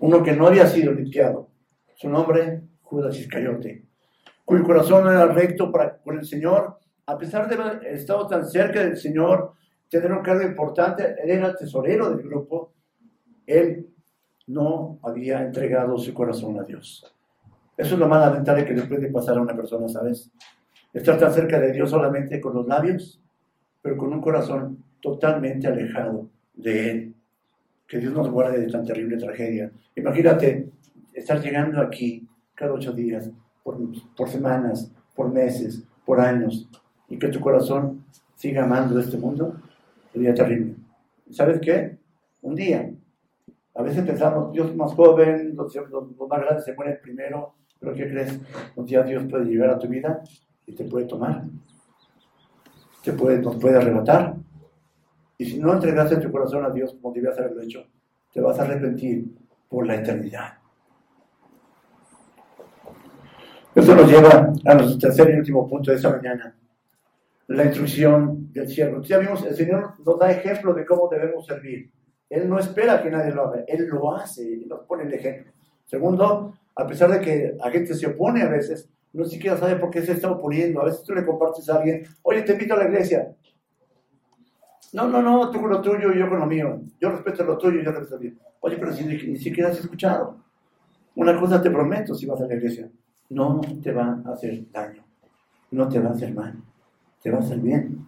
Uno 0.00 0.22
que 0.22 0.32
no 0.32 0.46
había 0.46 0.66
sido 0.66 0.92
limpiado. 0.92 1.48
Su 1.94 2.08
nombre, 2.08 2.62
Judas 2.82 3.18
Iscariote, 3.18 3.87
cuyo 4.48 4.64
corazón 4.64 5.06
era 5.06 5.26
recto 5.26 5.70
para, 5.70 5.98
con 5.98 6.18
el 6.18 6.24
Señor, 6.24 6.78
a 7.04 7.18
pesar 7.18 7.46
de 7.46 7.54
haber 7.54 7.86
estado 7.88 8.26
tan 8.26 8.48
cerca 8.48 8.82
del 8.82 8.96
Señor, 8.96 9.52
tener 9.90 10.10
un 10.10 10.22
cargo 10.22 10.42
importante, 10.42 11.16
él 11.22 11.32
era 11.32 11.54
tesorero 11.54 12.08
del 12.08 12.26
grupo, 12.26 12.72
él 13.46 13.86
no 14.46 15.00
había 15.02 15.42
entregado 15.42 15.98
su 15.98 16.14
corazón 16.14 16.58
a 16.58 16.62
Dios. 16.62 17.14
Eso 17.76 17.92
es 17.92 18.00
lo 18.00 18.08
más 18.08 18.24
lamentable 18.24 18.64
que 18.64 18.72
le 18.72 18.84
puede 18.84 19.10
pasar 19.10 19.36
a 19.36 19.42
una 19.42 19.54
persona, 19.54 19.86
¿sabes? 19.86 20.30
Estar 20.94 21.18
tan 21.18 21.30
cerca 21.34 21.60
de 21.60 21.70
Dios 21.70 21.90
solamente 21.90 22.40
con 22.40 22.54
los 22.54 22.66
labios, 22.66 23.22
pero 23.82 23.98
con 23.98 24.14
un 24.14 24.22
corazón 24.22 24.82
totalmente 25.02 25.66
alejado 25.66 26.30
de 26.54 26.90
Él. 26.90 27.14
Que 27.86 27.98
Dios 27.98 28.14
nos 28.14 28.30
guarde 28.30 28.60
de 28.60 28.72
tan 28.72 28.86
terrible 28.86 29.18
tragedia. 29.18 29.70
Imagínate 29.94 30.70
estar 31.12 31.38
llegando 31.38 31.82
aquí 31.82 32.26
cada 32.54 32.72
ocho 32.72 32.92
días, 32.92 33.30
por, 34.16 34.28
semanas, 34.28 34.90
por 35.14 35.32
meses, 35.32 35.82
por 36.04 36.20
años, 36.20 36.68
y 37.08 37.18
que 37.18 37.28
tu 37.28 37.40
corazón 37.40 38.04
siga 38.34 38.64
amando 38.64 38.98
este 38.98 39.16
mundo, 39.16 39.54
sería 40.12 40.34
terrible. 40.34 40.76
¿Sabes 41.30 41.60
qué? 41.60 41.98
Un 42.42 42.54
día, 42.54 42.90
a 43.74 43.82
veces 43.82 44.04
pensamos, 44.04 44.52
Dios 44.52 44.74
más 44.74 44.92
joven, 44.94 45.54
los, 45.56 45.74
más 45.74 46.40
grandes 46.40 46.64
se 46.64 46.74
mueren 46.74 46.98
primero, 47.02 47.54
pero 47.78 47.94
¿qué 47.94 48.08
crees? 48.08 48.40
Un 48.76 48.86
día 48.86 49.02
Dios 49.02 49.24
puede 49.30 49.44
llegar 49.44 49.70
a 49.70 49.78
tu 49.78 49.88
vida 49.88 50.22
y 50.66 50.72
te 50.72 50.84
puede 50.84 51.06
tomar, 51.06 51.44
te 53.02 53.12
puede, 53.12 53.38
nos 53.38 53.56
puede 53.56 53.76
arrebatar. 53.76 54.34
Y 55.36 55.44
si 55.44 55.58
no 55.58 55.72
entregaste 55.72 56.16
tu 56.16 56.32
corazón 56.32 56.64
a 56.64 56.70
Dios 56.70 56.94
como 57.00 57.14
debías 57.14 57.38
haberlo 57.38 57.62
hecho, 57.62 57.84
te 58.32 58.40
vas 58.40 58.58
a 58.58 58.62
arrepentir 58.62 59.26
por 59.68 59.86
la 59.86 59.96
eternidad. 59.96 60.57
Esto 63.74 63.94
nos 63.94 64.10
lleva 64.10 64.52
a 64.64 64.74
nuestro 64.74 64.98
tercer 64.98 65.30
y 65.30 65.38
último 65.38 65.68
punto 65.68 65.90
de 65.90 65.96
esta 65.96 66.10
mañana, 66.10 66.54
la 67.48 67.64
instrucción 67.64 68.52
del 68.52 68.68
siervo. 68.68 69.02
Ya 69.02 69.18
vimos, 69.18 69.44
el 69.44 69.54
Señor 69.54 69.94
nos 70.04 70.18
da 70.18 70.30
ejemplo 70.30 70.74
de 70.74 70.84
cómo 70.84 71.08
debemos 71.08 71.46
servir. 71.46 71.90
Él 72.28 72.48
no 72.48 72.58
espera 72.58 73.02
que 73.02 73.10
nadie 73.10 73.32
lo 73.32 73.48
haga, 73.48 73.64
Él 73.66 73.86
lo 73.86 74.14
hace 74.14 74.42
y 74.42 74.66
nos 74.66 74.80
pone 74.80 75.04
el 75.04 75.14
ejemplo. 75.14 75.52
Segundo, 75.86 76.54
a 76.74 76.86
pesar 76.86 77.10
de 77.10 77.20
que 77.20 77.54
la 77.56 77.70
gente 77.70 77.94
se 77.94 78.06
opone 78.06 78.42
a 78.42 78.48
veces, 78.48 78.88
no 79.12 79.24
siquiera 79.24 79.56
sabe 79.56 79.76
por 79.76 79.90
qué 79.90 80.02
se 80.02 80.12
está 80.12 80.30
oponiendo. 80.30 80.80
A 80.80 80.84
veces 80.84 81.02
tú 81.02 81.14
le 81.14 81.24
compartes 81.24 81.68
a 81.68 81.76
alguien, 81.76 82.06
oye, 82.22 82.42
te 82.42 82.52
invito 82.52 82.74
a 82.74 82.78
la 82.78 82.84
iglesia. 82.84 83.34
No, 84.92 85.08
no, 85.08 85.22
no, 85.22 85.50
tú 85.50 85.60
con 85.60 85.70
lo 85.70 85.80
tuyo 85.80 86.12
y 86.12 86.18
yo 86.18 86.28
con 86.28 86.40
lo 86.40 86.46
mío. 86.46 86.80
Yo 87.00 87.10
respeto 87.10 87.44
lo 87.44 87.58
tuyo 87.58 87.80
y 87.80 87.84
yo 87.84 87.92
respeto 87.92 88.16
lo 88.16 88.20
mío. 88.20 88.32
Oye, 88.60 88.76
pero 88.76 88.92
si 88.92 89.04
ni, 89.04 89.36
siquiera 89.36 89.70
has 89.70 89.78
escuchado. 89.78 90.36
Una 91.14 91.38
cosa 91.38 91.60
te 91.60 91.70
prometo 91.70 92.14
si 92.14 92.26
vas 92.26 92.40
a 92.40 92.46
la 92.46 92.54
iglesia. 92.54 92.88
No 93.30 93.60
te 93.82 93.92
va 93.92 94.20
a 94.24 94.32
hacer 94.32 94.70
daño. 94.70 95.04
No 95.70 95.88
te 95.88 96.00
va 96.00 96.10
a 96.10 96.12
hacer 96.12 96.34
mal. 96.34 96.54
Te 97.22 97.30
va 97.30 97.38
a 97.38 97.40
hacer 97.40 97.58
bien. 97.58 98.06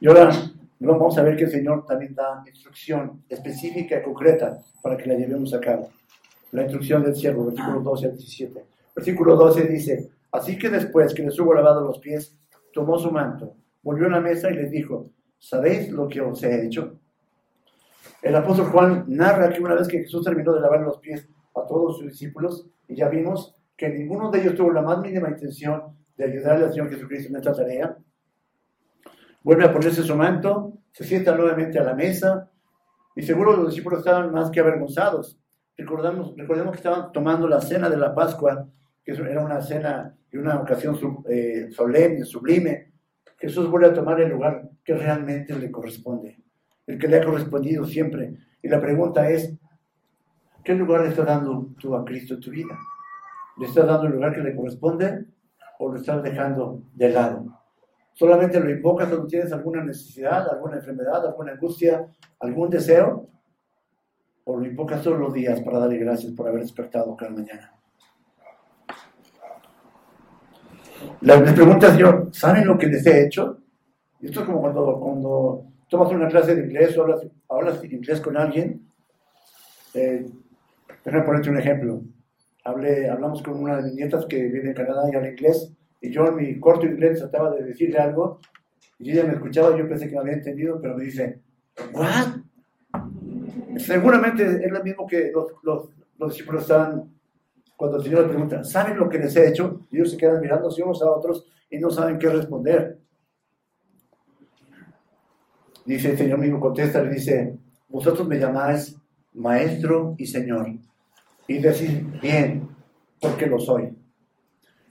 Y 0.00 0.08
ahora 0.08 0.30
vamos 0.80 1.18
a 1.18 1.22
ver 1.22 1.36
que 1.36 1.44
el 1.44 1.50
Señor 1.50 1.84
también 1.86 2.14
da 2.14 2.42
instrucción 2.46 3.22
específica 3.28 3.98
y 3.98 4.02
concreta 4.02 4.58
para 4.82 4.96
que 4.96 5.08
la 5.08 5.14
llevemos 5.14 5.52
a 5.54 5.60
cabo. 5.60 5.90
La 6.52 6.62
instrucción 6.62 7.02
del 7.04 7.14
siervo, 7.14 7.46
versículo 7.46 7.80
12 7.80 8.06
al 8.06 8.16
17. 8.16 8.64
Versículo 8.96 9.36
12 9.36 9.68
dice, 9.68 10.10
así 10.32 10.58
que 10.58 10.68
después 10.68 11.14
que 11.14 11.22
les 11.22 11.38
hubo 11.38 11.54
lavado 11.54 11.82
los 11.82 11.98
pies, 11.98 12.36
tomó 12.72 12.98
su 12.98 13.10
manto, 13.10 13.54
volvió 13.82 14.06
a 14.06 14.10
la 14.10 14.20
mesa 14.20 14.50
y 14.50 14.54
les 14.54 14.70
dijo, 14.70 15.10
¿sabéis 15.38 15.90
lo 15.90 16.08
que 16.08 16.20
os 16.20 16.42
he 16.42 16.66
hecho? 16.66 16.98
El 18.22 18.34
apóstol 18.36 18.66
Juan 18.66 19.04
narra 19.08 19.50
que 19.50 19.62
una 19.62 19.74
vez 19.74 19.88
que 19.88 20.00
Jesús 20.00 20.24
terminó 20.24 20.52
de 20.52 20.60
lavar 20.60 20.80
los 20.80 20.98
pies 20.98 21.28
a 21.54 21.66
todos 21.66 21.98
sus 21.98 22.08
discípulos, 22.08 22.66
y 22.88 22.96
ya 22.96 23.08
vimos 23.08 23.54
que 23.80 23.88
ninguno 23.88 24.30
de 24.30 24.42
ellos 24.42 24.56
tuvo 24.56 24.72
la 24.72 24.82
más 24.82 25.00
mínima 25.00 25.30
intención 25.30 25.96
de 26.14 26.24
ayudarle 26.24 26.66
al 26.66 26.70
Señor 26.70 26.90
Jesucristo 26.90 27.30
en 27.30 27.36
esta 27.36 27.54
tarea, 27.54 27.96
vuelve 29.42 29.64
a 29.64 29.72
ponerse 29.72 30.02
su 30.02 30.14
manto, 30.14 30.74
se 30.92 31.02
sienta 31.02 31.34
nuevamente 31.34 31.78
a 31.78 31.84
la 31.84 31.94
mesa, 31.94 32.50
y 33.16 33.22
seguro 33.22 33.56
los 33.56 33.68
discípulos 33.68 34.00
estaban 34.00 34.30
más 34.32 34.50
que 34.50 34.60
avergonzados. 34.60 35.40
Recordamos, 35.78 36.34
recordemos 36.36 36.72
que 36.72 36.76
estaban 36.76 37.10
tomando 37.10 37.48
la 37.48 37.62
cena 37.62 37.88
de 37.88 37.96
la 37.96 38.14
Pascua, 38.14 38.68
que 39.02 39.12
era 39.12 39.42
una 39.42 39.62
cena 39.62 40.14
y 40.30 40.36
una 40.36 40.60
ocasión 40.60 40.98
eh, 41.30 41.68
solemne, 41.70 42.26
sublime. 42.26 42.92
Jesús 43.38 43.70
vuelve 43.70 43.86
a 43.86 43.94
tomar 43.94 44.20
el 44.20 44.28
lugar 44.28 44.68
que 44.84 44.92
realmente 44.92 45.54
le 45.58 45.70
corresponde, 45.70 46.38
el 46.86 46.98
que 46.98 47.08
le 47.08 47.16
ha 47.16 47.24
correspondido 47.24 47.86
siempre. 47.86 48.34
Y 48.62 48.68
la 48.68 48.78
pregunta 48.78 49.30
es, 49.30 49.54
¿qué 50.62 50.74
lugar 50.74 51.00
le 51.00 51.08
estás 51.08 51.24
dando 51.24 51.70
tú 51.80 51.96
a 51.96 52.04
Cristo 52.04 52.34
en 52.34 52.40
tu 52.40 52.50
vida? 52.50 52.78
¿Le 53.60 53.66
estás 53.66 53.86
dando 53.86 54.06
el 54.06 54.14
lugar 54.14 54.34
que 54.34 54.40
le 54.40 54.56
corresponde 54.56 55.26
o 55.78 55.92
lo 55.92 55.98
estás 55.98 56.22
dejando 56.22 56.82
de 56.94 57.10
lado? 57.10 57.44
Solamente 58.14 58.58
lo 58.58 58.70
invocas 58.70 59.08
cuando 59.08 59.26
tienes 59.26 59.52
alguna 59.52 59.84
necesidad, 59.84 60.48
alguna 60.50 60.76
enfermedad, 60.76 61.26
alguna 61.26 61.52
angustia, 61.52 62.06
algún 62.38 62.70
deseo, 62.70 63.28
o 64.44 64.56
lo 64.56 64.64
invocas 64.64 65.02
todos 65.02 65.18
los 65.18 65.34
días 65.34 65.60
para 65.60 65.78
darle 65.78 65.98
gracias 65.98 66.32
por 66.32 66.48
haber 66.48 66.62
despertado 66.62 67.14
cada 67.14 67.32
mañana. 67.32 67.74
Les 71.20 71.52
preguntas 71.52 71.98
yo, 71.98 72.28
¿saben 72.32 72.66
lo 72.66 72.78
que 72.78 72.86
les 72.86 73.04
he 73.04 73.26
hecho? 73.26 73.58
Y 74.20 74.26
esto 74.26 74.40
es 74.40 74.46
como 74.46 74.62
cuando, 74.62 75.66
tomas 75.86 76.10
una 76.12 76.28
clase 76.28 76.54
de 76.54 76.64
inglés 76.64 76.96
o 76.96 77.02
hablas, 77.02 77.26
hablas 77.46 77.84
inglés 77.84 78.22
con 78.22 78.38
alguien. 78.38 78.88
Eh, 79.92 80.26
déjame 81.04 81.24
ponerte 81.24 81.50
un 81.50 81.58
ejemplo. 81.58 82.00
Hablé, 82.64 83.08
hablamos 83.08 83.42
con 83.42 83.62
una 83.62 83.76
de 83.76 83.84
mis 83.84 83.94
nietas 83.94 84.26
que 84.26 84.36
vive 84.36 84.68
en 84.68 84.74
Canadá 84.74 85.08
y 85.10 85.16
habla 85.16 85.30
inglés, 85.30 85.72
y 86.00 86.10
yo 86.10 86.26
en 86.26 86.36
mi 86.36 86.60
corto 86.60 86.86
inglés 86.86 87.18
trataba 87.18 87.54
de 87.54 87.64
decirle 87.64 87.98
algo, 87.98 88.40
y 88.98 89.12
ella 89.12 89.24
me 89.24 89.34
escuchaba, 89.34 89.76
yo 89.76 89.88
pensé 89.88 90.08
que 90.08 90.14
me 90.14 90.20
había 90.20 90.34
entendido, 90.34 90.80
pero 90.80 90.96
me 90.96 91.04
dice, 91.04 91.40
¿what? 91.92 92.36
Seguramente 93.78 94.44
es 94.44 94.70
lo 94.70 94.82
mismo 94.82 95.06
que 95.06 95.30
los, 95.32 95.52
los, 95.62 95.88
los 96.18 96.32
discípulos 96.32 96.62
estaban 96.62 97.10
cuando 97.80 97.96
el 97.96 98.02
Señor 98.02 98.20
les 98.20 98.28
pregunta, 98.28 98.62
¿saben 98.62 98.98
lo 98.98 99.08
que 99.08 99.18
les 99.18 99.34
he 99.36 99.48
hecho? 99.48 99.86
Y 99.90 99.96
ellos 99.96 100.10
se 100.10 100.18
quedan 100.18 100.38
mirándose 100.42 100.82
unos 100.82 101.00
a 101.02 101.10
otros 101.10 101.46
y 101.70 101.78
no 101.78 101.88
saben 101.88 102.18
qué 102.18 102.28
responder. 102.28 102.98
Dice 105.86 106.10
el 106.10 106.18
Señor 106.18 106.38
mismo, 106.40 106.60
contesta, 106.60 107.02
le 107.02 107.14
dice, 107.14 107.56
vosotros 107.88 108.28
me 108.28 108.38
llamáis 108.38 108.98
maestro 109.32 110.14
y 110.18 110.26
Señor. 110.26 110.66
Y 111.50 111.58
decís, 111.58 112.00
bien, 112.20 112.68
porque 113.20 113.46
lo 113.46 113.58
soy. 113.58 113.92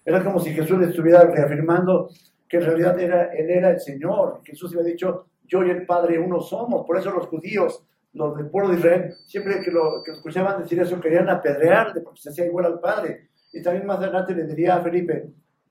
Era 0.04 0.22
como 0.22 0.42
si 0.42 0.52
Jesús 0.52 0.78
le 0.78 0.88
estuviera 0.88 1.22
reafirmando 1.22 2.10
que 2.50 2.58
en 2.58 2.64
realidad 2.64 3.00
era, 3.00 3.34
Él 3.34 3.50
era 3.50 3.70
el 3.70 3.80
Señor. 3.80 4.42
Jesús 4.44 4.74
había 4.74 4.92
dicho, 4.92 5.28
yo 5.48 5.64
y 5.64 5.70
el 5.70 5.86
Padre 5.86 6.20
uno 6.20 6.42
somos. 6.42 6.86
Por 6.86 6.98
eso 6.98 7.12
los 7.12 7.28
judíos 7.28 7.86
los 8.12 8.36
del 8.36 8.50
pueblo 8.50 8.72
de 8.72 8.80
Israel, 8.80 9.14
siempre 9.26 9.62
que 9.62 9.72
lo, 9.72 10.04
que 10.04 10.12
escuchaban 10.12 10.62
decir 10.62 10.82
eso, 10.82 11.00
querían 11.00 11.30
apedrearle 11.30 12.02
porque 12.02 12.20
se 12.20 12.30
hacía 12.32 12.48
igual 12.48 12.66
al 12.66 12.82
Padre. 12.82 13.30
Y 13.54 13.62
también 13.62 13.86
más 13.86 14.00
adelante 14.00 14.36
le 14.36 14.44
diría 14.44 14.76
a 14.76 14.82
Felipe, 14.82 15.30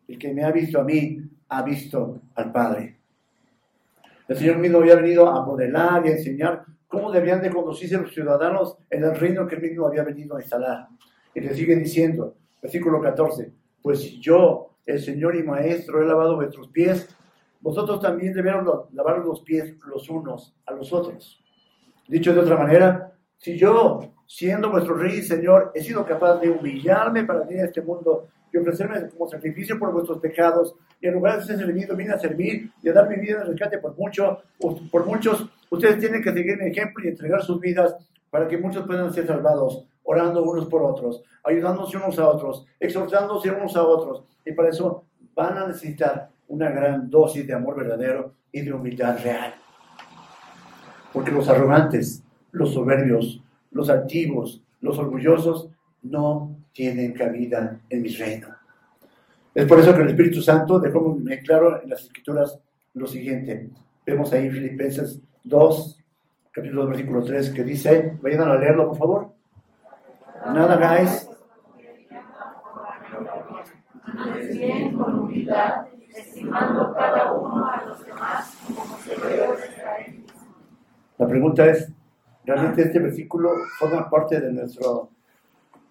el 0.08 0.18
que 0.18 0.32
me 0.32 0.42
ha 0.42 0.50
visto 0.50 0.80
a 0.80 0.84
mí, 0.84 1.20
ha 1.50 1.62
visto 1.64 2.22
al 2.34 2.50
Padre. 2.50 2.97
El 4.28 4.36
Señor 4.36 4.58
mismo 4.58 4.78
había 4.78 4.96
venido 4.96 5.26
a 5.26 5.44
modelar 5.44 6.04
y 6.04 6.10
a 6.10 6.12
enseñar 6.12 6.64
cómo 6.86 7.10
debían 7.10 7.40
de 7.40 7.50
conducirse 7.50 7.96
los 7.96 8.12
ciudadanos 8.12 8.76
en 8.90 9.04
el 9.04 9.16
reino 9.16 9.46
que 9.46 9.56
él 9.56 9.62
mismo 9.62 9.86
había 9.86 10.04
venido 10.04 10.36
a 10.36 10.40
instalar. 10.40 10.88
Y 11.34 11.40
le 11.40 11.54
sigue 11.54 11.74
diciendo, 11.76 12.36
versículo 12.60 13.00
14, 13.00 13.52
pues 13.80 14.02
si 14.02 14.20
yo, 14.20 14.76
el 14.84 15.00
Señor 15.00 15.34
y 15.34 15.42
Maestro, 15.42 16.02
he 16.02 16.06
lavado 16.06 16.36
vuestros 16.36 16.68
pies, 16.68 17.08
vosotros 17.60 18.00
también 18.00 18.34
debieron 18.34 18.66
lavar 18.92 19.18
los 19.18 19.40
pies 19.40 19.76
los 19.86 20.08
unos 20.10 20.54
a 20.66 20.72
los 20.72 20.92
otros. 20.92 21.42
Dicho 22.06 22.34
de 22.34 22.40
otra 22.40 22.56
manera, 22.56 23.12
si 23.38 23.56
yo, 23.56 24.00
siendo 24.26 24.70
vuestro 24.70 24.94
rey 24.94 25.18
y 25.18 25.22
señor, 25.22 25.72
he 25.74 25.82
sido 25.82 26.04
capaz 26.04 26.38
de 26.38 26.50
humillarme 26.50 27.24
para 27.24 27.40
venir 27.40 27.62
a 27.62 27.66
este 27.66 27.80
mundo 27.80 28.28
y 28.52 28.56
ofrecerme 28.56 29.08
como 29.10 29.28
sacrificio 29.28 29.78
por 29.78 29.92
vuestros 29.92 30.18
pecados, 30.18 30.74
y 31.00 31.06
en 31.06 31.14
lugar 31.14 31.38
de 31.38 31.44
ser 31.44 31.58
servido, 31.58 31.96
vine 31.96 32.12
a 32.12 32.18
servir 32.18 32.70
y 32.82 32.88
a 32.88 32.92
dar 32.92 33.08
mi 33.08 33.16
vida 33.16 33.38
de 33.38 33.44
rescate 33.44 33.78
por, 33.78 33.96
mucho, 33.96 34.38
por 34.90 35.06
muchos, 35.06 35.48
ustedes 35.70 35.98
tienen 35.98 36.22
que 36.22 36.32
seguir 36.32 36.58
mi 36.58 36.70
ejemplo 36.70 37.04
y 37.04 37.08
entregar 37.08 37.42
sus 37.42 37.60
vidas 37.60 37.94
para 38.30 38.46
que 38.48 38.58
muchos 38.58 38.86
puedan 38.86 39.12
ser 39.12 39.26
salvados, 39.26 39.84
orando 40.02 40.42
unos 40.42 40.66
por 40.66 40.82
otros, 40.82 41.22
ayudándose 41.44 41.96
unos 41.96 42.18
a 42.18 42.28
otros, 42.28 42.66
exhortándose 42.80 43.50
unos 43.50 43.76
a 43.76 43.82
otros. 43.82 44.24
Y 44.44 44.52
para 44.52 44.70
eso 44.70 45.04
van 45.34 45.58
a 45.58 45.66
necesitar 45.66 46.30
una 46.48 46.70
gran 46.70 47.10
dosis 47.10 47.46
de 47.46 47.54
amor 47.54 47.76
verdadero 47.76 48.32
y 48.52 48.62
de 48.62 48.72
humildad 48.72 49.18
real. 49.22 49.54
Porque 51.12 51.30
los 51.30 51.48
arrogantes, 51.48 52.22
los 52.52 52.74
soberbios, 52.74 53.42
los 53.70 53.90
altivos, 53.90 54.62
los 54.80 54.98
orgullosos 54.98 55.70
no 56.02 56.56
tienen 56.72 57.12
cabida 57.12 57.80
en 57.88 58.02
mi 58.02 58.08
reino. 58.08 58.48
Es 59.54 59.66
por 59.66 59.80
eso 59.80 59.94
que 59.94 60.02
el 60.02 60.10
Espíritu 60.10 60.40
Santo 60.40 60.78
dejó 60.78 61.00
muy 61.00 61.38
claro 61.38 61.82
en 61.82 61.90
las 61.90 62.02
Escrituras 62.02 62.60
lo 62.94 63.06
siguiente. 63.06 63.70
Vemos 64.06 64.32
ahí 64.32 64.48
Filipenses 64.50 65.20
2, 65.44 66.04
capítulo 66.52 66.82
2, 66.82 66.90
versículo 66.90 67.24
3, 67.24 67.50
que 67.50 67.64
dice, 67.64 68.18
vayan 68.22 68.42
a 68.42 68.56
leerlo 68.56 68.88
por 68.88 68.98
favor. 68.98 69.32
Nada 70.46 70.74
hagáis. 70.74 71.28
la 81.18 81.26
pregunta 81.26 81.66
es, 81.66 81.92
¿realmente 82.44 82.82
este 82.82 82.98
versículo 82.98 83.50
forma 83.78 84.08
parte 84.08 84.40
de 84.40 84.52
nuestro 84.52 85.10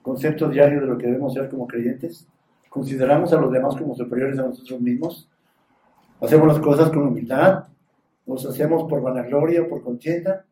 concepto 0.08 0.48
diario 0.48 0.80
de 0.80 0.88
lo 0.88 0.98
que 0.98 1.06
debemos 1.06 1.34
ser 1.34 1.50
como 1.50 1.68
creyentes? 1.68 2.26
¿Consideramos 2.70 3.34
a 3.34 3.42
los 3.42 3.52
demás 3.52 3.76
como 3.76 3.94
superiores 3.94 4.40
a 4.40 4.44
nosotros 4.44 4.80
mismos? 4.80 5.30
¿Hacemos 6.22 6.48
las 6.48 6.60
cosas 6.60 6.90
con 6.92 7.08
humildad? 7.08 7.66
¿Nos 8.26 8.46
hacemos 8.46 8.90
por 8.90 9.02
vanagloria, 9.02 9.64
o 9.64 9.68
por 9.68 9.84
contienda? 9.84 10.46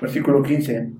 Versículo 0.00 0.42
15. 0.42 0.92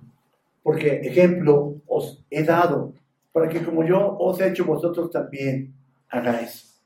Porque 0.62 1.00
ejemplo 1.00 1.74
os 1.88 2.24
he 2.30 2.44
dado, 2.44 2.92
para 3.32 3.48
que 3.48 3.64
como 3.64 3.84
yo 3.84 4.16
os 4.20 4.40
he 4.40 4.46
hecho 4.46 4.64
vosotros 4.64 5.10
también 5.10 5.74
hagáis. 6.08 6.80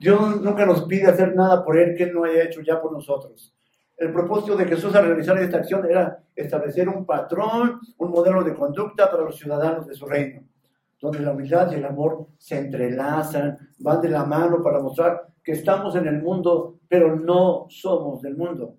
Dios 0.00 0.40
nunca 0.40 0.66
nos 0.66 0.82
pide 0.86 1.06
hacer 1.06 1.36
nada 1.36 1.64
por 1.64 1.78
Él 1.78 1.94
que 1.96 2.04
Él 2.04 2.14
no 2.14 2.24
haya 2.24 2.42
hecho 2.42 2.62
ya 2.62 2.80
por 2.80 2.90
nosotros. 2.90 3.54
El 3.98 4.12
propósito 4.12 4.56
de 4.56 4.64
Jesús 4.64 4.94
al 4.94 5.06
realizar 5.06 5.36
esta 5.38 5.56
acción 5.56 5.84
era 5.84 6.20
establecer 6.36 6.88
un 6.88 7.04
patrón, 7.04 7.80
un 7.98 8.10
modelo 8.10 8.44
de 8.44 8.54
conducta 8.54 9.10
para 9.10 9.24
los 9.24 9.36
ciudadanos 9.36 9.88
de 9.88 9.94
su 9.94 10.06
reino, 10.06 10.42
donde 11.00 11.18
la 11.18 11.32
humildad 11.32 11.72
y 11.72 11.74
el 11.74 11.84
amor 11.84 12.28
se 12.38 12.58
entrelazan, 12.58 13.58
van 13.80 14.00
de 14.00 14.08
la 14.08 14.24
mano 14.24 14.62
para 14.62 14.78
mostrar 14.78 15.26
que 15.42 15.50
estamos 15.50 15.96
en 15.96 16.06
el 16.06 16.22
mundo, 16.22 16.78
pero 16.88 17.16
no 17.16 17.66
somos 17.68 18.22
del 18.22 18.36
mundo. 18.36 18.76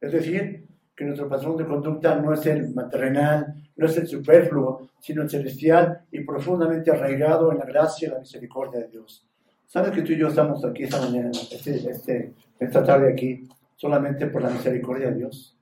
Es 0.00 0.10
decir, 0.10 0.66
que 0.96 1.04
nuestro 1.04 1.28
patrón 1.28 1.56
de 1.56 1.64
conducta 1.64 2.16
no 2.16 2.34
es 2.34 2.44
el 2.46 2.74
terrenal, 2.90 3.54
no 3.76 3.86
es 3.86 3.96
el 3.96 4.08
superfluo, 4.08 4.88
sino 4.98 5.22
el 5.22 5.30
celestial 5.30 6.00
y 6.10 6.24
profundamente 6.24 6.90
arraigado 6.90 7.52
en 7.52 7.58
la 7.58 7.64
gracia 7.64 8.08
y 8.08 8.10
la 8.10 8.18
misericordia 8.18 8.80
de 8.80 8.88
Dios. 8.88 9.24
¿Sabes 9.66 9.92
que 9.92 10.02
tú 10.02 10.12
y 10.12 10.18
yo 10.18 10.26
estamos 10.26 10.64
aquí 10.64 10.82
esta 10.82 11.00
mañana, 11.00 11.30
este, 11.30 11.88
este, 11.88 12.32
esta 12.58 12.82
tarde 12.82 13.12
aquí, 13.12 13.48
solamente 13.78 14.26
por 14.26 14.42
la 14.42 14.50
misericordia 14.50 15.08
de 15.08 15.14
Dios? 15.14 15.56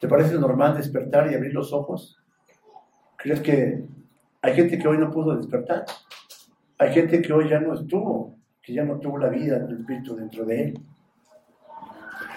¿Te 0.00 0.08
parece 0.08 0.34
normal 0.38 0.76
despertar 0.76 1.30
y 1.30 1.34
abrir 1.34 1.52
los 1.52 1.72
ojos? 1.72 2.18
¿Crees 3.18 3.40
que 3.40 3.84
hay 4.40 4.54
gente 4.54 4.78
que 4.78 4.88
hoy 4.88 4.96
no 4.96 5.10
pudo 5.10 5.36
despertar? 5.36 5.84
Hay 6.78 6.94
gente 6.94 7.20
que 7.20 7.32
hoy 7.34 7.50
ya 7.50 7.60
no 7.60 7.74
estuvo, 7.74 8.38
que 8.62 8.72
ya 8.72 8.82
no 8.82 8.98
tuvo 8.98 9.18
la 9.18 9.28
vida 9.28 9.58
del 9.58 9.80
Espíritu 9.80 10.16
dentro 10.16 10.46
de 10.46 10.62
él. 10.64 10.80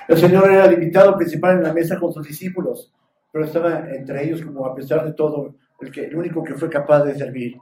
El 0.10 0.18
Señor 0.18 0.51
era 0.51 0.66
el 0.66 0.74
invitado 0.74 1.16
principal 1.16 1.57
en 1.57 1.64
la 1.64 1.74
mesa 1.74 1.97
con 1.97 2.12
sus 2.12 2.28
discípulos, 2.28 2.93
pero 3.32 3.45
estaba 3.45 3.89
entre 3.91 4.26
ellos 4.26 4.41
como 4.41 4.66
a 4.66 4.76
pesar 4.76 5.05
de 5.05 5.14
todo, 5.14 5.55
el, 5.80 5.89
que, 5.89 6.05
el 6.05 6.16
único 6.18 6.43
que 6.43 6.55
fue 6.55 6.70
capaz 6.70 7.03
de 7.05 7.16
servir. 7.16 7.55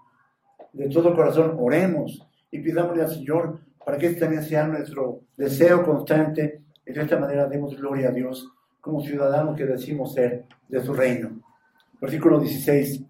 De 0.73 0.89
todo 0.89 1.15
corazón, 1.15 1.57
oremos 1.59 2.27
y 2.49 2.59
pidámosle 2.59 3.03
al 3.03 3.09
Señor 3.09 3.59
para 3.85 3.99
que 3.99 4.07
este 4.07 4.21
también 4.21 4.41
sea 4.41 4.67
nuestro 4.67 5.21
deseo 5.35 5.83
constante 5.83 6.63
y 6.88 6.93
de 6.93 7.01
esta 7.01 7.19
manera 7.19 7.47
demos 7.47 7.75
gloria 7.75 8.09
a 8.09 8.11
Dios 8.11 8.49
como 8.79 9.01
ciudadanos 9.01 9.57
que 9.57 9.65
decimos 9.65 10.13
ser 10.13 10.45
de 10.69 10.81
su 10.81 10.93
reino. 10.93 11.41
Versículo 11.99 12.39
16. 12.39 13.03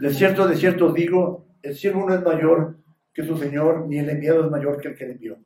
De 0.00 0.10
cierto, 0.12 0.46
de 0.48 0.56
cierto 0.56 0.92
digo, 0.92 1.44
el 1.62 1.74
siervo 1.74 2.08
no 2.08 2.14
es 2.14 2.22
mayor 2.22 2.76
que 3.12 3.22
su 3.22 3.36
Señor, 3.36 3.86
ni 3.86 3.98
el 3.98 4.10
enviado 4.10 4.44
es 4.44 4.50
mayor 4.50 4.80
que 4.80 4.88
el 4.88 4.96
que 4.96 5.06
le 5.06 5.12
envió. 5.12 5.38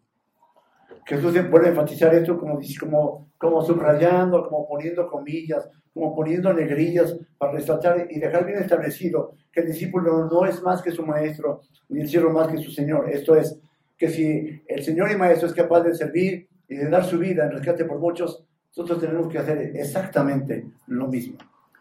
Jesús 1.05 1.33
vuelve 1.51 1.69
a 1.69 1.71
enfatizar 1.71 2.15
esto 2.15 2.39
como, 2.39 2.59
como, 2.81 3.29
como 3.37 3.63
subrayando, 3.63 4.49
como 4.49 4.67
poniendo 4.67 5.07
comillas, 5.07 5.69
como 5.93 6.15
poniendo 6.15 6.53
negrillas 6.53 7.19
para 7.37 7.53
resaltar 7.53 8.07
y 8.11 8.19
dejar 8.19 8.47
bien 8.47 8.59
establecido 8.59 9.35
que 9.53 9.61
el 9.61 9.67
discípulo 9.67 10.27
no 10.27 10.47
es 10.47 10.63
más 10.63 10.81
que 10.81 10.91
su 10.91 11.05
maestro, 11.05 11.61
ni 11.89 12.01
el 12.01 12.09
siervo 12.09 12.31
más 12.31 12.49
que 12.49 12.59
su 12.59 12.71
Señor. 12.71 13.11
Esto 13.11 13.37
es, 13.37 13.61
que 13.99 14.09
si 14.09 14.63
el 14.67 14.83
Señor 14.85 15.11
y 15.11 15.17
Maestro 15.17 15.49
es 15.49 15.55
capaz 15.55 15.83
de 15.83 15.95
servir 15.95 16.49
y 16.69 16.77
de 16.77 16.89
dar 16.89 17.05
su 17.05 17.19
vida 17.19 17.45
en 17.45 17.53
rescate 17.53 17.85
por 17.85 17.99
muchos, 17.99 18.45
nosotros 18.69 19.01
tenemos 19.01 19.29
que 19.29 19.39
hacer 19.39 19.73
exactamente 19.75 20.67
lo 20.87 21.09
mismo. 21.09 21.39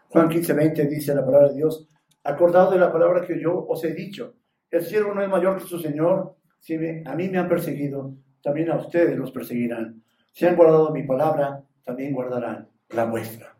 Juan 0.08 0.28
15, 0.28 0.52
20 0.54 0.86
dice 0.86 1.14
la 1.14 1.24
palabra 1.24 1.48
de 1.48 1.56
Dios, 1.56 1.86
acordado 2.24 2.70
de 2.70 2.78
la 2.78 2.92
palabra 2.92 3.26
que 3.26 3.40
yo 3.40 3.66
os 3.68 3.84
he 3.84 3.92
dicho, 3.92 4.34
el 4.70 4.84
siervo 4.84 5.14
no 5.14 5.22
es 5.22 5.28
mayor 5.28 5.58
que 5.58 5.64
su 5.64 5.78
Señor, 5.78 6.34
si 6.58 6.74
a 6.74 7.14
mí 7.14 7.28
me 7.28 7.38
han 7.38 7.48
perseguido, 7.48 8.14
también 8.42 8.70
a 8.70 8.76
ustedes 8.76 9.16
los 9.16 9.30
perseguirán. 9.30 10.02
Si 10.32 10.46
han 10.46 10.56
guardado 10.56 10.90
mi 10.90 11.02
palabra, 11.02 11.62
también 11.84 12.12
guardarán 12.12 12.68
la 12.90 13.04
vuestra. 13.04 13.54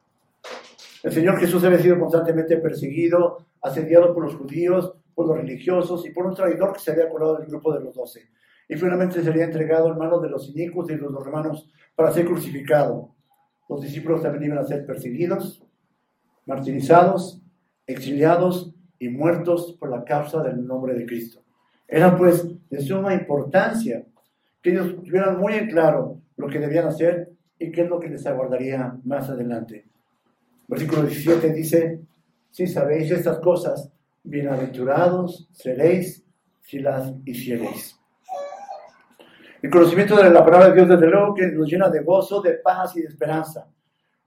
El 1.02 1.12
Señor 1.12 1.38
Jesús 1.38 1.62
había 1.64 1.78
sido 1.78 1.98
constantemente 1.98 2.56
perseguido, 2.56 3.46
asediado 3.62 4.14
por 4.14 4.24
los 4.24 4.34
judíos, 4.34 4.94
por 5.14 5.26
los 5.26 5.36
religiosos 5.36 6.04
y 6.06 6.10
por 6.10 6.26
un 6.26 6.34
traidor 6.34 6.72
que 6.72 6.80
se 6.80 6.92
había 6.92 7.08
colado 7.08 7.38
del 7.38 7.46
grupo 7.46 7.72
de 7.72 7.84
los 7.84 7.94
doce. 7.94 8.28
Y 8.68 8.76
finalmente 8.76 9.22
sería 9.22 9.44
entregado 9.44 9.90
en 9.90 9.98
manos 9.98 10.22
de 10.22 10.28
los 10.28 10.48
inicuos 10.50 10.90
y 10.90 10.94
de 10.94 11.00
los 11.00 11.24
romanos 11.24 11.70
para 11.96 12.12
ser 12.12 12.26
crucificado. 12.26 13.14
Los 13.68 13.80
discípulos 13.80 14.22
también 14.22 14.44
iban 14.44 14.58
a 14.58 14.64
ser 14.64 14.84
perseguidos, 14.86 15.64
martirizados, 16.46 17.42
exiliados 17.86 18.74
y 18.98 19.08
muertos 19.08 19.76
por 19.78 19.90
la 19.90 20.04
causa 20.04 20.42
del 20.42 20.66
nombre 20.66 20.94
de 20.94 21.06
Cristo. 21.06 21.42
Era 21.86 22.16
pues 22.16 22.46
de 22.68 22.80
suma 22.80 23.14
importancia 23.14 24.04
que 24.62 24.70
ellos 24.70 24.96
tuvieran 24.96 25.38
muy 25.38 25.54
en 25.54 25.68
claro 25.68 26.20
lo 26.36 26.48
que 26.48 26.58
debían 26.58 26.86
hacer 26.86 27.30
y 27.58 27.70
qué 27.72 27.82
es 27.82 27.88
lo 27.88 27.98
que 27.98 28.08
les 28.08 28.26
aguardaría 28.26 28.96
más 29.04 29.28
adelante. 29.30 29.86
Versículo 30.68 31.02
17 31.02 31.52
dice, 31.52 32.00
si 32.50 32.66
sabéis 32.66 33.10
estas 33.10 33.38
cosas, 33.38 33.90
bienaventurados 34.22 35.48
seréis 35.52 36.24
si 36.60 36.78
las 36.80 37.12
hiciereis. 37.24 37.97
El 39.60 39.70
conocimiento 39.70 40.16
de 40.16 40.30
la 40.30 40.44
palabra 40.44 40.68
de 40.68 40.74
Dios, 40.74 40.88
desde 40.88 41.08
luego, 41.08 41.34
que 41.34 41.48
nos 41.48 41.68
llena 41.68 41.88
de 41.88 42.00
gozo, 42.00 42.40
de 42.40 42.54
paz 42.54 42.96
y 42.96 43.02
de 43.02 43.08
esperanza. 43.08 43.66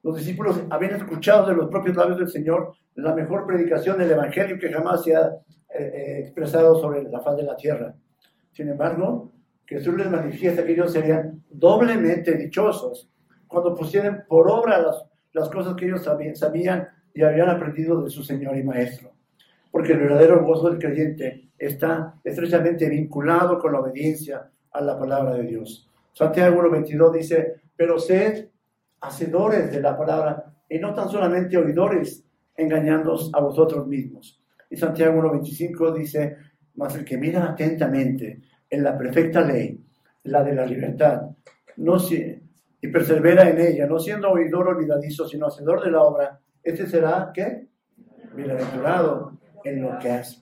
Los 0.03 0.17
discípulos 0.17 0.61
habían 0.69 0.95
escuchado 0.95 1.47
de 1.47 1.55
los 1.55 1.69
propios 1.69 1.95
labios 1.95 2.17
del 2.17 2.27
Señor 2.27 2.73
la 2.95 3.15
mejor 3.15 3.45
predicación 3.45 3.97
del 3.97 4.11
Evangelio 4.11 4.59
que 4.59 4.71
jamás 4.71 5.03
se 5.03 5.15
ha 5.15 5.27
eh, 5.73 5.79
eh, 5.79 6.19
expresado 6.19 6.77
sobre 6.82 7.03
la 7.03 7.21
faz 7.21 7.38
de 7.38 7.43
la 7.43 7.55
tierra. 7.55 7.95
Sin 8.51 8.67
embargo, 8.67 9.32
Jesús 9.65 9.95
les 9.95 10.11
manifiesta 10.11 10.65
que 10.65 10.73
ellos 10.73 10.91
serían 10.91 11.41
doblemente 11.49 12.34
dichosos 12.34 13.09
cuando 13.47 13.73
pusieran 13.73 14.25
por 14.27 14.49
obra 14.49 14.84
las, 15.32 15.49
cosas 15.49 15.75
que 15.75 15.86
ellos 15.86 16.03
sabían 16.03 16.89
y 17.13 17.21
habían 17.21 17.49
aprendido 17.49 18.03
de 18.03 18.09
su 18.09 18.21
Señor 18.21 18.57
y 18.57 18.63
Maestro. 18.63 19.13
Porque 19.71 19.93
el 19.93 19.99
verdadero 19.99 20.43
gozo 20.43 20.69
del 20.69 20.79
creyente 20.79 21.51
está 21.57 22.15
estrechamente 22.21 22.89
vinculado 22.89 23.59
con 23.59 23.71
la 23.71 23.79
obediencia 23.79 24.51
a 24.72 24.82
la 24.82 24.97
palabra 24.97 25.36
de 25.36 25.43
Dios. 25.43 25.89
Santiago 26.13 26.61
1.22 26.61 27.11
dice, 27.13 27.61
pero 27.76 27.99
sed 27.99 28.49
hacedores 29.01 29.72
de 29.72 29.82
la 29.82 29.97
palabra 29.97 30.53
y 30.69 30.80
no 30.80 30.93
tan 30.93 31.09
solamente 31.09 31.57
oidores, 31.57 32.24
engañándoos 32.55 33.32
a 33.34 33.39
vosotros 33.41 33.88
mismos. 33.88 34.41
Y 34.69 34.78
Santiago 34.78 35.22
1.25 35.22 35.93
dice, 35.93 36.38
mas 36.76 36.95
el 36.95 37.03
que 37.03 37.17
mira 37.17 37.43
atentamente 37.45 38.41
en 38.69 38.84
la 38.84 38.97
perfecta 38.97 39.41
ley, 39.41 39.84
la 40.24 40.43
de 40.43 40.53
la 40.53 40.65
libertad, 40.65 41.24
no 41.78 41.99
si, 41.99 42.41
y 42.82 42.88
persevera 42.88 43.49
en 43.49 43.59
ella, 43.59 43.88
no 43.88 43.99
siendo 43.99 44.30
oidor 44.32 44.69
olvidadizo, 44.69 45.28
sino 45.28 45.47
hacedor 45.47 45.84
de 45.84 45.91
la 45.91 46.01
obra, 46.01 46.39
este 46.63 46.88
será, 46.88 47.32
¿qué? 47.34 47.67
Bienaventurado 48.34 49.38
en 49.63 49.82
lo 49.82 49.99
que 49.99 50.11
hace. 50.11 50.41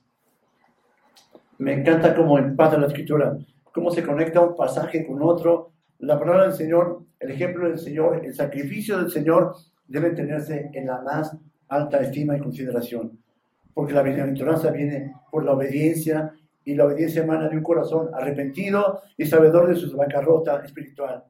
Me 1.58 1.74
encanta 1.74 2.16
cómo 2.16 2.38
empata 2.38 2.78
la 2.78 2.88
escritura, 2.88 3.38
cómo 3.74 3.92
se 3.92 4.04
conecta 4.04 4.42
un 4.42 4.56
pasaje 4.56 5.06
con 5.06 5.22
otro. 5.22 5.72
La 6.00 6.20
palabra 6.20 6.44
del 6.44 6.54
Señor, 6.54 7.04
el 7.20 7.32
ejemplo 7.32 7.68
del 7.68 7.78
Señor, 7.78 8.26
el 8.26 8.34
sacrificio 8.34 8.98
del 8.98 9.12
Señor 9.12 9.56
debe 9.88 10.12
tenerse 10.12 10.70
en 10.74 10.88
la 10.88 11.02
más 11.02 11.36
alta 11.68 12.00
estima 12.00 12.36
y 12.36 12.40
consideración, 12.40 13.20
porque 13.74 13.94
la 13.94 14.04
bienaventuranza 14.04 14.72
viene 14.72 15.14
por 15.32 15.44
la 15.44 15.54
obediencia 15.54 16.34
y 16.64 16.76
la 16.76 16.86
obediencia 16.86 17.24
emana 17.24 17.50
de 17.50 17.58
un 17.58 17.64
corazón 17.64 18.10
arrepentido 18.14 19.02
y 19.18 19.26
sabedor 19.26 19.68
de 19.68 19.76
su 19.76 19.96
bancarrota 19.96 20.64
espiritual, 20.64 21.24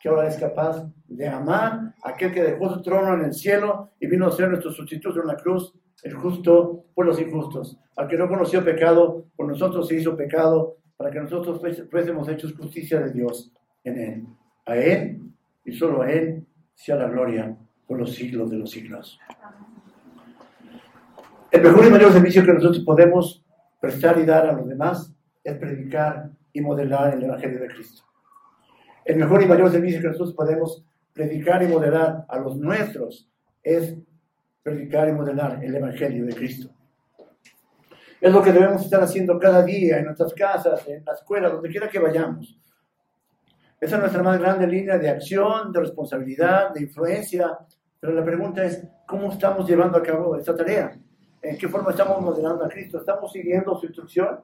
que 0.00 0.08
ahora 0.08 0.28
es 0.28 0.36
capaz 0.36 0.86
de 1.08 1.28
amar 1.28 1.94
a 2.02 2.10
aquel 2.10 2.32
que 2.32 2.42
dejó 2.42 2.72
su 2.72 2.82
trono 2.82 3.14
en 3.14 3.26
el 3.26 3.34
cielo 3.34 3.90
y 4.00 4.06
vino 4.06 4.26
a 4.26 4.32
ser 4.32 4.48
nuestro 4.48 4.70
sustituto 4.70 5.20
en 5.20 5.26
la 5.26 5.36
cruz, 5.36 5.74
el 6.02 6.14
justo 6.14 6.84
por 6.94 7.04
los 7.04 7.20
injustos, 7.20 7.78
al 7.96 8.08
que 8.08 8.16
no 8.16 8.28
conoció 8.28 8.64
pecado, 8.64 9.26
por 9.36 9.46
nosotros 9.46 9.86
se 9.88 9.96
hizo 9.96 10.16
pecado, 10.16 10.76
para 11.00 11.10
que 11.10 11.20
nosotros 11.20 11.62
fuésemos 11.90 12.28
hechos 12.28 12.52
justicia 12.52 13.00
de 13.00 13.10
Dios 13.10 13.50
en 13.84 13.98
él. 13.98 14.26
A 14.66 14.76
él 14.76 15.32
y 15.64 15.72
solo 15.72 16.02
a 16.02 16.12
él 16.12 16.44
sea 16.74 16.96
la 16.96 17.08
gloria 17.08 17.56
por 17.86 17.98
los 17.98 18.14
siglos 18.14 18.50
de 18.50 18.58
los 18.58 18.70
siglos. 18.70 19.18
El 21.50 21.62
mejor 21.62 21.86
y 21.86 21.90
mayor 21.90 22.12
servicio 22.12 22.44
que 22.44 22.52
nosotros 22.52 22.84
podemos 22.84 23.42
prestar 23.80 24.18
y 24.18 24.26
dar 24.26 24.46
a 24.46 24.52
los 24.52 24.68
demás 24.68 25.10
es 25.42 25.56
predicar 25.56 26.32
y 26.52 26.60
modelar 26.60 27.14
el 27.14 27.22
Evangelio 27.22 27.60
de 27.60 27.68
Cristo. 27.68 28.02
El 29.06 29.16
mejor 29.16 29.42
y 29.42 29.46
mayor 29.46 29.70
servicio 29.70 30.02
que 30.02 30.08
nosotros 30.08 30.34
podemos 30.34 30.84
predicar 31.14 31.62
y 31.62 31.68
modelar 31.68 32.26
a 32.28 32.38
los 32.40 32.58
nuestros 32.58 33.26
es 33.62 33.96
predicar 34.62 35.08
y 35.08 35.12
modelar 35.12 35.64
el 35.64 35.74
Evangelio 35.74 36.26
de 36.26 36.34
Cristo. 36.34 36.68
Es 38.20 38.32
lo 38.32 38.42
que 38.42 38.52
debemos 38.52 38.82
estar 38.82 39.02
haciendo 39.02 39.38
cada 39.38 39.62
día 39.62 39.98
en 39.98 40.04
nuestras 40.04 40.34
casas, 40.34 40.86
en 40.86 41.02
la 41.04 41.14
escuela, 41.14 41.48
donde 41.48 41.70
quiera 41.70 41.88
que 41.88 41.98
vayamos. 41.98 42.58
Esa 43.80 43.96
es 43.96 44.00
nuestra 44.00 44.22
más 44.22 44.38
grande 44.38 44.66
línea 44.66 44.98
de 44.98 45.08
acción, 45.08 45.72
de 45.72 45.80
responsabilidad, 45.80 46.74
de 46.74 46.82
influencia. 46.82 47.58
Pero 47.98 48.12
la 48.12 48.22
pregunta 48.22 48.62
es, 48.62 48.86
¿cómo 49.06 49.32
estamos 49.32 49.66
llevando 49.66 49.96
a 49.96 50.02
cabo 50.02 50.36
esta 50.36 50.54
tarea? 50.54 51.00
¿En 51.40 51.56
qué 51.56 51.66
forma 51.66 51.90
estamos 51.92 52.20
modelando 52.20 52.62
a 52.62 52.68
Cristo? 52.68 52.98
¿Estamos 52.98 53.32
siguiendo 53.32 53.74
su 53.76 53.86
instrucción? 53.86 54.40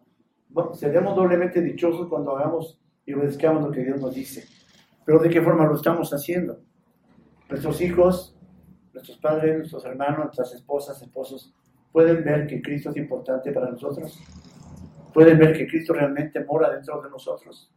Bueno, 0.48 0.72
seremos 0.74 1.14
doblemente 1.14 1.60
dichosos 1.60 2.08
cuando 2.08 2.34
hagamos 2.34 2.80
y 3.04 3.12
obedezcamos 3.12 3.62
lo 3.62 3.70
que 3.70 3.84
Dios 3.84 4.00
nos 4.00 4.14
dice. 4.14 4.46
Pero 5.04 5.18
¿de 5.18 5.28
qué 5.28 5.42
forma 5.42 5.66
lo 5.66 5.76
estamos 5.76 6.10
haciendo? 6.14 6.58
Nuestros 7.50 7.78
hijos, 7.82 8.34
nuestros 8.94 9.18
padres, 9.18 9.58
nuestros 9.58 9.84
hermanos, 9.84 10.18
nuestras 10.24 10.54
esposas, 10.54 11.00
esposos, 11.02 11.54
pueden 11.92 12.24
ver 12.24 12.46
que 12.46 12.60
Cristo 12.60 12.90
es 12.90 12.96
importante 12.96 13.52
para 13.52 13.70
nosotros. 13.70 14.18
pueden 15.12 15.38
ver 15.38 15.56
que 15.56 15.66
Cristo 15.66 15.94
realmente 15.94 16.44
mora 16.44 16.70
dentro 16.70 17.00
de 17.00 17.08
nosotros. 17.08 17.72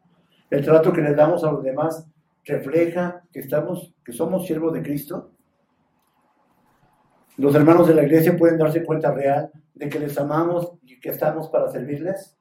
El 0.49 0.63
trato 0.63 0.91
que 0.91 1.01
le 1.01 1.13
damos 1.13 1.43
a 1.43 1.51
los 1.51 1.63
demás 1.63 2.05
refleja 2.43 3.23
que, 3.31 3.39
estamos, 3.39 3.93
que 4.03 4.11
somos 4.11 4.45
siervos 4.45 4.73
de 4.73 4.81
Cristo. 4.81 5.31
Los 7.37 7.55
hermanos 7.55 7.87
de 7.87 7.93
la 7.93 8.03
iglesia 8.03 8.35
pueden 8.35 8.57
darse 8.57 8.83
cuenta 8.83 9.13
real 9.13 9.51
de 9.73 9.87
que 9.87 9.99
les 9.99 10.17
amamos 10.17 10.73
y 10.83 10.99
que 10.99 11.09
estamos 11.09 11.47
para 11.47 11.69
servirles. 11.69 12.37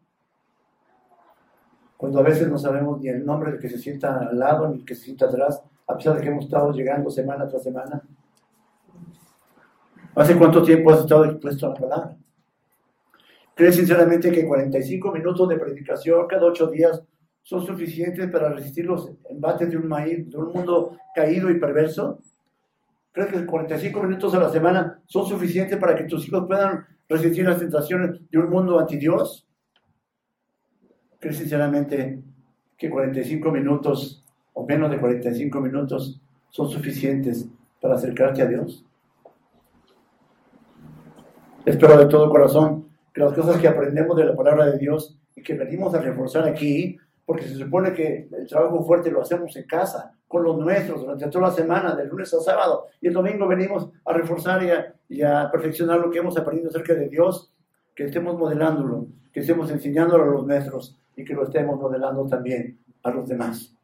Cuando 1.97 2.21
a 2.21 2.23
veces 2.23 2.49
no 2.49 2.59
sabemos 2.59 3.01
ni 3.01 3.09
el 3.09 3.25
nombre 3.25 3.53
del 3.53 3.61
que 3.61 3.69
se 3.69 3.79
sienta 3.79 4.19
al 4.19 4.39
lado 4.39 4.69
ni 4.69 4.79
el 4.79 4.85
que 4.85 4.95
se 4.95 5.05
sienta 5.05 5.27
atrás, 5.27 5.62
a 5.87 5.97
pesar 5.97 6.16
de 6.16 6.23
que 6.23 6.29
hemos 6.29 6.45
estado 6.45 6.73
llegando 6.73 7.11
semana 7.11 7.47
tras 7.47 7.62
semana. 7.62 8.03
¿Hace 10.19 10.37
cuánto 10.37 10.64
tiempo 10.64 10.91
has 10.91 11.03
estado 11.03 11.27
expuesto 11.27 11.66
a 11.66 11.69
la 11.69 11.75
palabra? 11.77 12.16
¿Crees 13.55 13.77
sinceramente 13.77 14.33
que 14.33 14.45
45 14.45 15.12
minutos 15.12 15.49
de 15.49 15.57
predicación 15.57 16.27
cada 16.27 16.45
ocho 16.45 16.66
días 16.66 17.01
son 17.45 17.64
suficientes 17.64 18.29
para 18.29 18.49
resistir 18.49 18.87
los 18.87 19.12
embates 19.31 19.71
de 19.71 19.77
un, 19.77 19.87
mundo 19.87 20.99
caído 21.14 21.49
y 21.51 21.61
perverso? 21.61 22.19
¿Crees 23.12 23.31
que 23.31 23.47
45 23.47 24.03
minutos 24.03 24.35
a 24.35 24.41
la 24.41 24.51
semana 24.51 25.01
son 25.07 25.25
suficientes 25.25 25.79
para 25.79 25.95
que 25.95 26.03
tus 26.03 26.27
hijos 26.27 26.49
puedan 26.49 26.85
resistir 27.09 27.45
las 27.45 27.61
tentaciones 27.61 28.21
de 28.29 28.39
un 28.39 28.51
mundo 28.51 28.81
anti-Dios? 28.81 29.47
¿Crees 31.21 31.37
sinceramente 31.37 32.25
que 32.77 32.91
45 32.91 33.53
minutos 33.53 34.25
o 34.53 34.66
menos 34.66 34.91
de 34.91 34.99
45 34.99 35.61
minutos 35.61 36.21
son 36.51 36.69
suficientes 36.69 37.49
para 37.81 37.95
acercarte 37.95 38.43
a 38.43 38.47
Dios? 38.47 38.85
Espero 41.65 41.99
de 41.99 42.07
todo 42.07 42.31
corazón 42.31 42.89
que 43.13 43.21
las 43.21 43.33
cosas 43.33 43.61
que 43.61 43.69
aprendemos 43.69 44.17
de 44.17 44.25
la 44.25 44.35
palabra 44.35 44.67
de 44.67 44.79
Dios 44.79 45.19
y 45.35 45.43
que 45.43 45.55
venimos 45.55 45.95
a 45.95 46.01
reforzar 46.01 46.47
aquí, 46.47 46.97
porque 47.27 47.45
se 47.45 47.57
supone 47.57 47.93
que 47.93 48.29
el 48.31 48.47
trabajo 48.47 48.85
fuerte 48.85 49.11
lo 49.11 49.23
hacemos 49.23 49.55
en 49.57 49.65
casa, 49.65 50.15
con 50.27 50.45
los 50.45 50.59
nuestros, 50.59 51.01
durante 51.01 51.27
toda 51.29 51.49
la 51.49 51.55
semana, 51.55 51.95
del 51.95 52.09
lunes 52.09 52.33
al 52.35 52.41
sábado, 52.41 52.87
y 53.01 53.09
el 53.09 53.15
domingo 53.15 53.47
venimos 53.47 53.91
a 54.05 54.13
reforzar 54.13 54.63
y 55.09 55.23
a, 55.23 55.51
perfeccionar 55.51 55.99
lo 55.99 56.11
que 56.11 56.19
hemos 56.19 56.37
aprendido 56.37 56.69
acerca 56.69 56.95
de 56.95 57.09
Dios, 57.09 57.53
que 57.95 58.05
estemos 58.05 58.39
modelándolo, 58.39 59.07
que 59.33 59.41
estemos 59.41 59.71
enseñándolo 59.71 60.25
a 60.25 60.27
los 60.27 60.47
nuestros 60.47 60.99
y 61.17 61.25
que 61.25 61.35
lo 61.35 61.45
estemos 61.45 61.79
modelando 61.81 62.27
también 62.27 62.79
a 63.03 63.11
los 63.11 63.29
demás. 63.29 63.75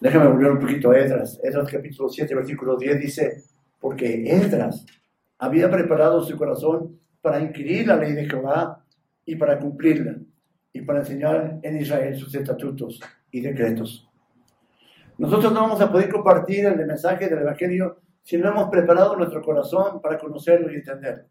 Déjame 0.00 0.28
volver 0.28 0.52
un 0.52 0.60
poquito 0.60 0.90
a 0.90 0.98
Esdras. 0.98 1.38
Esdras 1.42 1.70
capítulo 1.70 2.08
7, 2.08 2.34
versículo 2.34 2.76
10 2.76 3.00
dice, 3.00 3.44
porque 3.78 4.24
Esdras 4.26 4.86
había 5.40 5.70
preparado 5.70 6.22
su 6.22 6.36
corazón 6.36 7.00
para 7.22 7.40
inquirir 7.40 7.86
la 7.86 7.96
ley 7.96 8.12
de 8.12 8.26
Jehová 8.26 8.84
y 9.24 9.36
para 9.36 9.58
cumplirla, 9.58 10.18
y 10.72 10.82
para 10.82 11.00
enseñar 11.00 11.58
en 11.62 11.80
Israel 11.80 12.14
sus 12.14 12.34
estatutos 12.34 13.00
y 13.30 13.40
decretos. 13.40 14.06
Nosotros 15.16 15.52
no 15.52 15.62
vamos 15.62 15.80
a 15.80 15.90
poder 15.90 16.10
compartir 16.10 16.66
el 16.66 16.86
mensaje 16.86 17.28
del 17.28 17.40
Evangelio 17.40 18.00
si 18.22 18.36
no 18.36 18.50
hemos 18.50 18.68
preparado 18.68 19.16
nuestro 19.16 19.42
corazón 19.42 20.02
para 20.02 20.18
conocerlo 20.18 20.70
y 20.70 20.76
entenderlo. 20.76 21.24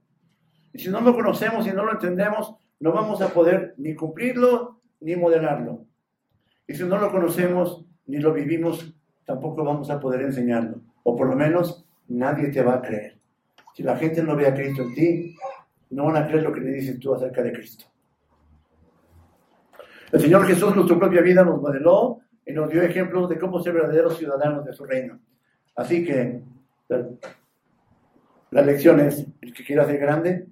Y 0.73 0.79
si 0.79 0.89
no 0.89 1.01
lo 1.01 1.13
conocemos 1.13 1.67
y 1.67 1.71
no 1.71 1.85
lo 1.85 1.91
entendemos, 1.91 2.55
no 2.79 2.91
vamos 2.91 3.21
a 3.21 3.29
poder 3.29 3.75
ni 3.77 3.93
cumplirlo 3.93 4.81
ni 5.01 5.15
modelarlo. 5.15 5.85
Y 6.67 6.73
si 6.73 6.83
no 6.83 6.97
lo 6.97 7.11
conocemos 7.11 7.85
ni 8.07 8.17
lo 8.17 8.33
vivimos, 8.33 8.91
tampoco 9.25 9.63
vamos 9.63 9.91
a 9.91 9.99
poder 9.99 10.21
enseñarlo. 10.21 10.81
O 11.03 11.15
por 11.15 11.27
lo 11.27 11.35
menos 11.35 11.87
nadie 12.07 12.47
te 12.49 12.63
va 12.63 12.75
a 12.75 12.81
creer. 12.81 13.18
Si 13.79 13.85
la 13.85 13.95
gente 13.95 14.21
no 14.21 14.35
ve 14.35 14.45
a 14.45 14.53
Cristo 14.53 14.81
en 14.81 14.93
ti, 14.93 15.35
no 15.91 16.07
van 16.07 16.17
a 16.17 16.27
creer 16.27 16.43
lo 16.43 16.51
que 16.51 16.59
le 16.59 16.71
dices 16.71 16.99
tú 16.99 17.13
acerca 17.13 17.41
de 17.41 17.53
Cristo. 17.53 17.85
El 20.11 20.19
Señor 20.19 20.45
Jesús, 20.45 20.75
nuestra 20.75 20.99
propia 20.99 21.21
vida, 21.21 21.45
nos 21.45 21.61
modeló 21.61 22.19
y 22.45 22.51
nos 22.51 22.69
dio 22.69 22.81
ejemplos 22.81 23.29
de 23.29 23.39
cómo 23.39 23.61
ser 23.61 23.71
verdaderos 23.75 24.17
ciudadanos 24.17 24.65
de 24.65 24.73
su 24.73 24.83
reino. 24.83 25.21
Así 25.77 26.03
que 26.03 26.41
la 28.51 28.61
lección 28.63 28.99
es, 28.99 29.25
el 29.39 29.53
que 29.53 29.63
quiera 29.63 29.85
ser 29.85 29.97
grande, 29.97 30.49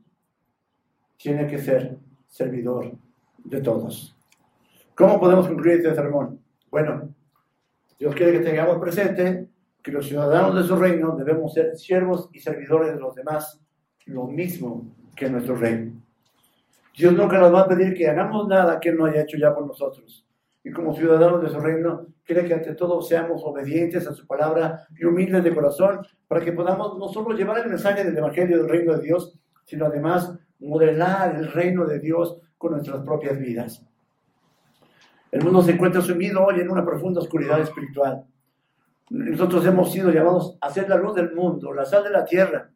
tiene 1.18 1.48
que 1.48 1.58
ser 1.58 1.98
servidor 2.30 2.94
de 3.44 3.60
todos. 3.60 4.18
¿Cómo 4.96 5.20
podemos 5.20 5.50
concluir 5.50 5.80
este 5.80 5.94
sermón? 5.94 6.40
Bueno, 6.72 7.14
Dios 8.00 8.16
quiere 8.16 8.32
que 8.32 8.46
tengamos 8.46 8.80
presente 8.80 9.50
que 9.88 9.94
los 9.94 10.06
ciudadanos 10.06 10.54
de 10.54 10.64
su 10.64 10.76
reino 10.76 11.16
debemos 11.16 11.54
ser 11.54 11.78
siervos 11.78 12.30
y 12.34 12.40
servidores 12.40 12.94
de 12.94 13.00
los 13.00 13.16
demás, 13.16 13.58
lo 14.06 14.26
mismo 14.26 14.94
que 15.16 15.30
nuestro 15.30 15.56
rey. 15.56 15.94
Dios 16.94 17.14
nunca 17.14 17.40
nos 17.40 17.54
va 17.54 17.62
a 17.62 17.68
pedir 17.70 17.94
que 17.94 18.10
hagamos 18.10 18.50
nada 18.50 18.82
que 18.82 18.92
no 18.92 19.06
haya 19.06 19.22
hecho 19.22 19.38
ya 19.38 19.56
por 19.56 19.66
nosotros. 19.66 20.28
Y 20.62 20.72
como 20.72 20.94
ciudadanos 20.94 21.42
de 21.42 21.48
su 21.48 21.62
reino, 21.62 22.06
quiere 22.26 22.44
que 22.44 22.54
ante 22.54 22.76
todo 22.76 23.02
seamos 23.02 23.42
obedientes 23.46 24.06
a 24.08 24.14
su 24.14 24.28
palabra 24.28 24.86
y 24.94 25.06
humildes 25.06 25.42
de 25.42 25.56
corazón 25.56 26.06
para 26.28 26.44
que 26.44 26.52
podamos 26.52 27.00
no 27.00 27.08
solo 27.08 27.34
llevar 27.34 27.60
el 27.60 27.70
mensaje 27.70 28.04
del 28.04 28.18
Evangelio 28.18 28.58
del 28.58 28.68
reino 28.68 28.94
de 28.98 29.04
Dios, 29.04 29.40
sino 29.64 29.86
además 29.86 30.38
modelar 30.60 31.34
el 31.38 31.50
reino 31.50 31.86
de 31.86 32.00
Dios 32.02 32.42
con 32.58 32.74
nuestras 32.74 33.06
propias 33.06 33.40
vidas. 33.40 33.88
El 35.32 35.46
mundo 35.46 35.62
se 35.62 35.72
encuentra 35.72 36.02
sumido 36.02 36.44
hoy 36.44 36.60
en 36.60 36.70
una 36.70 36.84
profunda 36.84 37.22
oscuridad 37.22 37.62
espiritual. 37.62 38.26
Nosotros 39.10 39.66
hemos 39.66 39.92
sido 39.92 40.12
llamados 40.12 40.58
a 40.60 40.70
ser 40.70 40.90
la 40.90 40.98
luz 40.98 41.16
del 41.16 41.34
mundo, 41.34 41.74
la 41.74 41.86
sal 41.86 42.04
de 42.04 42.10
la 42.10 42.26
tierra. 42.26 42.70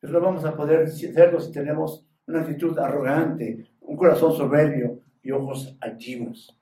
Pero 0.00 0.12
no 0.12 0.20
vamos 0.20 0.44
a 0.44 0.54
poder 0.54 0.88
serlo 0.88 1.40
si 1.40 1.50
tenemos 1.50 2.06
una 2.26 2.40
actitud 2.40 2.78
arrogante, 2.78 3.66
un 3.80 3.96
corazón 3.96 4.32
soberbio 4.32 5.00
y 5.22 5.30
ojos 5.32 5.76
altivos. 5.80 6.56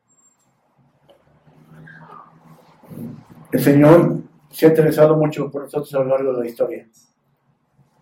El 3.50 3.60
Señor 3.60 4.22
se 4.50 4.66
ha 4.66 4.68
interesado 4.70 5.16
mucho 5.16 5.50
por 5.50 5.62
nosotros 5.62 5.94
a 5.94 5.98
lo 5.98 6.06
largo 6.06 6.32
de 6.32 6.40
la 6.40 6.48
historia. 6.48 6.88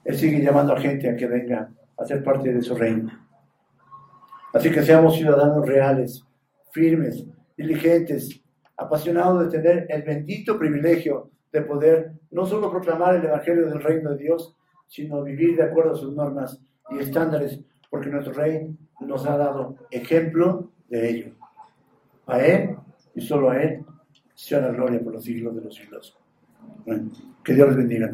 Él 0.04 0.16
sigue 0.16 0.40
llamando 0.40 0.72
a 0.72 0.80
gente 0.80 1.08
a 1.08 1.16
que 1.16 1.26
venga 1.26 1.70
a 1.96 2.04
ser 2.04 2.22
parte 2.22 2.52
de 2.52 2.62
su 2.62 2.74
reino. 2.74 3.10
Así 4.52 4.70
que 4.70 4.82
seamos 4.82 5.16
ciudadanos 5.16 5.66
reales, 5.66 6.24
firmes, 6.72 7.24
diligentes, 7.56 8.39
apasionado 8.80 9.40
de 9.40 9.50
tener 9.50 9.86
el 9.90 10.02
bendito 10.02 10.58
privilegio 10.58 11.30
de 11.52 11.60
poder 11.60 12.12
no 12.30 12.46
solo 12.46 12.70
proclamar 12.70 13.16
el 13.16 13.24
Evangelio 13.24 13.68
del 13.68 13.82
Reino 13.82 14.12
de 14.12 14.16
Dios, 14.24 14.56
sino 14.86 15.22
vivir 15.22 15.56
de 15.56 15.64
acuerdo 15.64 15.92
a 15.92 15.96
sus 15.96 16.14
normas 16.14 16.58
y 16.90 16.98
estándares, 16.98 17.60
porque 17.90 18.08
nuestro 18.08 18.32
Rey 18.32 18.74
nos 19.00 19.26
ha 19.26 19.36
dado 19.36 19.76
ejemplo 19.90 20.70
de 20.88 21.10
ello. 21.10 21.32
A 22.26 22.40
Él 22.40 22.76
y 23.14 23.20
solo 23.20 23.50
a 23.50 23.62
Él 23.62 23.84
sea 24.34 24.60
la 24.60 24.70
gloria 24.70 25.00
por 25.00 25.12
los 25.12 25.24
siglos 25.24 25.54
de 25.54 25.60
los 25.60 25.74
siglos. 25.74 26.16
que 27.44 27.54
Dios 27.54 27.68
les 27.68 27.76
bendiga. 27.76 28.10